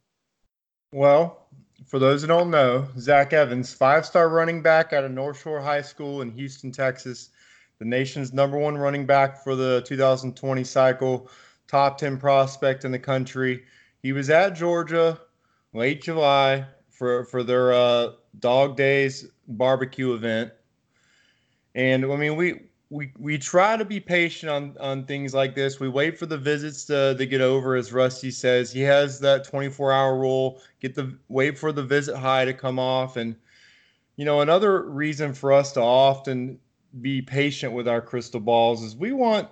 Well, 0.93 1.49
for 1.87 1.99
those 1.99 2.21
who 2.21 2.29
don't 2.29 2.51
know, 2.51 2.87
Zach 2.99 3.33
Evans, 3.33 3.73
five 3.73 4.05
star 4.05 4.29
running 4.29 4.61
back 4.61 4.93
out 4.93 5.05
of 5.05 5.11
North 5.11 5.41
Shore 5.41 5.61
High 5.61 5.83
School 5.83 6.21
in 6.21 6.31
Houston, 6.33 6.71
Texas 6.71 7.31
the 7.79 7.85
nation's 7.85 8.33
number 8.33 8.59
one 8.59 8.77
running 8.77 9.07
back 9.07 9.43
for 9.43 9.55
the 9.55 9.83
2020 9.87 10.65
cycle, 10.65 11.31
top 11.69 11.99
10 11.99 12.19
prospect 12.19 12.85
in 12.85 12.91
the 12.91 12.99
country. 12.99 13.65
He 14.03 14.13
was 14.13 14.31
at 14.31 14.57
Georgia 14.57 15.21
late 15.73 16.03
July 16.03 16.67
for, 16.91 17.25
for 17.27 17.43
their 17.43 17.73
uh, 17.73 18.13
Dog 18.41 18.77
Days 18.77 19.29
barbecue 19.47 20.13
event. 20.13 20.53
And 21.75 22.05
I 22.05 22.17
mean, 22.17 22.35
we, 22.35 22.63
we, 22.91 23.13
we 23.19 23.39
try 23.39 23.77
to 23.77 23.85
be 23.85 24.01
patient 24.01 24.51
on, 24.51 24.77
on 24.81 25.05
things 25.05 25.35
like 25.35 25.55
this. 25.55 25.79
We 25.79 25.89
wait 25.89 26.19
for 26.19 26.27
the 26.27 26.39
visits 26.39 26.85
to, 26.87 27.15
to 27.17 27.27
get 27.27 27.41
over, 27.41 27.77
as 27.77 27.93
Rusty 27.93 28.31
says. 28.31 28.73
He 28.73 28.81
has 28.81 29.21
that 29.21 29.45
24 29.45 29.93
hour 29.93 30.19
rule. 30.19 30.61
Get 30.81 30.95
the 30.95 31.17
wait 31.29 31.57
for 31.57 31.71
the 31.71 31.83
visit 31.83 32.17
high 32.17 32.45
to 32.45 32.55
come 32.55 32.79
off. 32.79 33.17
And, 33.17 33.37
you 34.17 34.25
know, 34.25 34.41
another 34.41 34.83
reason 34.83 35.33
for 35.33 35.53
us 35.53 35.73
to 35.73 35.81
often 35.81 36.59
be 37.01 37.23
patient 37.23 37.73
with 37.73 37.89
our 37.89 38.01
crystal 38.01 38.41
balls 38.41 38.83
is 38.83 38.97
we 38.97 39.13
want 39.13 39.49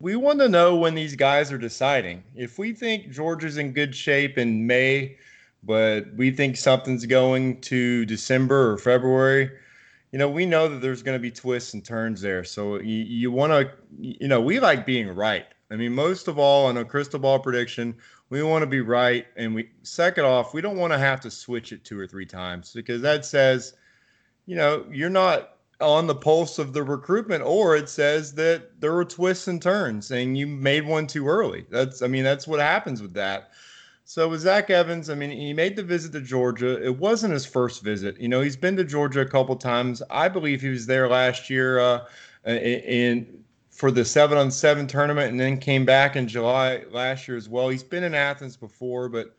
we 0.00 0.14
want 0.14 0.38
to 0.38 0.48
know 0.48 0.76
when 0.76 0.94
these 0.94 1.16
guys 1.16 1.50
are 1.50 1.58
deciding. 1.58 2.22
If 2.36 2.58
we 2.58 2.72
think 2.72 3.10
Georgia's 3.10 3.56
in 3.56 3.72
good 3.72 3.94
shape 3.94 4.38
in 4.38 4.64
May, 4.64 5.16
but 5.64 6.14
we 6.14 6.30
think 6.30 6.56
something's 6.56 7.04
going 7.04 7.60
to 7.62 8.06
December 8.06 8.70
or 8.70 8.78
February, 8.78 9.50
you 10.12 10.18
know, 10.18 10.28
we 10.28 10.46
know 10.46 10.68
that 10.68 10.80
there's 10.80 11.02
going 11.02 11.16
to 11.16 11.22
be 11.22 11.32
twists 11.32 11.74
and 11.74 11.84
turns 11.84 12.20
there. 12.20 12.44
So 12.44 12.78
you, 12.78 13.04
you 13.04 13.32
want 13.32 13.50
to, 13.52 13.70
you 13.98 14.28
know, 14.28 14.40
we 14.40 14.60
like 14.60 14.86
being 14.86 15.08
right. 15.08 15.46
I 15.70 15.76
mean, 15.76 15.92
most 15.92 16.28
of 16.28 16.38
all, 16.38 16.70
in 16.70 16.76
a 16.76 16.84
crystal 16.84 17.18
ball 17.18 17.40
prediction, 17.40 17.94
we 18.30 18.42
want 18.42 18.62
to 18.62 18.66
be 18.66 18.80
right. 18.80 19.26
And 19.36 19.54
we, 19.54 19.70
second 19.82 20.24
off, 20.24 20.54
we 20.54 20.60
don't 20.60 20.78
want 20.78 20.92
to 20.92 20.98
have 20.98 21.20
to 21.22 21.30
switch 21.30 21.72
it 21.72 21.84
two 21.84 21.98
or 21.98 22.06
three 22.06 22.24
times 22.24 22.72
because 22.72 23.02
that 23.02 23.26
says, 23.26 23.74
you 24.46 24.56
know, 24.56 24.86
you're 24.90 25.10
not 25.10 25.57
on 25.80 26.06
the 26.06 26.14
pulse 26.14 26.58
of 26.58 26.72
the 26.72 26.82
recruitment, 26.82 27.42
or 27.44 27.76
it 27.76 27.88
says 27.88 28.34
that 28.34 28.80
there 28.80 28.92
were 28.92 29.04
twists 29.04 29.46
and 29.46 29.62
turns 29.62 30.10
and 30.10 30.36
you 30.36 30.46
made 30.46 30.86
one 30.86 31.06
too 31.06 31.28
early. 31.28 31.66
That's, 31.70 32.02
I 32.02 32.08
mean, 32.08 32.24
that's 32.24 32.48
what 32.48 32.60
happens 32.60 33.00
with 33.00 33.14
that. 33.14 33.50
So 34.04 34.28
with 34.28 34.40
Zach 34.40 34.70
Evans, 34.70 35.10
I 35.10 35.14
mean, 35.14 35.30
he 35.30 35.52
made 35.52 35.76
the 35.76 35.82
visit 35.82 36.12
to 36.12 36.20
Georgia. 36.22 36.82
It 36.82 36.96
wasn't 36.96 37.34
his 37.34 37.44
first 37.44 37.82
visit. 37.82 38.18
You 38.18 38.28
know, 38.28 38.40
he's 38.40 38.56
been 38.56 38.74
to 38.76 38.84
Georgia 38.84 39.20
a 39.20 39.26
couple 39.26 39.54
times. 39.54 40.02
I 40.10 40.28
believe 40.28 40.62
he 40.62 40.70
was 40.70 40.86
there 40.86 41.08
last 41.08 41.50
year 41.50 41.78
uh, 41.78 42.06
in 42.46 43.44
for 43.70 43.90
the 43.90 44.04
seven 44.04 44.38
on 44.38 44.50
seven 44.50 44.86
tournament, 44.86 45.30
and 45.30 45.38
then 45.38 45.58
came 45.58 45.84
back 45.84 46.16
in 46.16 46.26
July 46.26 46.84
last 46.90 47.28
year 47.28 47.36
as 47.36 47.48
well. 47.48 47.68
He's 47.68 47.82
been 47.82 48.02
in 48.02 48.14
Athens 48.14 48.56
before, 48.56 49.10
but 49.10 49.36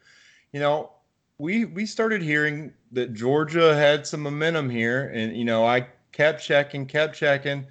you 0.54 0.60
know, 0.60 0.91
we 1.39 1.65
we 1.65 1.86
started 1.86 2.21
hearing 2.21 2.71
that 2.91 3.13
Georgia 3.13 3.75
had 3.75 4.06
some 4.06 4.21
momentum 4.21 4.69
here, 4.69 5.12
and 5.15 5.36
you 5.36 5.45
know, 5.45 5.65
I 5.65 5.88
kept 6.12 6.43
checking, 6.43 6.86
kept 6.86 7.15
checking, 7.15 7.65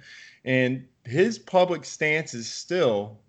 and 0.45 0.85
his 1.05 1.39
public 1.39 1.85
stance 1.85 2.33
is 2.33 2.51
still, 2.51 3.19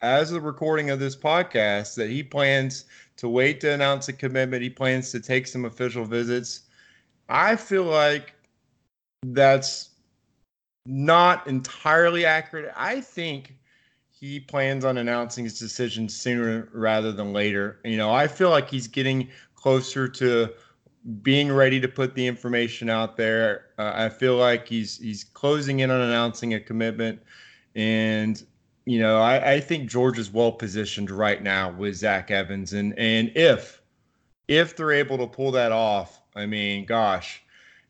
as 0.00 0.30
the 0.30 0.40
recording 0.40 0.90
of 0.90 1.00
this 1.00 1.16
podcast, 1.16 1.94
that 1.96 2.10
he 2.10 2.22
plans 2.22 2.84
to 3.16 3.28
wait 3.28 3.60
to 3.60 3.72
announce 3.72 4.08
a 4.08 4.12
commitment. 4.12 4.62
He 4.62 4.70
plans 4.70 5.10
to 5.12 5.20
take 5.20 5.46
some 5.46 5.64
official 5.64 6.04
visits. 6.04 6.62
I 7.28 7.56
feel 7.56 7.84
like 7.84 8.34
that's 9.24 9.90
not 10.86 11.46
entirely 11.46 12.24
accurate. 12.26 12.72
I 12.76 13.00
think 13.00 13.56
he 14.10 14.40
plans 14.40 14.84
on 14.84 14.98
announcing 14.98 15.44
his 15.44 15.58
decision 15.58 16.08
sooner 16.08 16.68
rather 16.72 17.12
than 17.12 17.32
later. 17.32 17.80
You 17.84 17.96
know, 17.96 18.12
I 18.12 18.26
feel 18.26 18.50
like 18.50 18.68
he's 18.68 18.88
getting 18.88 19.28
closer 19.54 20.08
to 20.08 20.52
being 21.22 21.52
ready 21.52 21.80
to 21.80 21.88
put 21.88 22.14
the 22.14 22.26
information 22.26 22.88
out 22.88 23.16
there. 23.16 23.66
Uh, 23.78 23.92
I 23.94 24.08
feel 24.08 24.36
like 24.36 24.66
he's 24.66 24.98
he's 24.98 25.24
closing 25.24 25.80
in 25.80 25.90
on 25.90 26.00
announcing 26.00 26.54
a 26.54 26.60
commitment, 26.60 27.20
and 27.74 28.42
you 28.86 28.98
know, 28.98 29.20
I, 29.20 29.54
I 29.54 29.60
think 29.60 29.88
George 29.88 30.18
is 30.18 30.32
well 30.32 30.52
positioned 30.52 31.10
right 31.10 31.42
now 31.42 31.70
with 31.70 31.96
Zach 31.96 32.30
Evans, 32.30 32.72
and 32.72 32.98
and 32.98 33.30
if 33.34 33.82
if 34.48 34.76
they're 34.76 34.92
able 34.92 35.18
to 35.18 35.26
pull 35.26 35.50
that 35.52 35.72
off, 35.72 36.20
I 36.34 36.46
mean, 36.46 36.84
gosh, 36.84 37.42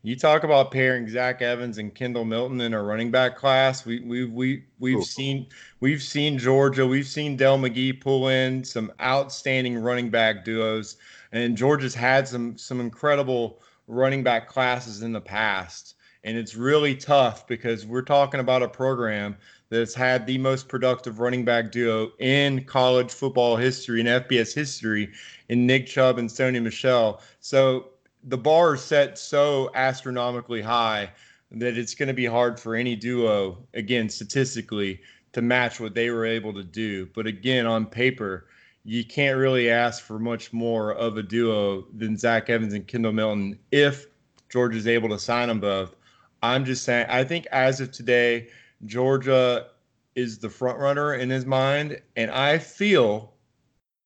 you 0.05 0.15
talk 0.15 0.43
about 0.43 0.71
pairing 0.71 1.09
Zach 1.09 1.41
Evans 1.41 1.79
and 1.79 1.93
Kendall 1.93 2.25
Milton 2.25 2.61
in 2.61 2.73
a 2.73 2.83
running 2.83 3.11
back 3.11 3.35
class. 3.35 3.85
We 3.85 4.01
we 4.01 4.25
we 4.25 4.63
we've 4.79 5.03
seen 5.03 5.47
we've 5.79 6.03
seen 6.03 6.37
Georgia, 6.37 6.85
we've 6.85 7.07
seen 7.07 7.35
Dell 7.35 7.57
McGee 7.57 7.99
pull 7.99 8.27
in 8.27 8.63
some 8.63 8.91
outstanding 9.01 9.77
running 9.77 10.09
back 10.09 10.45
duos, 10.45 10.97
and 11.31 11.57
Georgia's 11.57 11.95
had 11.95 12.27
some 12.27 12.57
some 12.57 12.79
incredible 12.79 13.61
running 13.87 14.23
back 14.23 14.47
classes 14.47 15.01
in 15.01 15.11
the 15.11 15.21
past. 15.21 15.95
And 16.23 16.37
it's 16.37 16.55
really 16.55 16.95
tough 16.95 17.45
because 17.45 17.85
we're 17.85 18.01
talking 18.01 18.39
about 18.39 18.63
a 18.63 18.67
program 18.67 19.37
that's 19.69 19.93
had 19.93 20.25
the 20.25 20.39
most 20.39 20.67
productive 20.67 21.19
running 21.19 21.45
back 21.45 21.71
duo 21.71 22.11
in 22.19 22.63
college 22.63 23.11
football 23.11 23.55
history 23.55 23.99
and 23.99 24.09
FBS 24.09 24.53
history 24.53 25.11
in 25.49 25.67
Nick 25.67 25.85
Chubb 25.85 26.17
and 26.17 26.29
Sony 26.29 26.61
Michel. 26.61 27.21
So 27.41 27.89
the 28.23 28.37
bar 28.37 28.73
is 28.73 28.81
set 28.81 29.19
so 29.19 29.69
astronomically 29.75 30.61
high 30.61 31.11
that 31.51 31.77
it's 31.77 31.93
going 31.93 32.07
to 32.07 32.13
be 32.13 32.25
hard 32.25 32.59
for 32.59 32.75
any 32.75 32.95
duo, 32.95 33.57
again, 33.73 34.09
statistically, 34.09 35.01
to 35.33 35.41
match 35.41 35.79
what 35.79 35.93
they 35.93 36.09
were 36.09 36.25
able 36.25 36.53
to 36.53 36.63
do. 36.63 37.07
But 37.13 37.27
again, 37.27 37.65
on 37.65 37.85
paper, 37.85 38.47
you 38.85 39.03
can't 39.03 39.37
really 39.37 39.69
ask 39.69 40.03
for 40.03 40.19
much 40.19 40.53
more 40.53 40.93
of 40.93 41.17
a 41.17 41.23
duo 41.23 41.87
than 41.97 42.15
Zach 42.15 42.51
Evans 42.51 42.75
and 42.75 42.87
Kendall 42.87 43.13
Milton 43.13 43.57
if 43.71 44.05
Georgia 44.47 44.77
is 44.77 44.85
able 44.85 45.09
to 45.09 45.17
sign 45.17 45.47
them 45.47 45.59
both. 45.59 45.95
I'm 46.43 46.63
just 46.63 46.83
saying, 46.83 47.07
I 47.09 47.23
think 47.23 47.47
as 47.51 47.81
of 47.81 47.91
today, 47.91 48.47
Georgia 48.85 49.67
is 50.13 50.37
the 50.37 50.49
front 50.49 50.77
runner 50.77 51.15
in 51.15 51.31
his 51.31 51.47
mind. 51.47 51.99
And 52.15 52.29
I 52.29 52.59
feel, 52.59 53.33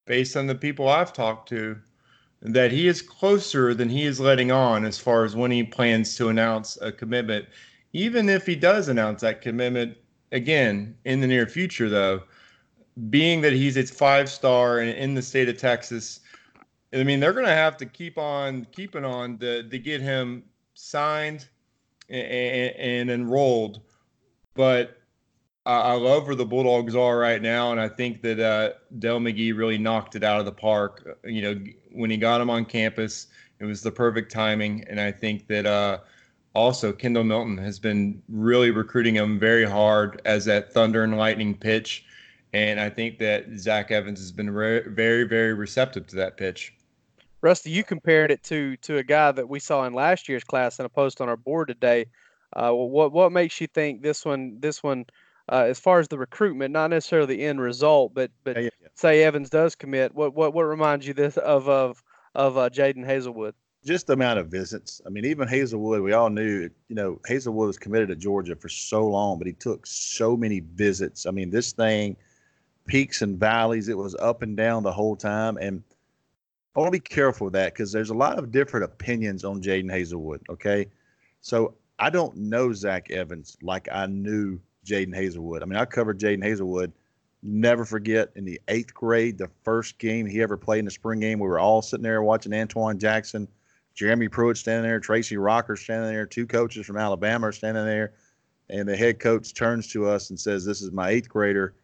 based 0.06 0.38
on 0.38 0.48
the 0.48 0.56
people 0.56 0.88
I've 0.88 1.12
talked 1.12 1.50
to, 1.50 1.78
that 2.42 2.72
he 2.72 2.88
is 2.88 3.02
closer 3.02 3.74
than 3.74 3.90
he 3.90 4.06
is 4.06 4.22
letting 4.22 4.50
on 4.50 4.86
as 4.86 4.98
far 4.98 5.26
as 5.26 5.36
when 5.36 5.52
he 5.52 5.62
plans 5.62 6.16
to 6.16 6.30
announce 6.30 6.78
a 6.82 6.90
commitment. 6.90 7.48
Even 7.92 8.30
if 8.30 8.46
he 8.46 8.56
does 8.56 8.88
announce 8.88 9.20
that 9.22 9.42
commitment 9.42 9.98
again 10.32 10.96
in 11.04 11.20
the 11.20 11.28
near 11.28 11.48
future, 11.48 11.90
though, 11.90 12.24
being 13.10 13.42
that 13.42 13.54
he's 13.54 13.78
a 13.78 13.84
five 13.84 14.30
star 14.30 14.80
and 14.80 14.90
in 14.90 15.14
the 15.14 15.22
state 15.22 15.50
of 15.50 15.58
Texas, 15.58 16.20
I 16.94 17.04
mean 17.04 17.20
they're 17.20 17.34
going 17.34 17.46
to 17.46 17.52
have 17.52 17.78
to 17.78 17.86
keep 17.86 18.18
on 18.18 18.66
keeping 18.72 19.06
on 19.06 19.38
to, 19.40 19.64
to 19.64 19.80
get 19.80 20.02
him 20.02 20.44
signed 20.74 21.48
and, 22.10 22.76
and, 22.76 23.12
enrolled. 23.12 23.82
But 24.56 24.98
I, 25.66 25.94
love 25.94 26.26
where 26.26 26.36
the 26.36 26.46
Bulldogs 26.46 26.96
are 26.96 27.18
right 27.18 27.42
now, 27.42 27.72
and 27.72 27.80
I 27.80 27.88
think 27.88 28.22
that 28.24 28.40
uh, 28.40 28.74
Dell 28.98 29.20
McGee 29.20 29.56
really 29.56 29.78
knocked 29.78 30.16
it 30.16 30.24
out 30.24 30.40
of 30.40 30.46
the 30.46 30.52
park. 30.52 31.20
You 31.24 31.42
know, 31.42 31.62
when 31.92 32.10
he 32.10 32.18
got 32.18 32.42
him 32.42 32.50
on 32.50 32.66
campus, 32.66 33.28
it 33.60 33.66
was 33.66 33.82
the 33.82 33.92
perfect 33.92 34.32
timing, 34.32 34.84
and 34.90 35.00
I 35.00 35.12
think 35.12 35.48
that 35.48 35.66
uh, 35.66 36.00
also 36.56 36.92
Kendall 36.92 37.24
Milton 37.24 37.58
has 37.58 37.78
been 37.78 38.22
really 38.30 38.72
recruiting 38.72 39.16
him 39.16 39.38
very 39.38 39.66
hard 39.66 40.22
as 40.26 40.46
that 40.46 40.74
thunder 40.74 41.04
and 41.04 41.18
lightning 41.18 41.56
pitch, 41.56 42.06
and 42.54 42.80
I 42.80 42.90
think 42.90 43.20
that 43.20 43.46
Zach 43.58 43.92
Evans 43.92 44.20
has 44.20 44.32
been 44.32 44.50
re- 44.50 44.84
very, 44.88 45.24
very 45.24 45.54
receptive 45.54 46.08
to 46.08 46.16
that 46.18 46.38
pitch. 46.38 46.74
Rusty, 47.42 47.70
you 47.70 47.84
compared 47.84 48.32
it 48.32 48.44
to 48.44 48.76
to 48.78 48.98
a 48.98 49.04
guy 49.04 49.32
that 49.32 49.48
we 49.48 49.60
saw 49.60 49.86
in 49.86 49.94
last 49.94 50.28
year's 50.28 50.44
class 50.44 50.80
in 50.80 50.86
a 50.86 50.90
post 50.90 51.22
on 51.22 51.30
our 51.30 51.38
board 51.38 51.70
today. 51.70 52.06
Uh, 52.54 52.72
what 52.72 53.12
what 53.12 53.32
makes 53.32 53.62
you 53.62 53.68
think 53.68 54.02
this 54.02 54.26
one 54.26 54.58
this 54.60 54.84
one 54.84 55.06
uh, 55.50 55.66
as 55.68 55.80
far 55.80 56.00
as 56.00 56.08
the 56.08 56.18
recruitment, 56.18 56.72
not 56.72 56.90
necessarily 56.90 57.36
the 57.36 57.46
end 57.46 57.62
result, 57.62 58.14
but 58.14 58.32
but 58.44 58.56
yeah, 58.58 58.70
yeah. 58.82 58.88
say 58.94 59.24
Evans 59.24 59.50
does 59.50 59.76
commit, 59.76 60.14
what 60.14 60.34
what 60.34 60.54
what 60.54 60.64
reminds 60.64 61.08
you 61.08 61.14
this 61.14 61.38
of 61.38 61.70
of 61.70 62.04
of 62.36 62.58
uh, 62.58 62.70
Jadon 62.70 63.06
Haselwood? 63.06 63.54
Just 63.86 64.08
the 64.08 64.14
amount 64.14 64.40
of 64.40 64.48
visits. 64.48 65.02
I 65.06 65.10
mean, 65.10 65.24
even 65.24 65.48
Haselwood, 65.48 66.04
we 66.04 66.12
all 66.12 66.30
knew, 66.30 66.70
you 66.90 66.96
know, 66.96 67.20
Haselwood 67.28 67.68
was 67.68 67.78
committed 67.78 68.10
to 68.10 68.16
Georgia 68.16 68.56
for 68.56 68.68
so 68.68 69.08
long, 69.08 69.38
but 69.38 69.48
he 69.48 69.54
took 69.54 69.88
so 69.88 70.36
many 70.36 70.60
visits. 70.60 71.26
I 71.26 71.32
mean, 71.32 71.50
this 71.50 71.72
thing, 71.72 72.18
peaks 72.90 73.22
and 73.22 73.40
valleys, 73.40 73.88
it 73.88 73.98
was 73.98 74.16
up 74.16 74.42
and 74.42 74.58
down 74.58 74.82
the 74.82 74.92
whole 74.92 75.16
time. 75.16 75.58
And 75.58 75.84
I 76.76 76.80
want 76.80 76.92
to 76.92 77.00
be 77.00 77.00
careful 77.00 77.46
with 77.46 77.54
that 77.54 77.74
because 77.74 77.92
there's 77.92 78.10
a 78.10 78.16
lot 78.16 78.40
of 78.40 78.52
different 78.52 78.84
opinions 78.84 79.46
on 79.46 79.62
Jadon 79.62 79.92
Haselwood. 79.92 80.40
Okay. 80.50 80.88
So 81.42 81.76
I 82.00 82.10
don't 82.10 82.36
know 82.36 82.74
Zach 82.74 83.12
Evans 83.12 83.58
like 83.62 83.88
I 83.92 84.08
knew 84.08 84.60
Jadon 84.86 85.16
Haselwood. 85.16 85.62
I 85.62 85.66
mean, 85.66 85.78
I 85.78 85.86
covered 85.86 86.20
Jadon 86.20 86.44
Haselwood. 86.44 86.92
Never 87.44 87.86
forget 87.86 88.32
in 88.36 88.44
the 88.44 88.60
eighth 88.68 88.94
grade, 88.94 89.38
the 89.38 89.52
first 89.64 90.00
game 90.00 90.26
he 90.26 90.42
ever 90.42 90.58
played 90.58 90.80
in 90.80 90.86
the 90.86 90.92
spring 90.92 91.20
game, 91.20 91.40
we 91.40 91.48
were 91.48 91.60
all 91.60 91.84
sitting 91.84 92.04
there 92.04 92.24
watching 92.24 92.54
Antoine 92.54 92.98
Jackson, 92.98 93.48
Jeremy 93.94 94.28
Pruitt 94.28 94.58
standing 94.58 94.90
there, 94.90 95.00
Tracy 95.00 95.38
Rocker 95.38 95.76
standing 95.76 96.12
there, 96.12 96.26
two 96.26 96.48
coaches 96.48 96.88
from 96.88 96.98
Alabama 96.98 97.48
are 97.48 97.52
standing 97.52 97.86
there, 97.86 98.14
and 98.70 98.90
the 98.90 98.98
head 98.98 99.20
coach 99.20 99.54
turns 99.54 99.88
to 99.90 100.10
us 100.10 100.32
and 100.32 100.40
says, 100.40 100.66
"This 100.66 100.82
is 100.82 100.92
my 100.92 101.10
eighth 101.10 101.30
grader. 101.30 101.76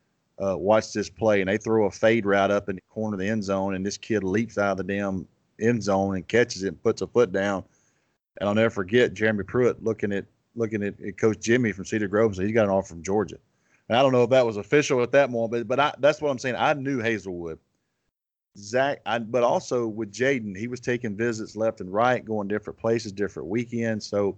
Uh, 0.42 0.58
watch 0.58 0.94
this 0.94 1.10
play." 1.10 1.42
And 1.42 1.50
they 1.50 1.58
throw 1.58 1.86
a 1.86 1.92
fade 1.92 2.26
route 2.26 2.52
up 2.52 2.70
in 2.70 2.76
the 2.76 2.82
corner 2.90 3.16
of 3.16 3.20
the 3.20 3.28
end 3.28 3.44
zone, 3.44 3.76
and 3.76 3.86
this 3.86 3.98
kid 3.98 4.24
leaps 4.24 4.58
out 4.58 4.72
of 4.72 4.78
the 4.78 4.94
damn 4.94 5.28
end 5.60 5.84
zone 5.84 6.16
and 6.16 6.28
catches 6.28 6.64
it 6.64 6.70
and 6.70 6.84
puts 6.84 7.02
a 7.02 7.08
foot 7.08 7.32
down. 7.32 7.64
And 8.40 8.50
I'll 8.50 8.56
never 8.56 8.70
forget 8.70 9.14
Jeremy 9.14 9.44
Pruitt 9.44 9.84
looking 9.84 10.12
at 10.12 10.26
looking 10.56 10.84
at, 10.84 11.00
at 11.02 11.18
Coach 11.18 11.40
Jimmy 11.40 11.72
from 11.72 11.86
Cedar 11.86 12.08
Grove, 12.08 12.36
so 12.36 12.42
he's 12.42 12.54
got 12.54 12.66
an 12.66 12.72
offer 12.72 12.90
from 12.90 13.04
Georgia. 13.04 13.38
And 13.88 13.98
I 13.98 14.02
don't 14.02 14.12
know 14.12 14.24
if 14.24 14.30
that 14.32 14.46
was 14.46 14.58
official 14.58 15.04
at 15.04 15.12
that 15.12 15.30
moment, 15.30 15.52
but 15.52 15.68
but 15.68 15.80
I, 15.80 15.94
that's 16.00 16.22
what 16.22 16.30
I'm 16.30 16.40
saying. 16.40 16.56
I 16.58 16.74
knew 16.74 17.00
Haselwood, 17.00 17.58
Zach, 18.58 19.02
I, 19.06 19.20
but 19.20 19.44
also 19.44 19.88
with 19.88 20.12
Jadon, 20.12 20.58
he 20.58 20.68
was 20.68 20.80
taking 20.80 21.16
visits 21.16 21.56
left 21.56 21.82
and 21.82 21.94
right, 21.94 22.24
going 22.24 22.48
different 22.48 22.80
places, 22.80 23.12
different 23.12 23.48
weekends. 23.48 24.06
So 24.06 24.38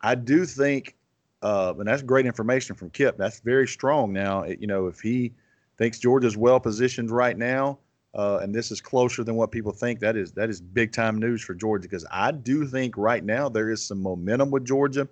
I 0.00 0.14
do 0.14 0.44
think, 0.44 0.96
uh, 1.42 1.74
and 1.78 1.86
that's 1.86 2.02
great 2.02 2.26
information 2.26 2.76
from 2.76 2.90
Kip. 2.90 3.16
That's 3.16 3.40
very 3.40 3.66
strong. 3.66 4.12
Now, 4.12 4.44
you 4.44 4.66
know, 4.66 4.86
if 4.86 5.00
he 5.00 5.32
thinks 5.76 5.98
Georgia's 5.98 6.36
well 6.36 6.60
positioned 6.60 7.10
right 7.10 7.36
now, 7.36 7.78
uh, 8.14 8.40
and 8.42 8.54
this 8.54 8.70
is 8.70 8.80
closer 8.80 9.24
than 9.24 9.36
what 9.36 9.50
people 9.50 9.72
think. 9.72 10.00
That 10.00 10.16
is 10.16 10.32
that 10.32 10.50
is 10.50 10.60
big 10.60 10.92
time 10.92 11.18
news 11.18 11.42
for 11.42 11.54
Georgia 11.54 11.88
because 11.88 12.06
I 12.10 12.30
do 12.32 12.66
think 12.66 12.96
right 12.96 13.24
now 13.24 13.48
there 13.48 13.70
is 13.70 13.84
some 13.84 14.02
momentum 14.02 14.50
with 14.50 14.64
Georgia. 14.64 15.08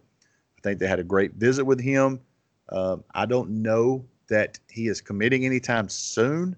I 0.59 0.61
think 0.63 0.79
they 0.79 0.87
had 0.87 1.01
a 1.01 1.05
great 1.05 1.35
visit 1.35 1.65
with 1.65 1.81
him. 1.81 2.21
Uh, 2.69 2.99
I 3.15 3.27
don't 3.27 3.51
know 3.63 4.05
that 4.29 4.59
he 4.71 4.89
is 4.89 5.01
committing 5.01 5.47
anytime 5.47 5.89
soon, 5.89 6.55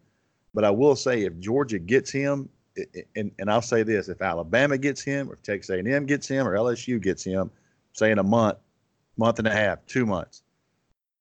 but 0.52 0.64
I 0.64 0.70
will 0.70 0.96
say 0.96 1.22
if 1.22 1.38
Georgia 1.38 1.78
gets 1.78 2.10
him, 2.10 2.48
and, 3.14 3.30
and 3.38 3.50
I'll 3.50 3.62
say 3.62 3.84
this: 3.84 4.08
if 4.08 4.20
Alabama 4.20 4.76
gets 4.76 5.00
him, 5.00 5.30
or 5.30 5.34
if 5.34 5.42
Texas 5.42 5.70
A&M 5.70 6.06
gets 6.06 6.26
him, 6.26 6.46
or 6.46 6.56
LSU 6.56 7.00
gets 7.00 7.22
him, 7.22 7.50
say 7.92 8.10
in 8.10 8.18
a 8.18 8.24
month, 8.24 8.58
month 9.16 9.38
and 9.38 9.48
a 9.48 9.52
half, 9.52 9.84
two 9.86 10.06
months, 10.06 10.42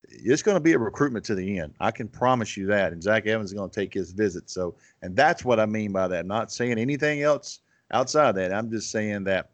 it's 0.08 0.42
going 0.42 0.56
to 0.56 0.62
be 0.62 0.74
a 0.74 0.80
recruitment 0.80 1.26
to 1.26 1.36
the 1.36 1.60
end. 1.60 1.74
I 1.80 1.92
can 1.92 2.08
promise 2.08 2.58
you 2.58 2.66
that. 2.68 2.92
And 2.92 3.02
Zach 3.02 3.28
Evans 3.28 3.52
is 3.52 3.54
going 3.58 3.70
to 3.70 3.80
take 3.80 3.94
his 3.94 4.12
visit. 4.12 4.50
So, 4.50 4.76
and 5.02 5.16
that's 5.16 5.46
what 5.46 5.60
I 5.60 5.66
mean 5.66 5.92
by 5.92 6.08
that. 6.08 6.22
I'm 6.22 6.28
not 6.28 6.52
saying 6.52 6.78
anything 6.78 7.22
else 7.22 7.60
outside 7.92 8.36
that. 8.36 8.54
I'm 8.54 8.70
just 8.70 8.92
saying 8.92 9.24
that 9.26 9.52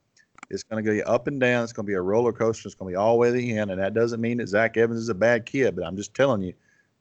it's 0.49 0.63
going 0.63 0.83
to 0.83 0.97
go 0.97 1.03
up 1.03 1.27
and 1.27 1.39
down. 1.39 1.63
It's 1.63 1.73
going 1.73 1.85
to 1.85 1.89
be 1.89 1.95
a 1.95 2.01
roller 2.01 2.31
coaster. 2.31 2.67
It's 2.67 2.75
going 2.75 2.91
to 2.91 2.95
be 2.95 2.97
all 2.97 3.13
the 3.13 3.19
way 3.19 3.27
to 3.27 3.33
the 3.33 3.57
end. 3.57 3.69
And 3.69 3.81
that 3.81 3.93
doesn't 3.93 4.21
mean 4.21 4.37
that 4.37 4.47
Zach 4.47 4.77
Evans 4.77 5.01
is 5.01 5.09
a 5.09 5.15
bad 5.15 5.45
kid, 5.45 5.75
but 5.75 5.85
I'm 5.85 5.97
just 5.97 6.13
telling 6.13 6.41
you, 6.41 6.53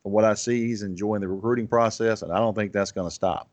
from 0.02 0.12
what 0.12 0.24
I 0.24 0.34
see, 0.34 0.66
he's 0.66 0.82
enjoying 0.82 1.20
the 1.20 1.28
recruiting 1.28 1.66
process, 1.66 2.22
and 2.22 2.32
I 2.32 2.38
don't 2.38 2.54
think 2.54 2.72
that's 2.72 2.92
going 2.92 3.08
to 3.08 3.14
stop. 3.14 3.48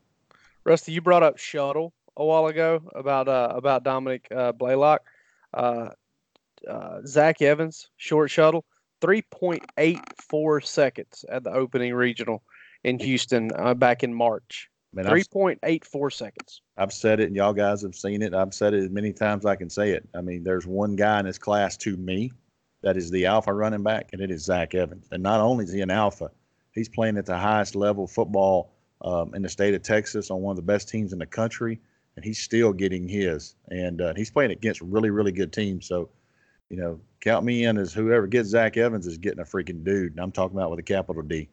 Rusty, 0.64 0.92
you 0.92 1.00
brought 1.00 1.22
up 1.22 1.36
shuttle 1.36 1.92
a 2.16 2.24
while 2.24 2.46
ago 2.46 2.80
about 2.94 3.28
uh, 3.28 3.52
about 3.54 3.82
Dominick 3.82 4.28
uh, 4.30 4.52
Blaylock. 4.52 5.02
Uh, 5.52 5.88
uh, 6.68 7.00
Zach 7.06 7.42
Evans, 7.42 7.88
short 7.96 8.30
shuttle, 8.30 8.64
3.84 9.00 10.64
seconds 10.64 11.24
at 11.28 11.44
the 11.44 11.52
opening 11.52 11.94
regional 11.94 12.42
in 12.84 12.98
Houston 12.98 13.50
uh, 13.56 13.74
back 13.74 14.02
in 14.02 14.14
March. 14.14 14.68
Man, 14.92 15.06
3.84 15.06 16.12
seconds. 16.12 16.62
I've 16.76 16.92
said 16.92 17.18
it, 17.18 17.26
and 17.26 17.34
y'all 17.34 17.52
guys 17.52 17.82
have 17.82 17.96
seen 17.96 18.22
it. 18.22 18.32
I've 18.32 18.54
said 18.54 18.74
it 18.74 18.84
as 18.84 18.90
many 18.90 19.12
times 19.12 19.44
I 19.44 19.56
can 19.56 19.68
say 19.68 19.90
it. 19.90 20.08
I 20.14 20.20
mean, 20.20 20.44
there's 20.44 20.66
one 20.66 20.94
guy 20.94 21.18
in 21.18 21.26
this 21.26 21.38
class 21.38 21.76
to 21.78 21.96
me 21.96 22.30
that 22.82 22.96
is 22.96 23.10
the 23.10 23.26
alpha 23.26 23.52
running 23.52 23.82
back, 23.82 24.10
and 24.12 24.22
it 24.22 24.30
is 24.30 24.44
Zach 24.44 24.74
Evans. 24.74 25.08
And 25.10 25.22
not 25.22 25.40
only 25.40 25.64
is 25.64 25.72
he 25.72 25.80
an 25.80 25.90
alpha, 25.90 26.30
he's 26.72 26.88
playing 26.88 27.16
at 27.16 27.26
the 27.26 27.36
highest 27.36 27.74
level 27.74 28.06
football 28.06 28.72
um, 29.02 29.34
in 29.34 29.42
the 29.42 29.48
state 29.48 29.74
of 29.74 29.82
Texas 29.82 30.30
on 30.30 30.42
one 30.42 30.52
of 30.52 30.56
the 30.56 30.62
best 30.62 30.88
teams 30.88 31.12
in 31.12 31.18
the 31.18 31.26
country, 31.26 31.80
and 32.14 32.24
he's 32.24 32.38
still 32.38 32.72
getting 32.72 33.08
his. 33.08 33.56
And 33.68 34.00
uh, 34.00 34.14
he's 34.14 34.30
playing 34.30 34.52
against 34.52 34.80
really, 34.80 35.10
really 35.10 35.32
good 35.32 35.52
teams. 35.52 35.86
So, 35.86 36.10
you 36.70 36.76
know, 36.76 37.00
count 37.20 37.44
me 37.44 37.64
in 37.64 37.78
as 37.78 37.92
whoever 37.92 38.26
gets 38.26 38.48
Zach 38.48 38.76
Evans 38.76 39.06
is 39.06 39.18
getting 39.18 39.40
a 39.40 39.44
freaking 39.44 39.84
dude. 39.84 40.12
And 40.12 40.20
I'm 40.20 40.32
talking 40.32 40.56
about 40.56 40.70
with 40.70 40.78
a 40.78 40.84
capital 40.84 41.22
D. 41.22 41.48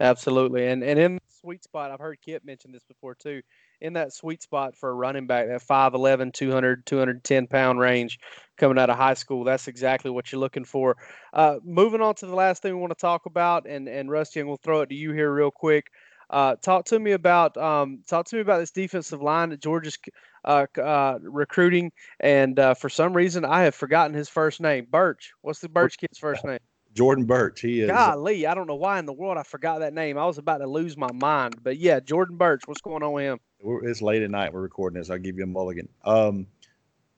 Absolutely. 0.00 0.66
And 0.66 0.82
and 0.82 0.98
in 0.98 1.14
the 1.14 1.20
sweet 1.40 1.64
spot, 1.64 1.90
I've 1.90 2.00
heard 2.00 2.20
Kip 2.20 2.44
mention 2.44 2.72
this 2.72 2.84
before 2.84 3.14
too. 3.14 3.40
In 3.80 3.92
that 3.94 4.12
sweet 4.12 4.42
spot 4.42 4.74
for 4.76 4.90
a 4.90 4.94
running 4.94 5.26
back, 5.26 5.48
that 5.48 5.62
5'11, 5.62 6.32
200, 6.32 6.86
210 6.86 7.46
pound 7.46 7.78
range 7.78 8.18
coming 8.56 8.78
out 8.78 8.90
of 8.90 8.96
high 8.96 9.14
school, 9.14 9.44
that's 9.44 9.68
exactly 9.68 10.10
what 10.10 10.32
you're 10.32 10.40
looking 10.40 10.64
for. 10.64 10.96
Uh, 11.32 11.56
moving 11.62 12.00
on 12.00 12.14
to 12.16 12.26
the 12.26 12.34
last 12.34 12.62
thing 12.62 12.74
we 12.74 12.80
want 12.80 12.90
to 12.90 13.00
talk 13.00 13.26
about, 13.26 13.66
and, 13.66 13.86
and 13.88 14.10
Rusty, 14.10 14.40
and 14.40 14.48
we'll 14.48 14.58
throw 14.58 14.80
it 14.80 14.88
to 14.88 14.94
you 14.94 15.12
here 15.12 15.32
real 15.32 15.50
quick. 15.50 15.90
Uh, 16.28 16.56
talk 16.56 16.84
to 16.86 16.98
me 16.98 17.12
about 17.12 17.56
um, 17.56 18.02
talk 18.06 18.26
to 18.26 18.36
me 18.36 18.42
about 18.42 18.58
this 18.58 18.72
defensive 18.72 19.22
line 19.22 19.50
that 19.50 19.60
Georgia's 19.60 19.98
uh, 20.44 20.66
uh, 20.78 21.18
recruiting, 21.22 21.92
and 22.20 22.58
uh, 22.58 22.74
for 22.74 22.88
some 22.88 23.12
reason 23.12 23.44
I 23.44 23.62
have 23.62 23.74
forgotten 23.74 24.14
his 24.14 24.28
first 24.28 24.60
name. 24.60 24.86
Burch. 24.90 25.32
What's 25.42 25.60
the 25.60 25.68
Burch 25.68 25.98
kid's 25.98 26.18
first 26.18 26.44
name? 26.44 26.58
Jordan 26.94 27.26
Burch. 27.26 27.60
He 27.60 27.82
is. 27.82 27.90
Golly, 27.90 28.46
I 28.46 28.54
don't 28.54 28.66
know 28.66 28.74
why 28.74 28.98
in 28.98 29.06
the 29.06 29.12
world 29.12 29.36
I 29.36 29.42
forgot 29.42 29.80
that 29.80 29.92
name. 29.92 30.18
I 30.18 30.24
was 30.24 30.38
about 30.38 30.58
to 30.58 30.66
lose 30.66 30.96
my 30.96 31.12
mind. 31.12 31.58
But 31.62 31.76
yeah, 31.76 32.00
Jordan 32.00 32.36
Burch. 32.36 32.62
What's 32.66 32.80
going 32.80 33.02
on 33.02 33.12
with 33.12 33.24
him? 33.24 33.40
It's 33.84 34.02
late 34.02 34.22
at 34.22 34.30
night. 34.30 34.52
We're 34.52 34.62
recording 34.62 34.98
this. 34.98 35.10
I'll 35.10 35.18
give 35.18 35.36
you 35.36 35.44
a 35.44 35.46
mulligan. 35.46 35.88
Um, 36.04 36.46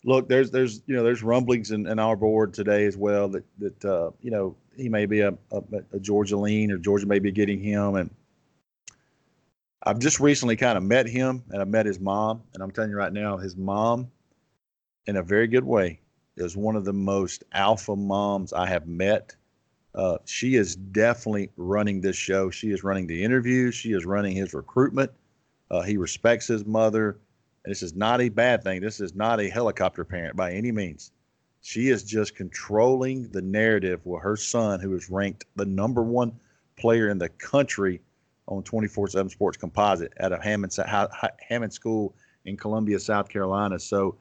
look, 0.05 0.29
there's 0.29 0.51
there's 0.51 0.83
you 0.87 0.97
know 0.97 1.03
there's 1.03 1.23
rumblings 1.23 1.71
in, 1.71 1.87
in 1.87 1.99
our 1.99 2.17
board 2.17 2.53
today 2.53 2.85
as 2.87 2.97
well 2.97 3.29
that 3.29 3.45
that 3.59 3.85
uh, 3.85 4.11
you 4.21 4.31
know 4.31 4.57
he 4.77 4.89
may 4.89 5.07
be 5.07 5.21
a, 5.21 5.33
a, 5.53 5.63
a 5.93 5.99
Georgia 5.99 6.37
lean 6.37 6.71
or 6.71 6.79
Georgia 6.79 7.07
may 7.07 7.19
be 7.19 7.31
getting 7.31 7.61
him 7.61 7.95
and 7.95 8.11
I've 9.83 9.99
just 9.99 10.18
recently 10.18 10.57
kind 10.57 10.76
of 10.76 10.83
met 10.83 11.07
him 11.07 11.43
and 11.51 11.62
I 11.62 11.64
met 11.64 11.87
his 11.87 12.01
mom. 12.01 12.43
And 12.55 12.62
I'm 12.62 12.70
telling 12.70 12.91
you 12.91 12.97
right 12.97 13.12
now, 13.12 13.37
his 13.37 13.57
mom, 13.57 14.11
in 15.07 15.16
a 15.16 15.22
very 15.22 15.47
good 15.47 15.64
way, 15.64 16.01
is 16.37 16.57
one 16.57 16.76
of 16.76 16.85
the 16.85 16.93
most 16.93 17.45
alpha 17.53 17.95
moms 17.95 18.53
I 18.53 18.66
have 18.66 18.87
met. 18.87 19.35
Uh, 19.95 20.18
she 20.24 20.57
is 20.57 20.76
definitely 20.76 21.51
running 21.57 22.01
this 22.01 22.16
show. 22.16 22.51
She 22.51 22.70
is 22.70 22.85
running 22.85 23.07
the 23.07 23.22
interviews. 23.22 23.74
She 23.74 23.93
is 23.93 24.05
running 24.05 24.37
his 24.37 24.53
recruitment. 24.53 25.11
Uh, 25.70 25.83
he 25.83 25.97
respects 25.97 26.47
his 26.47 26.64
mother. 26.64 27.18
And 27.64 27.70
this 27.70 27.83
is 27.83 27.95
not 27.95 28.20
a 28.20 28.29
bad 28.29 28.62
thing. 28.62 28.81
This 28.81 29.01
is 29.01 29.14
not 29.14 29.41
a 29.41 29.49
helicopter 29.49 30.05
parent 30.05 30.37
by 30.37 30.53
any 30.53 30.72
means. 30.72 31.12
She 31.61 31.89
is 31.89 32.05
just 32.05 32.37
controlling 32.37 33.29
the 33.29 33.43
narrative 33.43 34.05
with 34.07 34.22
her 34.22 34.37
son, 34.37 34.81
who 34.81 34.95
is 34.95 35.11
ranked 35.11 35.45
the 35.57 35.66
number 35.66 36.03
one 36.03 36.39
player 36.76 37.09
in 37.09 37.18
the 37.18 37.29
country 37.31 38.01
on 38.49 38.62
24/7 38.62 39.30
Sports 39.30 39.57
Composite 39.57 40.12
at 40.16 40.32
a 40.32 40.38
Hammond 40.42 40.74
Hammond 41.49 41.72
School 41.72 42.14
in 42.44 42.57
Columbia, 42.57 42.99
South 42.99 43.28
Carolina. 43.28 43.78
So 43.78 44.16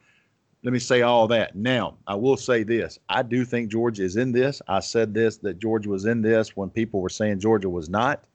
let 0.64 0.74
me 0.74 0.80
say 0.80 1.02
all 1.02 1.28
that. 1.28 1.56
Now, 1.56 1.98
I 2.08 2.16
will 2.16 2.36
say 2.36 2.64
this. 2.64 3.00
I 3.08 3.24
do 3.24 3.46
think 3.46 3.72
Georgia 3.72 4.04
is 4.04 4.18
in 4.18 4.32
this. 4.32 4.62
I 4.68 4.82
said 4.82 5.14
this 5.14 5.38
that 5.38 5.60
Georgia 5.60 5.90
was 5.90 6.06
in 6.06 6.22
this 6.22 6.58
when 6.58 6.70
people 6.70 7.02
were 7.02 7.10
saying 7.10 7.40
Georgia 7.40 7.70
was 7.70 7.90
not. 7.90 8.26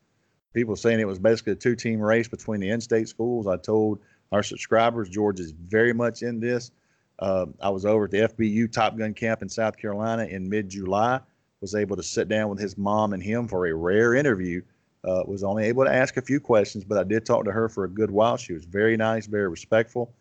People 0.54 0.76
saying 0.76 1.00
it 1.00 1.06
was 1.06 1.18
basically 1.18 1.52
a 1.52 1.56
two-team 1.56 2.00
race 2.00 2.28
between 2.28 2.60
the 2.60 2.70
in-state 2.70 3.08
schools. 3.08 3.46
I 3.46 3.56
told 3.56 4.00
our 4.32 4.42
subscribers 4.42 5.08
Georgia 5.08 5.42
is 5.42 5.52
very 5.52 5.92
much 5.92 6.22
in 6.22 6.40
this. 6.40 6.70
Uh, 7.18 7.46
I 7.60 7.70
was 7.70 7.84
over 7.84 8.04
at 8.04 8.10
the 8.10 8.18
FBU 8.18 8.70
Top 8.72 8.96
Gun 8.96 9.14
camp 9.14 9.42
in 9.42 9.48
South 9.48 9.76
Carolina 9.76 10.24
in 10.24 10.48
mid-July. 10.48 11.20
Was 11.60 11.74
able 11.76 11.96
to 11.96 12.02
sit 12.02 12.28
down 12.28 12.48
with 12.48 12.58
his 12.58 12.76
mom 12.76 13.12
and 13.12 13.22
him 13.22 13.46
for 13.46 13.66
a 13.66 13.74
rare 13.74 14.14
interview 14.14 14.62
uh, 15.04 15.22
was 15.26 15.42
only 15.42 15.64
able 15.64 15.84
to 15.84 15.92
ask 15.92 16.16
a 16.16 16.22
few 16.22 16.40
questions, 16.40 16.84
but 16.84 16.98
I 16.98 17.04
did 17.04 17.26
talk 17.26 17.44
to 17.44 17.52
her 17.52 17.68
for 17.68 17.84
a 17.84 17.88
good 17.88 18.10
while. 18.10 18.36
She 18.36 18.52
was 18.52 18.64
very 18.64 18.96
nice, 18.96 19.26
very 19.26 19.48
respectful, 19.48 20.12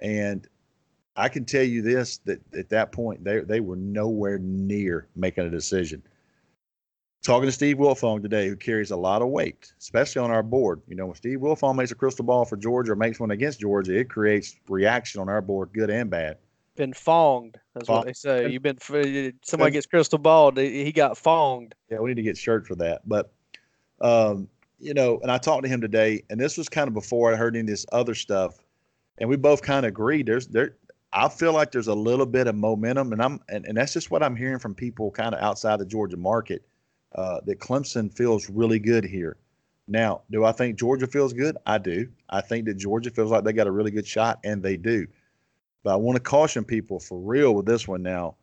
and 0.00 0.46
I 1.16 1.28
can 1.28 1.44
tell 1.44 1.62
you 1.62 1.82
this: 1.82 2.18
that 2.18 2.40
at 2.54 2.68
that 2.70 2.92
point, 2.92 3.24
they 3.24 3.40
they 3.40 3.60
were 3.60 3.76
nowhere 3.76 4.38
near 4.38 5.08
making 5.16 5.46
a 5.46 5.50
decision. 5.50 6.02
Talking 7.24 7.46
to 7.46 7.52
Steve 7.52 7.78
Wilfong 7.78 8.22
today, 8.22 8.48
who 8.48 8.54
carries 8.54 8.92
a 8.92 8.96
lot 8.96 9.22
of 9.22 9.28
weight, 9.28 9.72
especially 9.80 10.22
on 10.22 10.30
our 10.30 10.42
board. 10.42 10.80
You 10.86 10.94
know, 10.94 11.06
when 11.06 11.16
Steve 11.16 11.40
Wilfong 11.40 11.76
makes 11.76 11.90
a 11.90 11.96
crystal 11.96 12.24
ball 12.24 12.44
for 12.44 12.56
Georgia 12.56 12.92
or 12.92 12.96
makes 12.96 13.18
one 13.18 13.32
against 13.32 13.60
Georgia, 13.60 13.98
it 13.98 14.08
creates 14.08 14.54
reaction 14.68 15.20
on 15.20 15.28
our 15.28 15.42
board, 15.42 15.70
good 15.72 15.90
and 15.90 16.08
bad. 16.08 16.38
Been 16.76 16.92
fonged. 16.92 17.56
That's 17.74 17.88
what 17.88 18.06
they 18.06 18.12
say. 18.12 18.48
You've 18.48 18.62
been 18.62 18.78
somebody 19.42 19.72
gets 19.72 19.86
crystal 19.86 20.18
ball. 20.18 20.52
He 20.52 20.92
got 20.92 21.14
fonged. 21.14 21.72
Yeah, 21.90 21.98
we 21.98 22.10
need 22.10 22.16
to 22.16 22.22
get 22.22 22.38
shirts 22.38 22.68
for 22.68 22.76
that. 22.76 23.00
But 23.04 23.32
um, 24.00 24.48
you 24.78 24.94
know, 24.94 25.18
and 25.22 25.30
I 25.30 25.38
talked 25.38 25.64
to 25.64 25.68
him 25.68 25.80
today, 25.80 26.22
and 26.30 26.40
this 26.40 26.56
was 26.56 26.68
kind 26.68 26.88
of 26.88 26.94
before 26.94 27.32
I 27.32 27.36
heard 27.36 27.56
any 27.56 27.60
of 27.60 27.66
this 27.66 27.86
other 27.92 28.14
stuff, 28.14 28.58
and 29.18 29.28
we 29.28 29.36
both 29.36 29.62
kind 29.62 29.84
of 29.84 29.90
agreed. 29.90 30.26
There's 30.26 30.46
there, 30.46 30.76
I 31.12 31.28
feel 31.28 31.52
like 31.52 31.72
there's 31.72 31.88
a 31.88 31.94
little 31.94 32.26
bit 32.26 32.46
of 32.46 32.54
momentum, 32.54 33.12
and 33.12 33.22
I'm 33.22 33.40
and, 33.48 33.66
and 33.66 33.76
that's 33.76 33.92
just 33.92 34.10
what 34.10 34.22
I'm 34.22 34.36
hearing 34.36 34.58
from 34.58 34.74
people 34.74 35.10
kind 35.10 35.34
of 35.34 35.40
outside 35.40 35.80
the 35.80 35.86
Georgia 35.86 36.16
market. 36.16 36.62
Uh, 37.14 37.40
that 37.46 37.58
Clemson 37.58 38.14
feels 38.14 38.50
really 38.50 38.78
good 38.78 39.02
here. 39.02 39.38
Now, 39.86 40.20
do 40.30 40.44
I 40.44 40.52
think 40.52 40.78
Georgia 40.78 41.06
feels 41.06 41.32
good? 41.32 41.56
I 41.64 41.78
do. 41.78 42.06
I 42.28 42.42
think 42.42 42.66
that 42.66 42.74
Georgia 42.74 43.10
feels 43.10 43.30
like 43.30 43.44
they 43.44 43.54
got 43.54 43.66
a 43.66 43.72
really 43.72 43.90
good 43.90 44.06
shot, 44.06 44.38
and 44.44 44.62
they 44.62 44.76
do. 44.76 45.06
But 45.82 45.94
I 45.94 45.96
want 45.96 46.16
to 46.16 46.22
caution 46.22 46.64
people 46.64 47.00
for 47.00 47.18
real 47.18 47.54
with 47.54 47.64
this 47.64 47.88
one 47.88 48.02
now. 48.02 48.36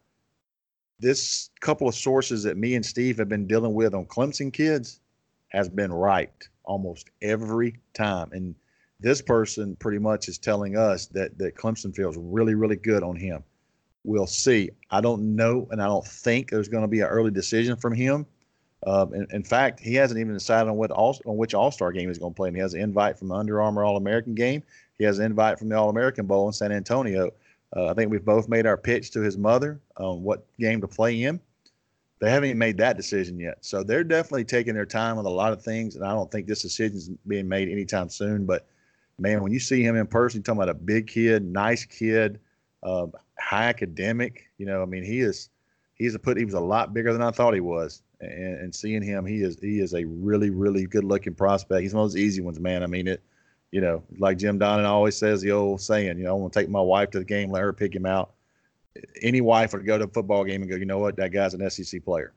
This 0.99 1.51
couple 1.60 1.88
of 1.88 1.93
sources 1.93 2.41
that 2.43 2.58
me 2.58 2.74
and 2.74 2.86
Steve 2.86 3.18
have 3.18 3.30
been 3.30 3.45
dealing 3.45 3.76
with 3.76 3.93
on 3.93 4.06
Clemson 4.06 4.51
kids, 4.51 4.99
has 5.50 5.70
been 5.70 5.91
right 5.91 6.32
almost 6.64 7.10
every 7.22 7.80
time. 7.93 8.32
And 8.32 8.56
this 9.00 9.22
person 9.22 9.76
pretty 9.76 10.00
much 10.00 10.28
is 10.28 10.38
telling 10.38 10.78
us 10.78 11.08
that 11.08 11.38
that 11.38 11.56
Clemson 11.56 11.96
feels 11.96 12.18
really, 12.18 12.56
really 12.56 12.76
good 12.76 13.04
on 13.04 13.16
him. 13.16 13.43
We'll 14.04 14.28
see. 14.28 14.70
I 14.91 15.02
don't 15.02 15.36
know, 15.36 15.68
and 15.72 15.82
I 15.82 15.86
don't 15.86 16.06
think 16.06 16.50
there's 16.50 16.70
going 16.70 16.84
to 16.84 16.88
be 16.88 17.02
an 17.02 17.08
early 17.08 17.32
decision 17.32 17.76
from 17.76 17.93
him. 17.93 18.26
Um, 18.86 19.14
in, 19.16 19.28
in, 19.32 19.43
fact, 19.43 19.80
he 19.80 19.96
hasn't 19.96 20.20
even 20.20 20.34
decided 20.34 20.70
on 20.70 20.76
what 20.76 20.91
all, 20.91 21.20
on 21.26 21.38
which 21.38 21.56
All 21.56 21.72
Star 21.72 21.91
game 21.91 22.08
he's 22.08 22.20
going 22.20 22.34
to 22.34 22.36
play. 22.36 22.50
And 22.50 22.56
he 22.56 22.62
has 22.62 22.76
an 22.76 22.82
invite 22.82 23.18
from 23.18 23.30
the 23.30 23.36
Under 23.36 23.62
Armour 23.62 23.84
All 23.84 23.98
American 23.98 24.36
game. 24.36 24.62
He 25.00 25.06
has 25.06 25.18
an 25.18 25.26
invite 25.26 25.58
from 25.58 25.70
the 25.70 25.78
All 25.78 25.89
American 25.89 26.28
Bowl 26.28 26.48
in 26.48 26.54
San 26.54 26.72
Antonio. 26.72 27.32
Uh, 27.76 27.88
I 27.88 27.93
think 27.93 28.12
we've 28.12 28.24
both 28.24 28.48
made 28.48 28.66
our 28.66 28.78
pitch 28.78 29.12
to 29.12 29.22
his 29.22 29.38
mother 29.38 29.82
on 29.98 30.22
what 30.22 30.46
game 30.60 30.82
to 30.82 30.88
play 30.88 31.24
in. 31.24 31.39
They 32.20 32.32
haven't 32.32 32.49
even 32.49 32.57
made 32.57 32.78
that 32.78 32.97
decision 32.97 33.39
yet. 33.39 33.57
So 33.61 33.84
they're 33.84 34.03
definitely 34.03 34.45
taking 34.45 34.74
their 34.74 34.86
time 34.86 35.18
with 35.18 35.26
a 35.26 35.30
lot 35.30 35.51
of 35.51 35.61
things. 35.61 35.95
And 35.95 36.05
I 36.05 36.11
don't 36.13 36.32
think 36.32 36.47
this 36.47 36.61
decision 36.61 36.97
is 36.97 37.09
being 37.28 37.47
made 37.47 37.70
anytime 37.70 38.09
soon. 38.09 38.45
But 38.45 38.68
man, 39.20 39.43
when 39.43 39.51
you 39.51 39.59
see 39.59 39.84
him 39.84 39.95
in 39.95 40.07
person, 40.07 40.39
you're 40.39 40.43
talking 40.43 40.61
about 40.61 40.70
a 40.70 40.80
big 40.80 41.07
kid, 41.07 41.43
nice 41.43 41.84
kid, 41.84 42.39
um, 42.84 43.11
high 43.39 43.66
academic. 43.66 44.49
You 44.57 44.66
know, 44.66 44.82
I 44.82 44.86
mean, 44.86 45.03
he 45.03 45.20
is 45.20 45.49
he's 45.95 46.16
a 46.16 46.20
put 46.20 46.38
he 46.38 46.45
was 46.45 46.53
a 46.53 46.59
lot 46.59 46.93
bigger 46.93 47.11
than 47.11 47.22
I 47.22 47.32
thought 47.32 47.53
he 47.53 47.59
was. 47.59 48.01
And, 48.22 48.59
and 48.59 48.76
seeing 48.76 49.01
him, 49.01 49.26
he 49.26 49.41
is 49.41 49.57
he 49.59 49.80
is 49.82 49.93
a 49.93 50.05
really 50.05 50.51
really 50.51 50.86
good 50.86 51.03
looking 51.03 51.36
prospect. 51.36 51.82
He's 51.82 51.93
one 51.93 52.05
of 52.05 52.11
those 52.11 52.18
easy 52.18 52.41
ones, 52.41 52.59
man. 52.59 52.82
I 52.82 52.88
mean 52.88 53.07
it. 53.07 53.22
You 53.72 53.82
know, 53.82 54.03
like 54.20 54.38
Jim 54.38 54.57
Donnan 54.57 54.86
always 54.86 55.18
says, 55.18 55.41
the 55.41 55.51
old 55.51 55.82
saying, 55.82 56.18
you 56.18 56.24
know, 56.24 56.30
I 56.30 56.34
want 56.34 56.53
to 56.53 56.59
take 56.59 56.70
my 56.70 56.80
wife 56.80 57.11
to 57.11 57.20
the 57.20 57.26
game, 57.26 57.49
let 57.49 57.61
her 57.61 57.74
pick 57.74 57.93
him 57.93 58.05
out 58.05 58.35
any 59.22 59.41
wife 59.41 59.74
would 59.74 59.86
go 59.86 59.98
to 59.98 60.06
a 60.06 60.08
football 60.08 60.43
game 60.43 60.62
and 60.62 60.70
go, 60.70 60.78
you 60.78 60.86
know 60.86 61.00
what, 61.00 61.16
that 61.18 61.32
guy's 61.32 61.54
an 61.54 61.70
SEC 61.70 62.04
player. 62.04 62.34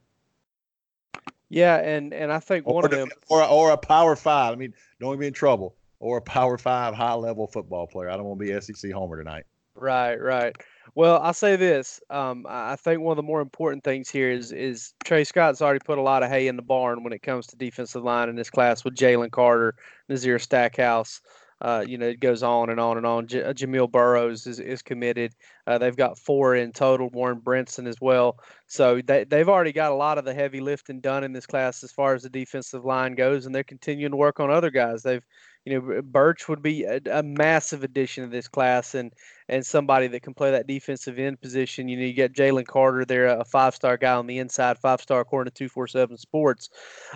Yeah, 1.50 1.76
and 1.76 2.12
and 2.12 2.30
I 2.32 2.40
think 2.40 2.66
or 2.66 2.74
one 2.74 2.84
of 2.84 2.90
them, 2.90 3.08
or 3.28 3.42
or 3.42 3.70
a 3.70 3.76
Power 3.78 4.16
Five. 4.16 4.52
I 4.52 4.56
mean, 4.56 4.74
don't 5.00 5.18
be 5.18 5.26
in 5.26 5.32
trouble. 5.32 5.74
Or 6.00 6.18
a 6.18 6.22
Power 6.22 6.58
Five 6.58 6.94
high 6.94 7.14
level 7.14 7.46
football 7.46 7.86
player. 7.86 8.10
I 8.10 8.16
don't 8.16 8.26
want 8.26 8.40
to 8.40 8.46
be 8.46 8.60
SEC 8.60 8.92
homer 8.92 9.16
tonight. 9.16 9.44
Right, 9.74 10.16
right. 10.16 10.56
Well, 10.94 11.20
I'll 11.22 11.34
say 11.34 11.56
this. 11.56 12.00
Um, 12.10 12.46
I 12.48 12.76
think 12.76 13.00
one 13.00 13.12
of 13.12 13.16
the 13.16 13.22
more 13.22 13.40
important 13.40 13.84
things 13.84 14.10
here 14.10 14.30
is 14.30 14.52
is 14.52 14.94
Tray 15.04 15.24
Scott's 15.24 15.62
already 15.62 15.80
put 15.84 15.98
a 15.98 16.02
lot 16.02 16.22
of 16.22 16.28
hay 16.28 16.48
in 16.48 16.56
the 16.56 16.62
barn 16.62 17.02
when 17.02 17.12
it 17.12 17.22
comes 17.22 17.46
to 17.48 17.56
defensive 17.56 18.02
line 18.02 18.28
in 18.28 18.36
this 18.36 18.50
class 18.50 18.84
with 18.84 18.94
Jalen 18.94 19.30
Carter, 19.30 19.74
Nazir 20.08 20.38
Stackhouse. 20.38 21.20
Uh, 21.60 21.84
you 21.86 21.98
know, 21.98 22.06
it 22.06 22.20
goes 22.20 22.42
on 22.42 22.70
and 22.70 22.78
on 22.78 22.96
and 22.96 23.06
on. 23.06 23.26
J- 23.26 23.42
uh, 23.42 23.52
Jamil 23.52 23.90
Burroughs 23.90 24.46
is, 24.46 24.60
is 24.60 24.82
committed. 24.82 25.34
Uh, 25.66 25.78
they've 25.78 25.96
got 25.96 26.18
four 26.18 26.54
in 26.54 26.72
total. 26.72 27.08
Warren 27.10 27.40
Brinson 27.40 27.88
as 27.88 28.00
well. 28.00 28.38
So 28.66 29.00
they, 29.04 29.24
they've 29.24 29.48
already 29.48 29.72
got 29.72 29.92
a 29.92 29.96
lot 29.96 30.18
of 30.18 30.24
the 30.24 30.34
heavy 30.34 30.60
lifting 30.60 31.00
done 31.00 31.24
in 31.24 31.32
this 31.32 31.46
class 31.46 31.82
as 31.82 31.90
far 31.90 32.14
as 32.14 32.22
the 32.22 32.30
defensive 32.30 32.84
line 32.84 33.14
goes, 33.14 33.46
and 33.46 33.54
they're 33.54 33.64
continuing 33.64 34.12
to 34.12 34.16
work 34.16 34.40
on 34.40 34.50
other 34.50 34.70
guys. 34.70 35.02
They've 35.02 35.24
you 35.68 35.80
know, 35.80 36.02
Burch 36.02 36.48
would 36.48 36.62
be 36.62 36.84
a, 36.84 36.98
a, 37.12 37.22
massive 37.22 37.84
addition 37.84 38.24
to 38.24 38.30
this 38.30 38.48
class 38.48 38.94
and 38.94 39.12
and 39.50 39.64
somebody 39.64 40.06
that 40.06 40.22
can 40.22 40.32
play 40.32 40.50
that 40.50 40.66
defensive 40.66 41.18
end 41.18 41.40
position. 41.42 41.88
You 41.88 41.98
know, 41.98 42.04
you 42.04 42.14
got 42.14 42.32
Jalen 42.32 42.66
Carter 42.66 43.04
there, 43.04 43.26
a 43.26 43.44
five 43.44 43.74
star 43.74 43.98
guy 43.98 44.14
on 44.14 44.26
the 44.26 44.38
inside, 44.38 44.78
five 44.78 45.02
star 45.02 45.20
according 45.20 45.50
to 45.50 45.58
247 45.58 46.16
Sports. 46.16 46.70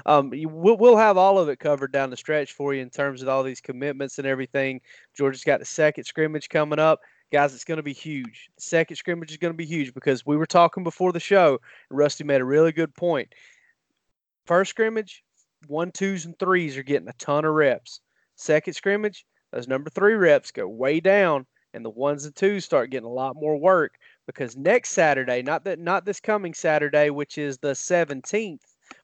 Um, 0.05 0.35
you, 0.35 0.51
we'll, 0.51 0.77
we'll 0.77 0.99
have 0.99 1.17
all 1.17 1.39
of 1.39 1.49
it 1.49 1.61
covered 1.61 1.93
down 1.93 2.11
the 2.11 2.17
stretch 2.17 2.53
for 2.53 2.75
you 2.75 2.83
in 2.83 2.91
terms 2.91 3.23
of 3.23 3.29
all 3.29 3.43
these 3.43 3.63
commitments 3.63 4.19
and 4.19 4.27
everything. 4.27 4.83
Georgia's 5.17 5.45
got 5.45 5.61
the 5.61 5.65
second 5.65 6.05
scrimmage 6.05 6.51
coming 6.51 6.79
up 6.79 7.01
guys, 7.31 7.55
it's 7.55 7.65
going 7.65 7.79
to 7.79 7.83
be 7.83 7.95
huge. 7.95 8.51
Second 8.59 8.97
scrimmage 8.97 9.31
is 9.31 9.39
going 9.39 9.55
to 9.55 9.57
be 9.57 9.65
huge 9.65 9.95
because 9.95 10.27
we 10.27 10.37
were 10.37 10.45
talking 10.45 10.85
before 10.85 11.13
the 11.13 11.19
show. 11.19 11.59
And 11.89 11.99
Rusty 11.99 12.25
made 12.25 12.43
a 12.43 12.45
really 12.45 12.73
good 12.73 12.95
point. 12.95 13.35
First 14.45 14.69
scrimmage, 14.69 15.25
one, 15.67 15.91
twos, 15.93 16.27
and 16.27 16.39
threes 16.39 16.77
are 16.77 16.83
getting 16.83 17.09
a 17.09 17.15
ton 17.15 17.47
of 17.47 17.55
reps. 17.55 18.01
Second 18.37 18.75
scrimmage, 18.75 19.25
those 19.53 19.69
number 19.69 19.91
three 19.91 20.15
reps 20.15 20.51
go 20.51 20.67
way 20.69 21.01
down, 21.01 21.47
and 21.75 21.85
the 21.85 21.91
ones 21.91 22.25
and 22.25 22.35
twos 22.35 22.65
start 22.65 22.91
getting 22.91 23.09
a 23.09 23.13
lot 23.13 23.37
more 23.37 23.57
work 23.57 23.95
because 24.27 24.57
next 24.57 24.91
Saturday, 24.91 25.43
not 25.43 25.65
that 25.65 25.79
not 25.79 26.05
this 26.05 26.21
coming 26.21 26.55
Saturday, 26.55 27.11
which 27.11 27.39
is 27.39 27.59
the 27.59 27.73
17th, 27.73 28.61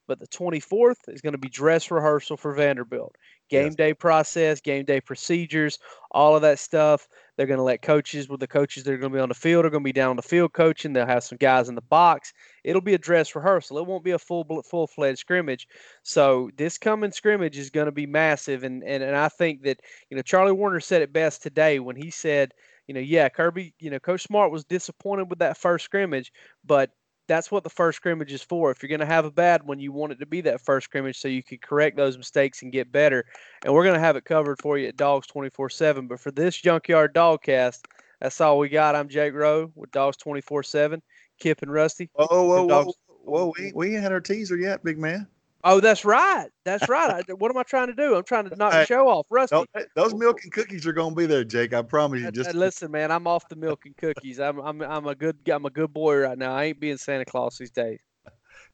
but 0.07 0.19
the 0.19 0.29
24th 0.29 1.09
is 1.09 1.21
going 1.21 1.33
to 1.33 1.39
be 1.39 1.49
dress 1.49 1.91
rehearsal 1.91 2.37
for 2.37 2.55
Vanderbilt. 2.55 3.17
Game 3.49 3.65
Yes. 3.67 3.77
day 3.77 3.95
process, 3.95 4.61
game 4.61 4.85
day 4.85 5.01
procedures, 5.01 5.79
all 6.11 6.37
of 6.37 6.43
that 6.43 6.59
stuff. 6.59 7.09
They're 7.37 7.47
going 7.47 7.59
to 7.59 7.65
let 7.65 7.83
coaches, 7.83 8.29
with 8.29 8.41
the 8.41 8.47
coaches 8.47 8.85
that 8.85 8.93
are 8.93 8.99
going 8.99 9.13
to 9.13 9.17
be 9.17 9.23
on 9.23 9.29
the 9.29 9.35
field, 9.35 9.65
are 9.65 9.71
going 9.71 9.83
to 9.83 9.89
be 9.89 9.93
down 9.93 10.11
on 10.11 10.17
the 10.17 10.23
field 10.23 10.53
coaching. 10.53 10.93
They'll 10.93 11.07
have 11.07 11.25
some 11.25 11.39
guys 11.39 11.69
in 11.69 11.75
the 11.75 11.83
box. 11.83 12.33
It'll 12.65 12.83
be 12.83 12.95
a 12.95 12.99
dress 12.99 13.35
rehearsal. 13.35 13.79
It 13.79 13.87
won't 13.87 14.05
be 14.05 14.11
a 14.13 14.19
full 14.19 14.45
full 14.63 14.87
fledged 14.87 15.21
scrimmage. 15.21 15.69
So 16.03 16.51
this 16.57 16.79
coming 16.79 17.13
scrimmage 17.13 17.59
is 17.59 17.71
going 17.71 17.87
to 17.87 17.93
be 17.93 18.07
massive, 18.07 18.65
and, 18.65 18.83
and 18.85 19.03
and 19.03 19.17
I 19.17 19.29
think 19.29 19.63
that 19.63 19.81
you 20.11 20.17
know 20.17 20.23
Charlie 20.23 20.53
Warner 20.53 20.81
said 20.81 21.03
it 21.03 21.13
best 21.13 21.43
today 21.43 21.79
when 21.79 21.97
he 21.97 22.11
said, 22.11 22.53
you 22.87 22.95
know, 22.95 23.01
yeah, 23.01 23.29
Kirby, 23.29 23.75
you 23.79 23.91
know, 23.91 24.01
Coach 24.01 24.23
Smart 24.23 24.51
was 24.51 24.65
disappointed 24.65 25.31
with 25.31 25.39
that 25.41 25.59
first 25.59 25.85
scrimmage, 25.85 26.33
but 26.65 26.91
that's 27.29 27.53
what 27.53 27.63
the 27.63 27.71
first 27.71 27.97
scrimmage 27.97 28.33
is 28.33 28.43
for. 28.43 28.71
If 28.71 28.83
you're 28.83 28.89
going 28.89 29.01
to 29.01 29.07
have 29.07 29.25
a 29.25 29.31
bad 29.31 29.63
one, 29.63 29.79
you 29.79 29.93
want 29.93 30.13
it 30.13 30.19
to 30.21 30.27
be 30.27 30.41
that 30.41 30.61
first 30.61 30.87
scrimmage 30.87 31.19
so 31.19 31.29
you 31.29 31.43
can 31.43 31.59
correct 31.59 31.97
those 31.97 32.17
mistakes 32.17 32.63
and 32.63 32.73
get 32.73 32.91
better. 32.91 33.25
And 33.65 33.73
we're 33.73 33.85
going 33.85 33.95
to 33.95 34.01
have 34.01 34.17
it 34.17 34.25
covered 34.25 34.61
for 34.61 34.79
you 34.79 34.89
at 34.89 34.97
Dogs 34.97 35.27
24 35.29 35.71
7. 35.71 36.09
But 36.09 36.19
for 36.19 36.31
this 36.31 36.57
Junkyard 36.57 37.15
Dogcast, 37.15 37.81
that's 38.21 38.41
all 38.41 38.59
we 38.59 38.69
got. 38.69 38.97
I'm 38.97 39.09
Jake 39.09 39.35
Rowe 39.35 39.71
with 39.77 39.93
Dogs 39.93 40.17
24 40.17 40.63
7. 40.65 41.03
Kip 41.39 41.63
and 41.63 41.73
Rusty. 41.73 42.11
Whoa, 42.15 42.27
whoa, 42.29 42.47
whoa, 42.47 42.67
dogs- 42.67 42.95
whoa! 43.07 43.53
We, 43.57 43.73
we 43.75 43.95
ain't 43.95 44.03
had 44.03 44.13
our 44.13 44.21
teaser 44.21 44.57
yet, 44.57 44.83
big 44.83 44.99
man. 44.99 45.29
Oh, 45.65 45.81
that's 45.81 46.05
right. 46.05 46.49
That's 46.65 46.89
right. 46.89 47.25
I, 47.29 47.33
what 47.33 47.51
am 47.51 47.57
I 47.57 47.63
trying 47.63 47.89
to 47.89 47.95
do? 47.95 48.15
I'm 48.15 48.25
trying 48.25 48.49
to 48.49 48.57
knock 48.57 48.73
the 48.73 48.81
Hey, 48.81 48.85
show 48.87 49.09
off. 49.09 49.27
Rusty. 49.31 49.65
Those 49.95 50.15
milk 50.15 50.45
and 50.45 50.53
cookies 50.53 50.87
are 50.87 50.93
gonna 50.93 51.15
be 51.15 51.27
there, 51.27 51.45
Jake. 51.45 51.75
I 51.75 51.83
promise 51.83 52.21
you. 52.21 52.31
Just 52.31 52.55
listen, 52.55 52.91
man, 52.91 53.11
I'm 53.11 53.27
off 53.27 53.49
the 53.49 53.57
milk 53.57 53.87
and 53.87 53.97
cookies. 53.97 54.41
I'm 54.41 54.59
I'm 54.61 54.81
I'm 54.83 55.07
a 55.07 55.15
good 55.15 55.37
I'm 55.51 55.65
a 55.65 55.71
good 55.71 55.93
boy 55.93 56.19
right 56.19 56.39
now. 56.39 56.55
I 56.55 56.65
ain't 56.65 56.81
being 56.81 56.97
Santa 56.97 57.25
Claus 57.25 57.59
these 57.59 57.71
days. 57.71 58.01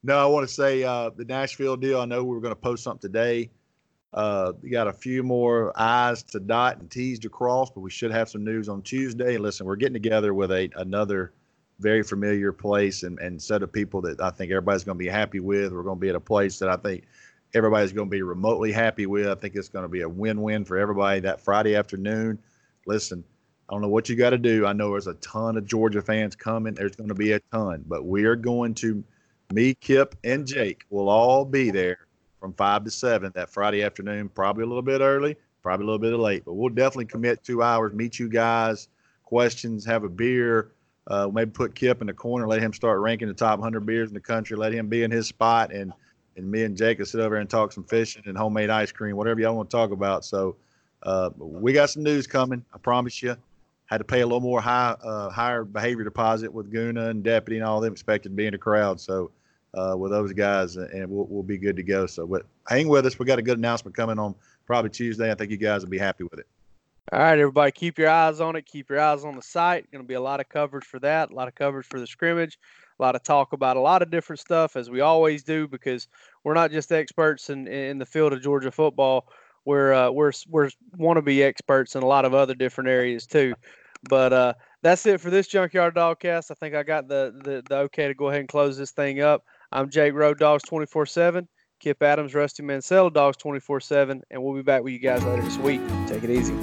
No, 0.03 0.19
I 0.19 0.25
want 0.25 0.47
to 0.47 0.53
say 0.53 0.83
uh, 0.83 1.09
the 1.15 1.25
Nashville 1.25 1.77
deal. 1.77 1.99
I 1.99 2.05
know 2.05 2.23
we 2.23 2.35
were 2.35 2.41
going 2.41 2.53
to 2.53 2.59
post 2.59 2.83
something 2.83 3.11
today. 3.11 3.49
Uh, 4.13 4.53
we 4.61 4.69
got 4.69 4.87
a 4.87 4.93
few 4.93 5.23
more 5.23 5.73
I's 5.75 6.21
to 6.23 6.39
dot 6.39 6.77
and 6.77 6.89
T's 6.91 7.17
to 7.19 7.29
cross, 7.29 7.71
but 7.71 7.81
we 7.81 7.89
should 7.89 8.11
have 8.11 8.29
some 8.29 8.43
news 8.45 8.69
on 8.69 8.83
Tuesday. 8.83 9.37
Listen, 9.37 9.65
we're 9.65 9.75
getting 9.75 9.93
together 9.93 10.33
with 10.33 10.51
a 10.51 10.69
another 10.75 11.33
very 11.79 12.03
familiar 12.03 12.51
place 12.51 13.03
and, 13.03 13.19
and 13.19 13.41
set 13.41 13.63
of 13.63 13.71
people 13.71 14.01
that 14.01 14.21
I 14.21 14.29
think 14.29 14.51
everybody's 14.51 14.83
going 14.83 14.97
to 14.97 15.03
be 15.03 15.09
happy 15.09 15.39
with. 15.39 15.73
We're 15.73 15.83
going 15.83 15.97
to 15.97 16.01
be 16.01 16.09
at 16.09 16.15
a 16.15 16.19
place 16.19 16.57
that 16.59 16.69
I 16.69 16.77
think 16.77 17.03
everybody's 17.53 17.91
going 17.91 18.07
to 18.07 18.11
be 18.11 18.21
remotely 18.21 18.71
happy 18.71 19.05
with. 19.05 19.27
I 19.27 19.35
think 19.35 19.55
it's 19.55 19.69
going 19.69 19.83
to 19.83 19.89
be 19.89 20.01
a 20.01 20.09
win-win 20.09 20.65
for 20.65 20.77
everybody 20.77 21.19
that 21.21 21.41
Friday 21.41 21.75
afternoon. 21.75 22.39
Listen, 22.85 23.23
I 23.69 23.73
don't 23.73 23.81
know 23.81 23.89
what 23.89 24.07
you 24.09 24.15
got 24.15 24.29
to 24.29 24.37
do. 24.37 24.65
I 24.65 24.73
know 24.73 24.91
there's 24.91 25.07
a 25.07 25.15
ton 25.15 25.57
of 25.57 25.65
Georgia 25.65 26.01
fans 26.01 26.35
coming. 26.35 26.73
There's 26.73 26.95
going 26.95 27.09
to 27.09 27.15
be 27.15 27.31
a 27.33 27.39
ton, 27.51 27.83
but 27.87 28.05
we 28.05 28.25
are 28.25 28.35
going 28.35 28.73
to 28.75 29.03
me, 29.51 29.73
Kip, 29.75 30.15
and 30.23 30.45
Jake 30.45 30.85
will 30.89 31.09
all 31.09 31.45
be 31.45 31.71
there 31.71 31.99
from 32.39 32.53
five 32.53 32.83
to 32.83 32.91
seven 32.91 33.31
that 33.35 33.49
Friday 33.49 33.83
afternoon. 33.83 34.29
Probably 34.29 34.63
a 34.63 34.67
little 34.67 34.81
bit 34.81 35.01
early, 35.01 35.35
probably 35.63 35.83
a 35.83 35.87
little 35.87 35.99
bit 35.99 36.13
late, 36.13 36.45
but 36.45 36.53
we'll 36.53 36.69
definitely 36.69 37.05
commit 37.05 37.43
two 37.43 37.63
hours. 37.63 37.93
Meet 37.93 38.19
you 38.19 38.29
guys, 38.29 38.87
questions, 39.23 39.85
have 39.85 40.03
a 40.03 40.09
beer. 40.09 40.71
Uh, 41.07 41.29
maybe 41.31 41.51
put 41.51 41.75
Kip 41.75 42.01
in 42.01 42.07
the 42.07 42.13
corner, 42.13 42.47
let 42.47 42.61
him 42.61 42.73
start 42.73 42.99
ranking 42.99 43.27
the 43.27 43.33
top 43.33 43.59
100 43.59 43.85
beers 43.85 44.09
in 44.09 44.15
the 44.15 44.19
country. 44.19 44.57
Let 44.57 44.73
him 44.73 44.87
be 44.87 45.03
in 45.03 45.11
his 45.11 45.27
spot, 45.27 45.71
and 45.71 45.93
and 46.37 46.49
me 46.49 46.63
and 46.63 46.75
Jake 46.75 46.99
will 46.99 47.05
sit 47.05 47.21
over 47.21 47.37
and 47.37 47.49
talk 47.49 47.71
some 47.71 47.83
fishing 47.83 48.23
and 48.25 48.37
homemade 48.37 48.69
ice 48.69 48.91
cream, 48.91 49.15
whatever 49.15 49.39
y'all 49.39 49.55
want 49.55 49.69
to 49.69 49.77
talk 49.77 49.91
about. 49.91 50.25
So 50.25 50.57
uh, 51.03 51.29
we 51.37 51.71
got 51.73 51.89
some 51.89 52.03
news 52.03 52.27
coming. 52.27 52.65
I 52.73 52.77
promise 52.77 53.21
you. 53.21 53.37
Had 53.85 53.99
to 53.99 54.03
pay 54.03 54.21
a 54.21 54.25
little 54.25 54.41
more 54.41 54.59
high, 54.59 54.95
uh, 55.03 55.29
higher 55.29 55.63
behavior 55.63 56.03
deposit 56.03 56.51
with 56.51 56.71
Guna 56.71 57.09
and 57.09 57.23
Deputy 57.23 57.57
and 57.57 57.65
all 57.65 57.79
them 57.79 57.93
expected 57.93 58.29
to 58.29 58.35
be 58.35 58.47
in 58.47 58.51
the 58.51 58.57
crowd. 58.57 58.99
So 58.99 59.31
uh, 59.75 59.95
with 59.95 60.11
those 60.11 60.33
guys, 60.33 60.75
and 60.75 61.07
we'll, 61.09 61.27
we'll 61.29 61.43
be 61.43 61.57
good 61.57 61.75
to 61.75 61.83
go. 61.83 62.07
So, 62.07 62.25
but 62.25 62.45
hang 62.67 62.87
with 62.87 63.05
us. 63.05 63.19
We 63.19 63.25
got 63.25 63.37
a 63.37 63.43
good 63.43 63.59
announcement 63.59 63.95
coming 63.95 64.17
on 64.17 64.33
probably 64.65 64.89
Tuesday. 64.89 65.31
I 65.31 65.35
think 65.35 65.51
you 65.51 65.57
guys 65.57 65.83
will 65.83 65.89
be 65.89 65.99
happy 65.99 66.23
with 66.23 66.39
it. 66.39 66.47
All 67.11 67.19
right, 67.19 67.37
everybody, 67.37 67.71
keep 67.71 67.99
your 67.99 68.09
eyes 68.09 68.39
on 68.41 68.55
it. 68.55 68.65
Keep 68.65 68.89
your 68.89 68.99
eyes 68.99 69.23
on 69.23 69.35
the 69.35 69.41
site. 69.43 69.91
Going 69.91 70.03
to 70.03 70.07
be 70.07 70.15
a 70.15 70.21
lot 70.21 70.39
of 70.39 70.49
coverage 70.49 70.85
for 70.85 70.99
that. 71.01 71.29
A 71.29 71.35
lot 71.35 71.47
of 71.47 71.53
coverage 71.53 71.85
for 71.85 71.99
the 71.99 72.07
scrimmage. 72.07 72.57
A 72.99 73.03
lot 73.03 73.15
of 73.15 73.21
talk 73.21 73.53
about 73.53 73.77
a 73.77 73.79
lot 73.79 74.01
of 74.01 74.09
different 74.09 74.39
stuff, 74.39 74.75
as 74.75 74.89
we 74.89 75.01
always 75.01 75.43
do, 75.43 75.67
because 75.67 76.07
we're 76.43 76.55
not 76.55 76.71
just 76.71 76.91
experts 76.91 77.51
in 77.51 77.67
in 77.67 77.99
the 77.99 78.07
field 78.07 78.33
of 78.33 78.41
Georgia 78.41 78.71
football. 78.71 79.27
We're 79.65 79.93
uh, 79.93 80.09
we're 80.09 80.31
we're 80.49 80.71
want 80.97 81.17
to 81.17 81.21
be 81.21 81.43
experts 81.43 81.95
in 81.95 82.01
a 82.01 82.07
lot 82.07 82.25
of 82.25 82.33
other 82.33 82.55
different 82.55 82.89
areas 82.89 83.27
too. 83.27 83.53
But 84.09 84.33
uh, 84.33 84.53
that's 84.81 85.05
it 85.05 85.21
for 85.21 85.29
this 85.29 85.47
Junkyard 85.47 85.93
Dogcast. 85.93 86.49
I 86.49 86.55
think 86.55 86.73
I 86.73 86.81
got 86.81 87.07
the, 87.07 87.39
the 87.43 87.63
the 87.69 87.75
okay 87.81 88.07
to 88.07 88.15
go 88.15 88.29
ahead 88.29 88.39
and 88.39 88.49
close 88.49 88.79
this 88.79 88.91
thing 88.91 89.21
up. 89.21 89.43
I'm 89.71 89.91
Jake 89.91 90.15
Road 90.15 90.39
Dogs 90.39 90.63
24 90.63 91.05
7. 91.05 91.47
Kip 91.79 92.01
Adams, 92.01 92.33
Rusty 92.33 92.63
Mansell, 92.63 93.11
Dogs 93.11 93.37
24 93.37 93.79
7. 93.79 94.23
And 94.31 94.43
we'll 94.43 94.55
be 94.55 94.63
back 94.63 94.81
with 94.81 94.93
you 94.93 94.99
guys 94.99 95.23
later 95.23 95.43
this 95.43 95.57
week. 95.57 95.81
Take 96.07 96.23
it 96.23 96.31
easy. 96.31 96.55